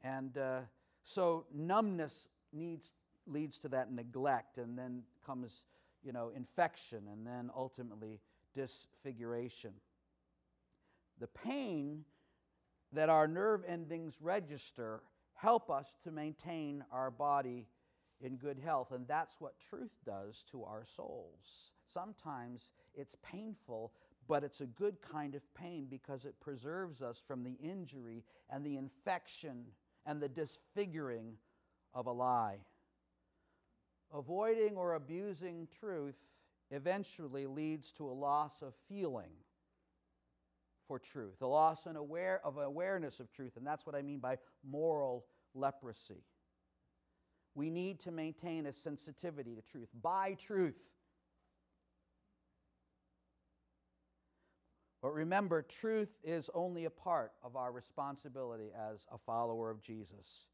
And 0.01 0.37
uh, 0.37 0.59
so, 1.05 1.45
numbness 1.53 2.27
needs 2.51 2.93
leads 3.27 3.59
to 3.59 3.69
that 3.69 3.91
neglect, 3.91 4.57
and 4.57 4.77
then 4.77 5.03
comes, 5.25 5.63
you 6.03 6.11
know, 6.11 6.31
infection, 6.35 7.03
and 7.11 7.25
then 7.25 7.49
ultimately 7.55 8.19
disfiguration. 8.55 9.73
The 11.19 11.27
pain 11.27 12.03
that 12.91 13.09
our 13.09 13.27
nerve 13.27 13.63
endings 13.67 14.17
register 14.21 15.01
help 15.35 15.69
us 15.69 15.95
to 16.03 16.11
maintain 16.11 16.83
our 16.91 17.11
body 17.11 17.67
in 18.21 18.37
good 18.37 18.59
health. 18.59 18.91
And 18.91 19.07
that's 19.07 19.39
what 19.39 19.59
truth 19.69 19.91
does 20.05 20.43
to 20.51 20.63
our 20.63 20.85
souls. 20.95 21.71
Sometimes 21.91 22.69
it's 22.95 23.15
painful, 23.23 23.91
but 24.27 24.43
it's 24.43 24.61
a 24.61 24.65
good 24.65 24.95
kind 25.01 25.35
of 25.35 25.41
pain 25.53 25.87
because 25.89 26.25
it 26.25 26.39
preserves 26.39 27.01
us 27.01 27.21
from 27.27 27.43
the 27.43 27.57
injury 27.61 28.23
and 28.49 28.65
the 28.65 28.77
infection 28.77 29.65
and 30.05 30.21
the 30.21 30.29
disfiguring 30.29 31.33
of 31.93 32.07
a 32.07 32.11
lie. 32.11 32.57
Avoiding 34.13 34.77
or 34.77 34.93
abusing 34.93 35.67
truth 35.79 36.15
eventually 36.69 37.47
leads 37.47 37.91
to 37.93 38.07
a 38.07 38.13
loss 38.13 38.61
of 38.61 38.73
feeling 38.87 39.31
for 40.87 40.99
truth, 40.99 41.41
a 41.41 41.47
loss 41.47 41.85
in 41.85 41.95
aware, 41.95 42.41
of 42.43 42.57
awareness 42.57 43.19
of 43.19 43.31
truth, 43.31 43.57
and 43.57 43.65
that's 43.65 43.85
what 43.85 43.95
I 43.95 44.01
mean 44.01 44.19
by 44.19 44.37
moral 44.63 45.25
leprosy. 45.55 46.23
We 47.55 47.69
need 47.69 47.99
to 48.01 48.11
maintain 48.11 48.65
a 48.65 48.73
sensitivity 48.73 49.55
to 49.55 49.61
truth, 49.61 49.89
by 50.01 50.33
truth. 50.33 50.75
But 55.01 55.13
remember, 55.13 55.61
truth 55.61 56.09
is 56.23 56.49
only 56.53 56.85
a 56.85 56.89
part 56.89 57.31
of 57.43 57.55
our 57.55 57.71
responsibility 57.71 58.69
as 58.75 59.05
a 59.11 59.17
follower 59.17 59.69
of 59.69 59.81
Jesus. 59.81 60.45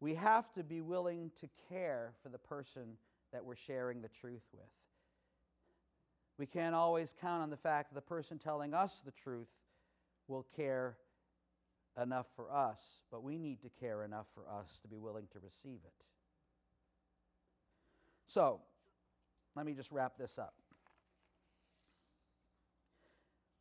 We 0.00 0.14
have 0.14 0.52
to 0.54 0.64
be 0.64 0.80
willing 0.80 1.30
to 1.40 1.48
care 1.68 2.12
for 2.22 2.30
the 2.30 2.38
person 2.38 2.96
that 3.32 3.44
we're 3.44 3.56
sharing 3.56 4.00
the 4.00 4.08
truth 4.08 4.42
with. 4.52 4.66
We 6.38 6.46
can't 6.46 6.74
always 6.74 7.14
count 7.20 7.42
on 7.42 7.50
the 7.50 7.56
fact 7.56 7.90
that 7.90 7.94
the 7.94 8.06
person 8.06 8.38
telling 8.38 8.72
us 8.72 9.02
the 9.04 9.10
truth 9.10 9.48
will 10.26 10.46
care 10.56 10.96
enough 12.00 12.26
for 12.34 12.50
us, 12.50 12.80
but 13.10 13.22
we 13.22 13.36
need 13.36 13.60
to 13.60 13.68
care 13.78 14.04
enough 14.04 14.26
for 14.34 14.48
us 14.48 14.78
to 14.80 14.88
be 14.88 14.96
willing 14.96 15.26
to 15.32 15.38
receive 15.38 15.80
it. 15.84 15.92
So, 18.26 18.60
let 19.54 19.66
me 19.66 19.74
just 19.74 19.90
wrap 19.90 20.16
this 20.16 20.38
up. 20.38 20.54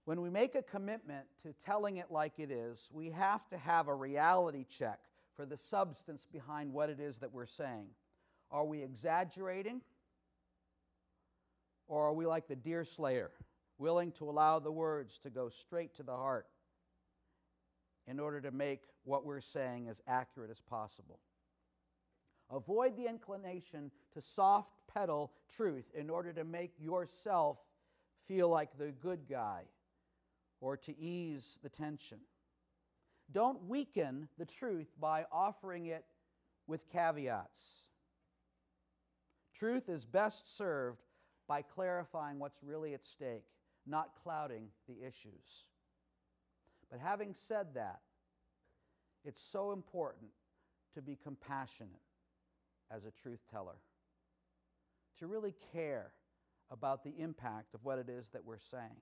When 0.05 0.21
we 0.21 0.29
make 0.29 0.55
a 0.55 0.61
commitment 0.61 1.25
to 1.43 1.53
telling 1.65 1.97
it 1.97 2.11
like 2.11 2.33
it 2.37 2.49
is, 2.49 2.87
we 2.91 3.09
have 3.09 3.47
to 3.49 3.57
have 3.57 3.87
a 3.87 3.93
reality 3.93 4.65
check 4.69 4.99
for 5.39 5.45
the 5.45 5.55
substance 5.55 6.27
behind 6.33 6.73
what 6.73 6.89
it 6.89 6.99
is 6.99 7.19
that 7.19 7.31
we're 7.31 7.45
saying. 7.45 7.85
Are 8.51 8.65
we 8.65 8.83
exaggerating? 8.83 9.79
Or 11.87 12.09
are 12.09 12.13
we 12.13 12.25
like 12.25 12.49
the 12.49 12.57
deer 12.57 12.83
slayer, 12.83 13.31
willing 13.77 14.11
to 14.13 14.29
allow 14.29 14.59
the 14.59 14.73
words 14.73 15.17
to 15.23 15.29
go 15.29 15.47
straight 15.47 15.95
to 15.95 16.03
the 16.03 16.11
heart 16.11 16.47
in 18.05 18.19
order 18.19 18.41
to 18.41 18.51
make 18.51 18.81
what 19.05 19.25
we're 19.25 19.39
saying 19.39 19.87
as 19.87 20.01
accurate 20.09 20.51
as 20.51 20.59
possible? 20.59 21.21
Avoid 22.51 22.97
the 22.97 23.07
inclination 23.07 23.91
to 24.15 24.21
soft 24.21 24.73
pedal 24.93 25.31
truth 25.55 25.85
in 25.95 26.09
order 26.09 26.33
to 26.33 26.43
make 26.43 26.73
yourself 26.77 27.59
feel 28.27 28.49
like 28.49 28.77
the 28.77 28.91
good 28.91 29.21
guy 29.29 29.61
or 30.59 30.75
to 30.75 30.99
ease 30.99 31.59
the 31.63 31.69
tension. 31.69 32.17
Don't 33.31 33.65
weaken 33.67 34.27
the 34.37 34.45
truth 34.45 34.87
by 34.99 35.25
offering 35.31 35.87
it 35.87 36.05
with 36.67 36.89
caveats. 36.91 37.89
Truth 39.57 39.89
is 39.89 40.05
best 40.05 40.57
served 40.57 41.01
by 41.47 41.61
clarifying 41.61 42.39
what's 42.39 42.63
really 42.63 42.93
at 42.93 43.05
stake, 43.05 43.45
not 43.85 44.11
clouding 44.23 44.67
the 44.87 44.95
issues. 45.05 45.65
But 46.89 46.99
having 46.99 47.33
said 47.33 47.67
that, 47.75 47.99
it's 49.25 49.41
so 49.41 49.73
important 49.73 50.31
to 50.95 51.01
be 51.01 51.17
compassionate 51.21 52.01
as 52.89 53.05
a 53.05 53.11
truth 53.11 53.41
teller, 53.51 53.77
to 55.19 55.27
really 55.27 55.53
care 55.73 56.11
about 56.71 57.03
the 57.03 57.13
impact 57.19 57.73
of 57.73 57.83
what 57.83 57.99
it 57.99 58.09
is 58.09 58.29
that 58.29 58.45
we're 58.45 58.57
saying. 58.71 59.01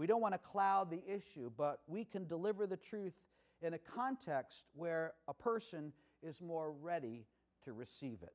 We 0.00 0.06
don't 0.06 0.22
want 0.22 0.32
to 0.32 0.38
cloud 0.38 0.90
the 0.90 1.02
issue, 1.06 1.50
but 1.58 1.80
we 1.86 2.06
can 2.06 2.26
deliver 2.26 2.66
the 2.66 2.78
truth 2.78 3.12
in 3.60 3.74
a 3.74 3.78
context 3.78 4.64
where 4.72 5.12
a 5.28 5.34
person 5.34 5.92
is 6.22 6.40
more 6.40 6.72
ready 6.72 7.26
to 7.66 7.74
receive 7.74 8.22
it. 8.22 8.32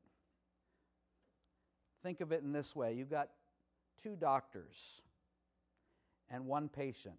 Think 2.04 2.22
of 2.22 2.32
it 2.32 2.44
in 2.44 2.52
this 2.52 2.76
way 2.76 2.94
you've 2.94 3.10
got 3.10 3.30
two 4.04 4.16
doctors 4.16 5.02
and 6.30 6.46
one 6.46 6.70
patient. 6.70 7.18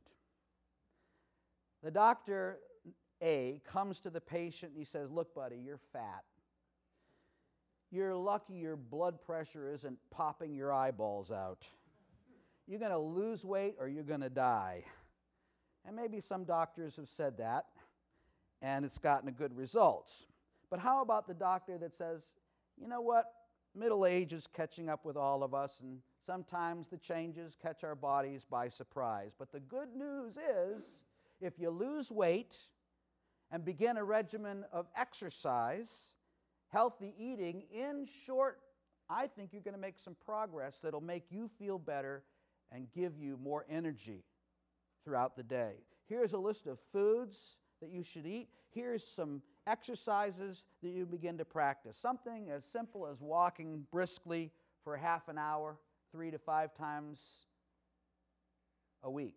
The 1.82 1.90
doctor 1.90 2.58
A 3.20 3.60
comes 3.66 3.98
to 3.98 4.10
the 4.10 4.20
patient 4.20 4.70
and 4.74 4.78
he 4.78 4.84
says, 4.84 5.10
Look, 5.10 5.34
buddy, 5.34 5.56
you're 5.56 5.80
fat. 5.92 6.22
You're 7.90 8.14
lucky 8.14 8.54
your 8.54 8.76
blood 8.76 9.20
pressure 9.20 9.68
isn't 9.74 9.98
popping 10.12 10.54
your 10.54 10.72
eyeballs 10.72 11.32
out. 11.32 11.66
You're 12.66 12.80
going 12.80 12.90
to 12.90 12.98
lose 12.98 13.44
weight 13.44 13.76
or 13.78 13.88
you're 13.88 14.04
going 14.04 14.20
to 14.20 14.30
die. 14.30 14.84
And 15.86 15.94
maybe 15.94 16.20
some 16.20 16.44
doctors 16.44 16.96
have 16.96 17.08
said 17.08 17.38
that, 17.38 17.66
and 18.60 18.84
it's 18.84 18.98
gotten 18.98 19.28
a 19.28 19.32
good 19.32 19.56
results. 19.56 20.26
But 20.68 20.80
how 20.80 21.00
about 21.00 21.28
the 21.28 21.34
doctor 21.34 21.78
that 21.78 21.94
says, 21.94 22.34
you 22.76 22.88
know 22.88 23.00
what? 23.00 23.26
middle 23.76 24.06
age 24.06 24.32
is 24.32 24.46
catching 24.46 24.88
up 24.88 25.04
with 25.04 25.16
all 25.16 25.42
of 25.42 25.54
us, 25.54 25.80
and 25.82 25.98
sometimes 26.24 26.88
the 26.88 26.96
changes 26.96 27.56
catch 27.60 27.84
our 27.84 27.94
bodies 27.94 28.44
by 28.48 28.68
surprise. 28.68 29.32
But 29.38 29.52
the 29.52 29.60
good 29.60 29.94
news 29.94 30.36
is 30.36 30.84
if 31.40 31.58
you 31.58 31.70
lose 31.70 32.10
weight 32.10 32.56
and 33.50 33.64
begin 33.64 33.96
a 33.96 34.04
regimen 34.04 34.64
of 34.72 34.86
exercise, 34.96 35.90
healthy 36.68 37.14
eating, 37.18 37.64
in 37.70 38.06
short, 38.24 38.60
I 39.08 39.28
think 39.28 39.50
you're 39.52 39.62
going 39.62 39.74
to 39.74 39.80
make 39.80 39.98
some 39.98 40.16
progress 40.24 40.78
that'll 40.82 41.00
make 41.00 41.26
you 41.30 41.48
feel 41.58 41.78
better 41.78 42.22
and 42.72 42.86
give 42.92 43.18
you 43.18 43.38
more 43.42 43.64
energy 43.70 44.24
throughout 45.04 45.36
the 45.36 45.42
day. 45.42 45.74
Here's 46.08 46.32
a 46.32 46.38
list 46.38 46.66
of 46.66 46.78
foods 46.92 47.56
that 47.80 47.90
you 47.90 48.02
should 48.02 48.26
eat. 48.26 48.48
Here's 48.70 49.06
some 49.06 49.42
exercises 49.66 50.64
that 50.82 50.90
you 50.90 51.06
begin 51.06 51.38
to 51.38 51.44
practice. 51.44 51.96
Something 51.96 52.50
as 52.50 52.64
simple 52.64 53.06
as 53.06 53.20
walking 53.20 53.84
briskly 53.90 54.50
for 54.84 54.96
half 54.96 55.28
an 55.28 55.38
hour, 55.38 55.76
three 56.12 56.30
to 56.30 56.38
five 56.38 56.74
times 56.74 57.20
a 59.02 59.10
week. 59.10 59.36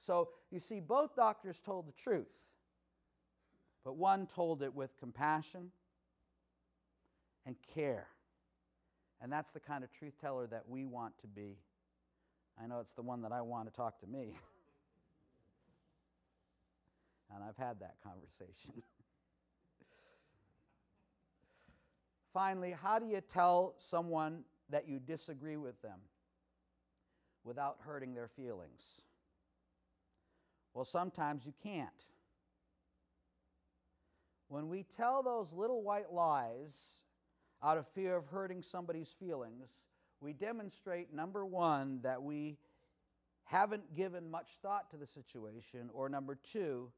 So 0.00 0.30
you 0.50 0.58
see, 0.58 0.80
both 0.80 1.14
doctors 1.14 1.60
told 1.60 1.86
the 1.86 1.92
truth, 1.92 2.32
but 3.84 3.96
one 3.96 4.26
told 4.26 4.62
it 4.62 4.74
with 4.74 4.96
compassion 4.98 5.70
and 7.46 7.56
care. 7.74 8.08
And 9.20 9.30
that's 9.30 9.50
the 9.50 9.60
kind 9.60 9.84
of 9.84 9.92
truth 9.92 10.14
teller 10.20 10.46
that 10.46 10.68
we 10.68 10.84
want 10.84 11.18
to 11.20 11.26
be. 11.26 11.58
I 12.62 12.66
know 12.66 12.80
it's 12.80 12.92
the 12.92 13.02
one 13.02 13.22
that 13.22 13.32
I 13.32 13.40
want 13.40 13.68
to 13.68 13.74
talk 13.74 14.00
to 14.00 14.06
me. 14.06 14.20
and 17.34 17.42
I've 17.42 17.56
had 17.56 17.80
that 17.80 17.94
conversation. 18.02 18.72
Finally, 22.34 22.76
how 22.80 22.98
do 22.98 23.06
you 23.06 23.20
tell 23.20 23.74
someone 23.78 24.44
that 24.68 24.86
you 24.86 25.00
disagree 25.00 25.56
with 25.56 25.80
them 25.82 25.98
without 27.44 27.78
hurting 27.80 28.14
their 28.14 28.28
feelings? 28.28 28.82
Well, 30.74 30.84
sometimes 30.84 31.46
you 31.46 31.54
can't. 31.62 31.88
When 34.48 34.68
we 34.68 34.84
tell 34.96 35.22
those 35.22 35.52
little 35.52 35.82
white 35.82 36.12
lies 36.12 36.76
out 37.62 37.78
of 37.78 37.86
fear 37.94 38.16
of 38.16 38.26
hurting 38.26 38.62
somebody's 38.62 39.14
feelings, 39.18 39.68
we 40.20 40.32
demonstrate, 40.32 41.12
number 41.12 41.44
one, 41.44 42.00
that 42.02 42.22
we 42.22 42.58
haven't 43.44 43.94
given 43.94 44.30
much 44.30 44.48
thought 44.62 44.90
to 44.90 44.96
the 44.96 45.06
situation, 45.06 45.90
or 45.92 46.08
number 46.08 46.36
two, 46.36 46.90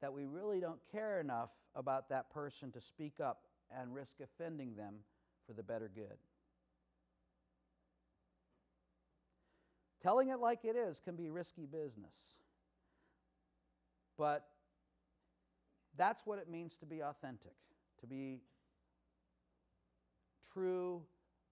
that 0.00 0.12
we 0.12 0.26
really 0.26 0.60
don't 0.60 0.80
care 0.92 1.20
enough 1.20 1.50
about 1.74 2.08
that 2.10 2.30
person 2.30 2.70
to 2.72 2.80
speak 2.80 3.14
up 3.20 3.42
and 3.76 3.94
risk 3.94 4.14
offending 4.22 4.74
them 4.76 4.94
for 5.46 5.52
the 5.52 5.62
better 5.62 5.90
good. 5.92 6.18
Telling 10.02 10.28
it 10.28 10.38
like 10.38 10.64
it 10.64 10.76
is 10.76 11.00
can 11.00 11.16
be 11.16 11.30
risky 11.30 11.66
business. 11.66 12.14
But 14.16 14.46
that's 15.96 16.22
what 16.24 16.38
it 16.38 16.48
means 16.48 16.76
to 16.76 16.86
be 16.86 17.02
authentic, 17.02 17.56
to 18.00 18.06
be 18.06 18.40
true, 20.52 21.02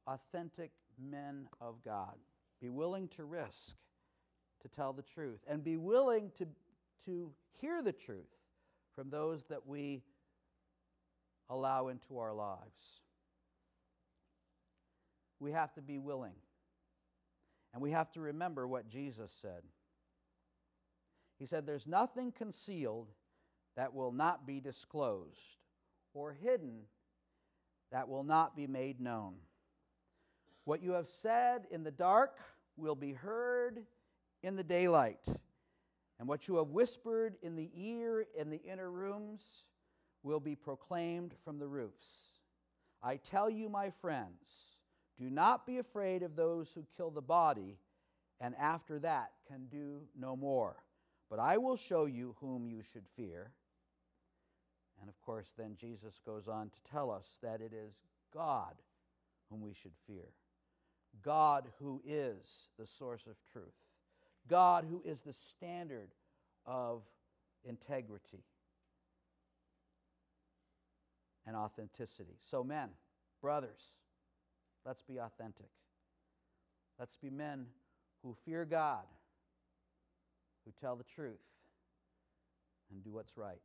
authentic 0.06 0.70
men 0.98 1.48
of 1.60 1.82
God. 1.84 2.14
Be 2.60 2.70
willing 2.70 3.08
to 3.16 3.24
risk 3.24 3.76
to 4.62 4.68
tell 4.68 4.92
the 4.92 5.02
truth 5.02 5.40
and 5.46 5.62
be 5.62 5.76
willing 5.76 6.30
to, 6.38 6.46
to 7.04 7.30
hear 7.60 7.82
the 7.82 7.92
truth 7.92 8.30
from 8.94 9.10
those 9.10 9.44
that 9.50 9.66
we 9.66 10.02
allow 11.50 11.88
into 11.88 12.18
our 12.18 12.32
lives. 12.32 13.00
We 15.40 15.52
have 15.52 15.72
to 15.74 15.82
be 15.82 15.98
willing. 15.98 16.34
And 17.72 17.82
we 17.82 17.90
have 17.90 18.10
to 18.12 18.20
remember 18.20 18.66
what 18.66 18.88
Jesus 18.88 19.32
said. 19.42 19.62
He 21.38 21.46
said, 21.46 21.66
There's 21.66 21.86
nothing 21.86 22.32
concealed 22.32 23.08
that 23.76 23.92
will 23.92 24.12
not 24.12 24.46
be 24.46 24.60
disclosed, 24.60 25.58
or 26.14 26.32
hidden 26.32 26.82
that 27.90 28.08
will 28.08 28.22
not 28.22 28.56
be 28.56 28.66
made 28.66 29.00
known. 29.00 29.34
What 30.64 30.82
you 30.82 30.92
have 30.92 31.08
said 31.08 31.66
in 31.70 31.84
the 31.84 31.90
dark 31.90 32.38
will 32.76 32.94
be 32.94 33.12
heard 33.12 33.82
in 34.42 34.56
the 34.56 34.64
daylight, 34.64 35.26
and 36.18 36.28
what 36.28 36.48
you 36.48 36.56
have 36.56 36.68
whispered 36.68 37.36
in 37.42 37.56
the 37.56 37.70
ear 37.74 38.26
in 38.36 38.50
the 38.50 38.62
inner 38.62 38.90
rooms 38.90 39.42
will 40.22 40.40
be 40.40 40.54
proclaimed 40.54 41.34
from 41.44 41.58
the 41.58 41.68
roofs. 41.68 42.06
I 43.02 43.16
tell 43.16 43.50
you, 43.50 43.68
my 43.68 43.90
friends, 44.00 44.78
do 45.18 45.28
not 45.28 45.66
be 45.66 45.78
afraid 45.78 46.22
of 46.22 46.34
those 46.34 46.70
who 46.74 46.86
kill 46.96 47.10
the 47.10 47.20
body, 47.20 47.78
and 48.40 48.54
after 48.56 48.98
that 49.00 49.32
can 49.46 49.66
do 49.66 50.00
no 50.18 50.34
more. 50.34 50.76
But 51.30 51.38
I 51.38 51.58
will 51.58 51.76
show 51.76 52.06
you 52.06 52.36
whom 52.40 52.66
you 52.66 52.82
should 52.92 53.04
fear. 53.16 53.50
And 55.00 55.08
of 55.10 55.20
course, 55.20 55.48
then 55.58 55.76
Jesus 55.78 56.20
goes 56.24 56.48
on 56.48 56.70
to 56.70 56.90
tell 56.90 57.10
us 57.10 57.26
that 57.42 57.60
it 57.60 57.72
is 57.72 57.92
God 58.32 58.74
whom 59.50 59.60
we 59.60 59.74
should 59.74 59.92
fear. 60.06 60.32
God 61.22 61.66
who 61.78 62.00
is 62.06 62.68
the 62.78 62.86
source 62.86 63.22
of 63.26 63.36
truth. 63.52 63.74
God 64.48 64.84
who 64.88 65.02
is 65.04 65.22
the 65.22 65.32
standard 65.32 66.10
of 66.66 67.02
integrity 67.64 68.44
and 71.46 71.56
authenticity. 71.56 72.38
So, 72.50 72.64
men, 72.64 72.88
brothers, 73.40 73.92
let's 74.84 75.02
be 75.02 75.18
authentic. 75.18 75.68
Let's 76.98 77.16
be 77.16 77.30
men 77.30 77.66
who 78.22 78.36
fear 78.44 78.64
God, 78.64 79.04
who 80.64 80.72
tell 80.80 80.96
the 80.96 81.04
truth, 81.04 81.40
and 82.90 83.02
do 83.02 83.12
what's 83.12 83.36
right. 83.36 83.60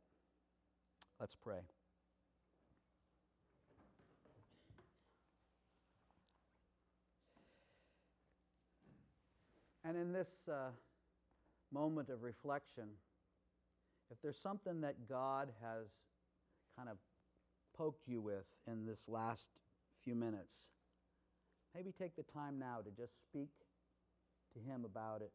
Let's 1.18 1.36
pray. 1.36 1.60
And 9.84 9.96
in 9.96 10.12
this 10.12 10.28
uh, 10.48 10.70
moment 11.72 12.10
of 12.10 12.22
reflection, 12.22 12.88
if 14.10 14.18
there's 14.22 14.38
something 14.38 14.80
that 14.82 15.08
God 15.08 15.48
has 15.62 15.86
kind 16.76 16.88
of 16.88 16.96
poked 17.76 18.06
you 18.06 18.20
with 18.20 18.44
in 18.66 18.86
this 18.86 19.00
last 19.08 19.46
few 20.04 20.14
minutes, 20.14 20.58
maybe 21.74 21.92
take 21.92 22.16
the 22.16 22.22
time 22.22 22.58
now 22.58 22.78
to 22.84 22.90
just 22.90 23.12
speak 23.22 23.50
to 24.52 24.58
Him 24.58 24.84
about 24.84 25.22
it 25.22 25.32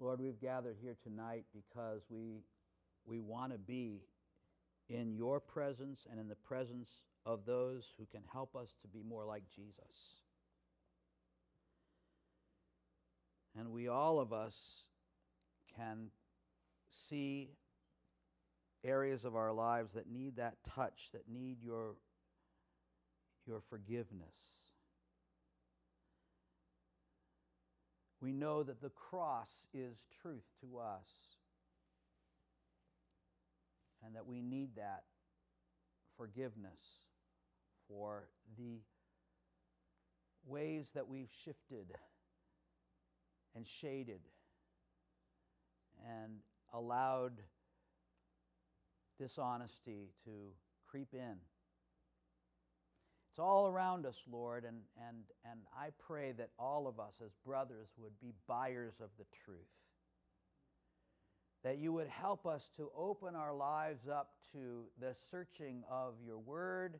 Lord, 0.00 0.20
we've 0.20 0.40
gathered 0.40 0.76
here 0.80 0.96
tonight 1.02 1.44
because 1.52 2.02
we, 2.08 2.44
we 3.04 3.18
want 3.18 3.52
to 3.52 3.58
be 3.58 4.02
in 4.88 5.12
your 5.12 5.40
presence 5.40 6.06
and 6.08 6.20
in 6.20 6.28
the 6.28 6.36
presence 6.36 6.88
of 7.26 7.40
those 7.44 7.84
who 7.98 8.06
can 8.06 8.22
help 8.32 8.54
us 8.54 8.68
to 8.82 8.88
be 8.88 9.02
more 9.02 9.24
like 9.24 9.42
Jesus. 9.54 10.22
And 13.58 13.72
we, 13.72 13.88
all 13.88 14.20
of 14.20 14.32
us, 14.32 14.54
can 15.76 16.10
see 16.90 17.50
areas 18.84 19.24
of 19.24 19.34
our 19.34 19.52
lives 19.52 19.94
that 19.94 20.08
need 20.08 20.36
that 20.36 20.54
touch, 20.76 21.10
that 21.12 21.28
need 21.28 21.62
your, 21.62 21.96
your 23.46 23.60
forgiveness. 23.68 24.67
We 28.20 28.32
know 28.32 28.62
that 28.62 28.80
the 28.80 28.90
cross 28.90 29.48
is 29.72 29.96
truth 30.22 30.44
to 30.60 30.78
us. 30.78 31.06
And 34.04 34.14
that 34.14 34.26
we 34.26 34.40
need 34.40 34.76
that 34.76 35.02
forgiveness 36.16 36.78
for 37.88 38.28
the 38.56 38.80
ways 40.46 40.90
that 40.94 41.08
we've 41.08 41.30
shifted 41.44 41.86
and 43.54 43.66
shaded 43.66 44.20
and 46.06 46.32
allowed 46.72 47.32
dishonesty 49.18 50.10
to 50.24 50.30
creep 50.88 51.08
in 51.12 51.36
it's 53.38 53.44
all 53.44 53.68
around 53.68 54.04
us, 54.04 54.16
Lord, 54.28 54.64
and, 54.64 54.78
and, 55.06 55.18
and 55.48 55.60
I 55.72 55.90
pray 56.04 56.32
that 56.38 56.50
all 56.58 56.88
of 56.88 56.98
us 56.98 57.12
as 57.24 57.30
brothers 57.46 57.86
would 57.96 58.18
be 58.20 58.32
buyers 58.48 58.94
of 59.00 59.10
the 59.16 59.26
truth. 59.44 59.58
That 61.62 61.78
you 61.78 61.92
would 61.92 62.08
help 62.08 62.46
us 62.46 62.68
to 62.78 62.90
open 62.96 63.36
our 63.36 63.54
lives 63.54 64.08
up 64.08 64.30
to 64.54 64.86
the 65.00 65.14
searching 65.30 65.84
of 65.88 66.14
your 66.26 66.38
word 66.38 66.98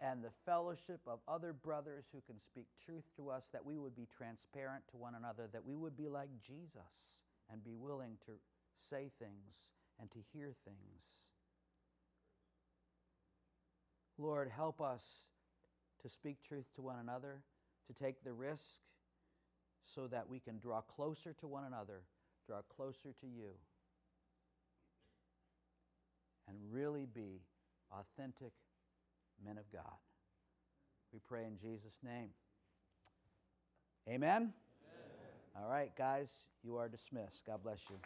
and 0.00 0.24
the 0.24 0.32
fellowship 0.44 1.02
of 1.06 1.20
other 1.28 1.52
brothers 1.52 2.06
who 2.12 2.20
can 2.26 2.40
speak 2.40 2.66
truth 2.84 3.04
to 3.16 3.30
us, 3.30 3.44
that 3.52 3.64
we 3.64 3.78
would 3.78 3.94
be 3.94 4.08
transparent 4.18 4.82
to 4.90 4.96
one 4.96 5.14
another, 5.14 5.48
that 5.52 5.64
we 5.64 5.76
would 5.76 5.96
be 5.96 6.08
like 6.08 6.30
Jesus 6.44 6.82
and 7.48 7.62
be 7.62 7.76
willing 7.76 8.16
to 8.26 8.32
say 8.90 9.12
things 9.20 9.54
and 10.00 10.10
to 10.10 10.18
hear 10.32 10.52
things. 10.64 11.04
Lord, 14.18 14.50
help 14.50 14.80
us 14.80 15.02
to 16.02 16.08
speak 16.08 16.38
truth 16.46 16.66
to 16.76 16.82
one 16.82 16.96
another, 17.00 17.42
to 17.86 17.92
take 17.92 18.22
the 18.24 18.32
risk 18.32 18.64
so 19.94 20.06
that 20.06 20.28
we 20.28 20.38
can 20.38 20.58
draw 20.58 20.80
closer 20.80 21.32
to 21.40 21.46
one 21.46 21.64
another, 21.64 22.02
draw 22.46 22.60
closer 22.74 23.12
to 23.20 23.26
you, 23.26 23.50
and 26.48 26.56
really 26.70 27.06
be 27.06 27.40
authentic 27.92 28.52
men 29.44 29.58
of 29.58 29.70
God. 29.72 29.98
We 31.12 31.18
pray 31.26 31.44
in 31.44 31.58
Jesus' 31.58 31.98
name. 32.04 32.30
Amen? 34.08 34.32
Amen? 34.32 34.52
All 35.56 35.68
right, 35.68 35.90
guys, 35.96 36.28
you 36.62 36.76
are 36.76 36.88
dismissed. 36.88 37.42
God 37.46 37.62
bless 37.62 37.80
you. 37.88 37.96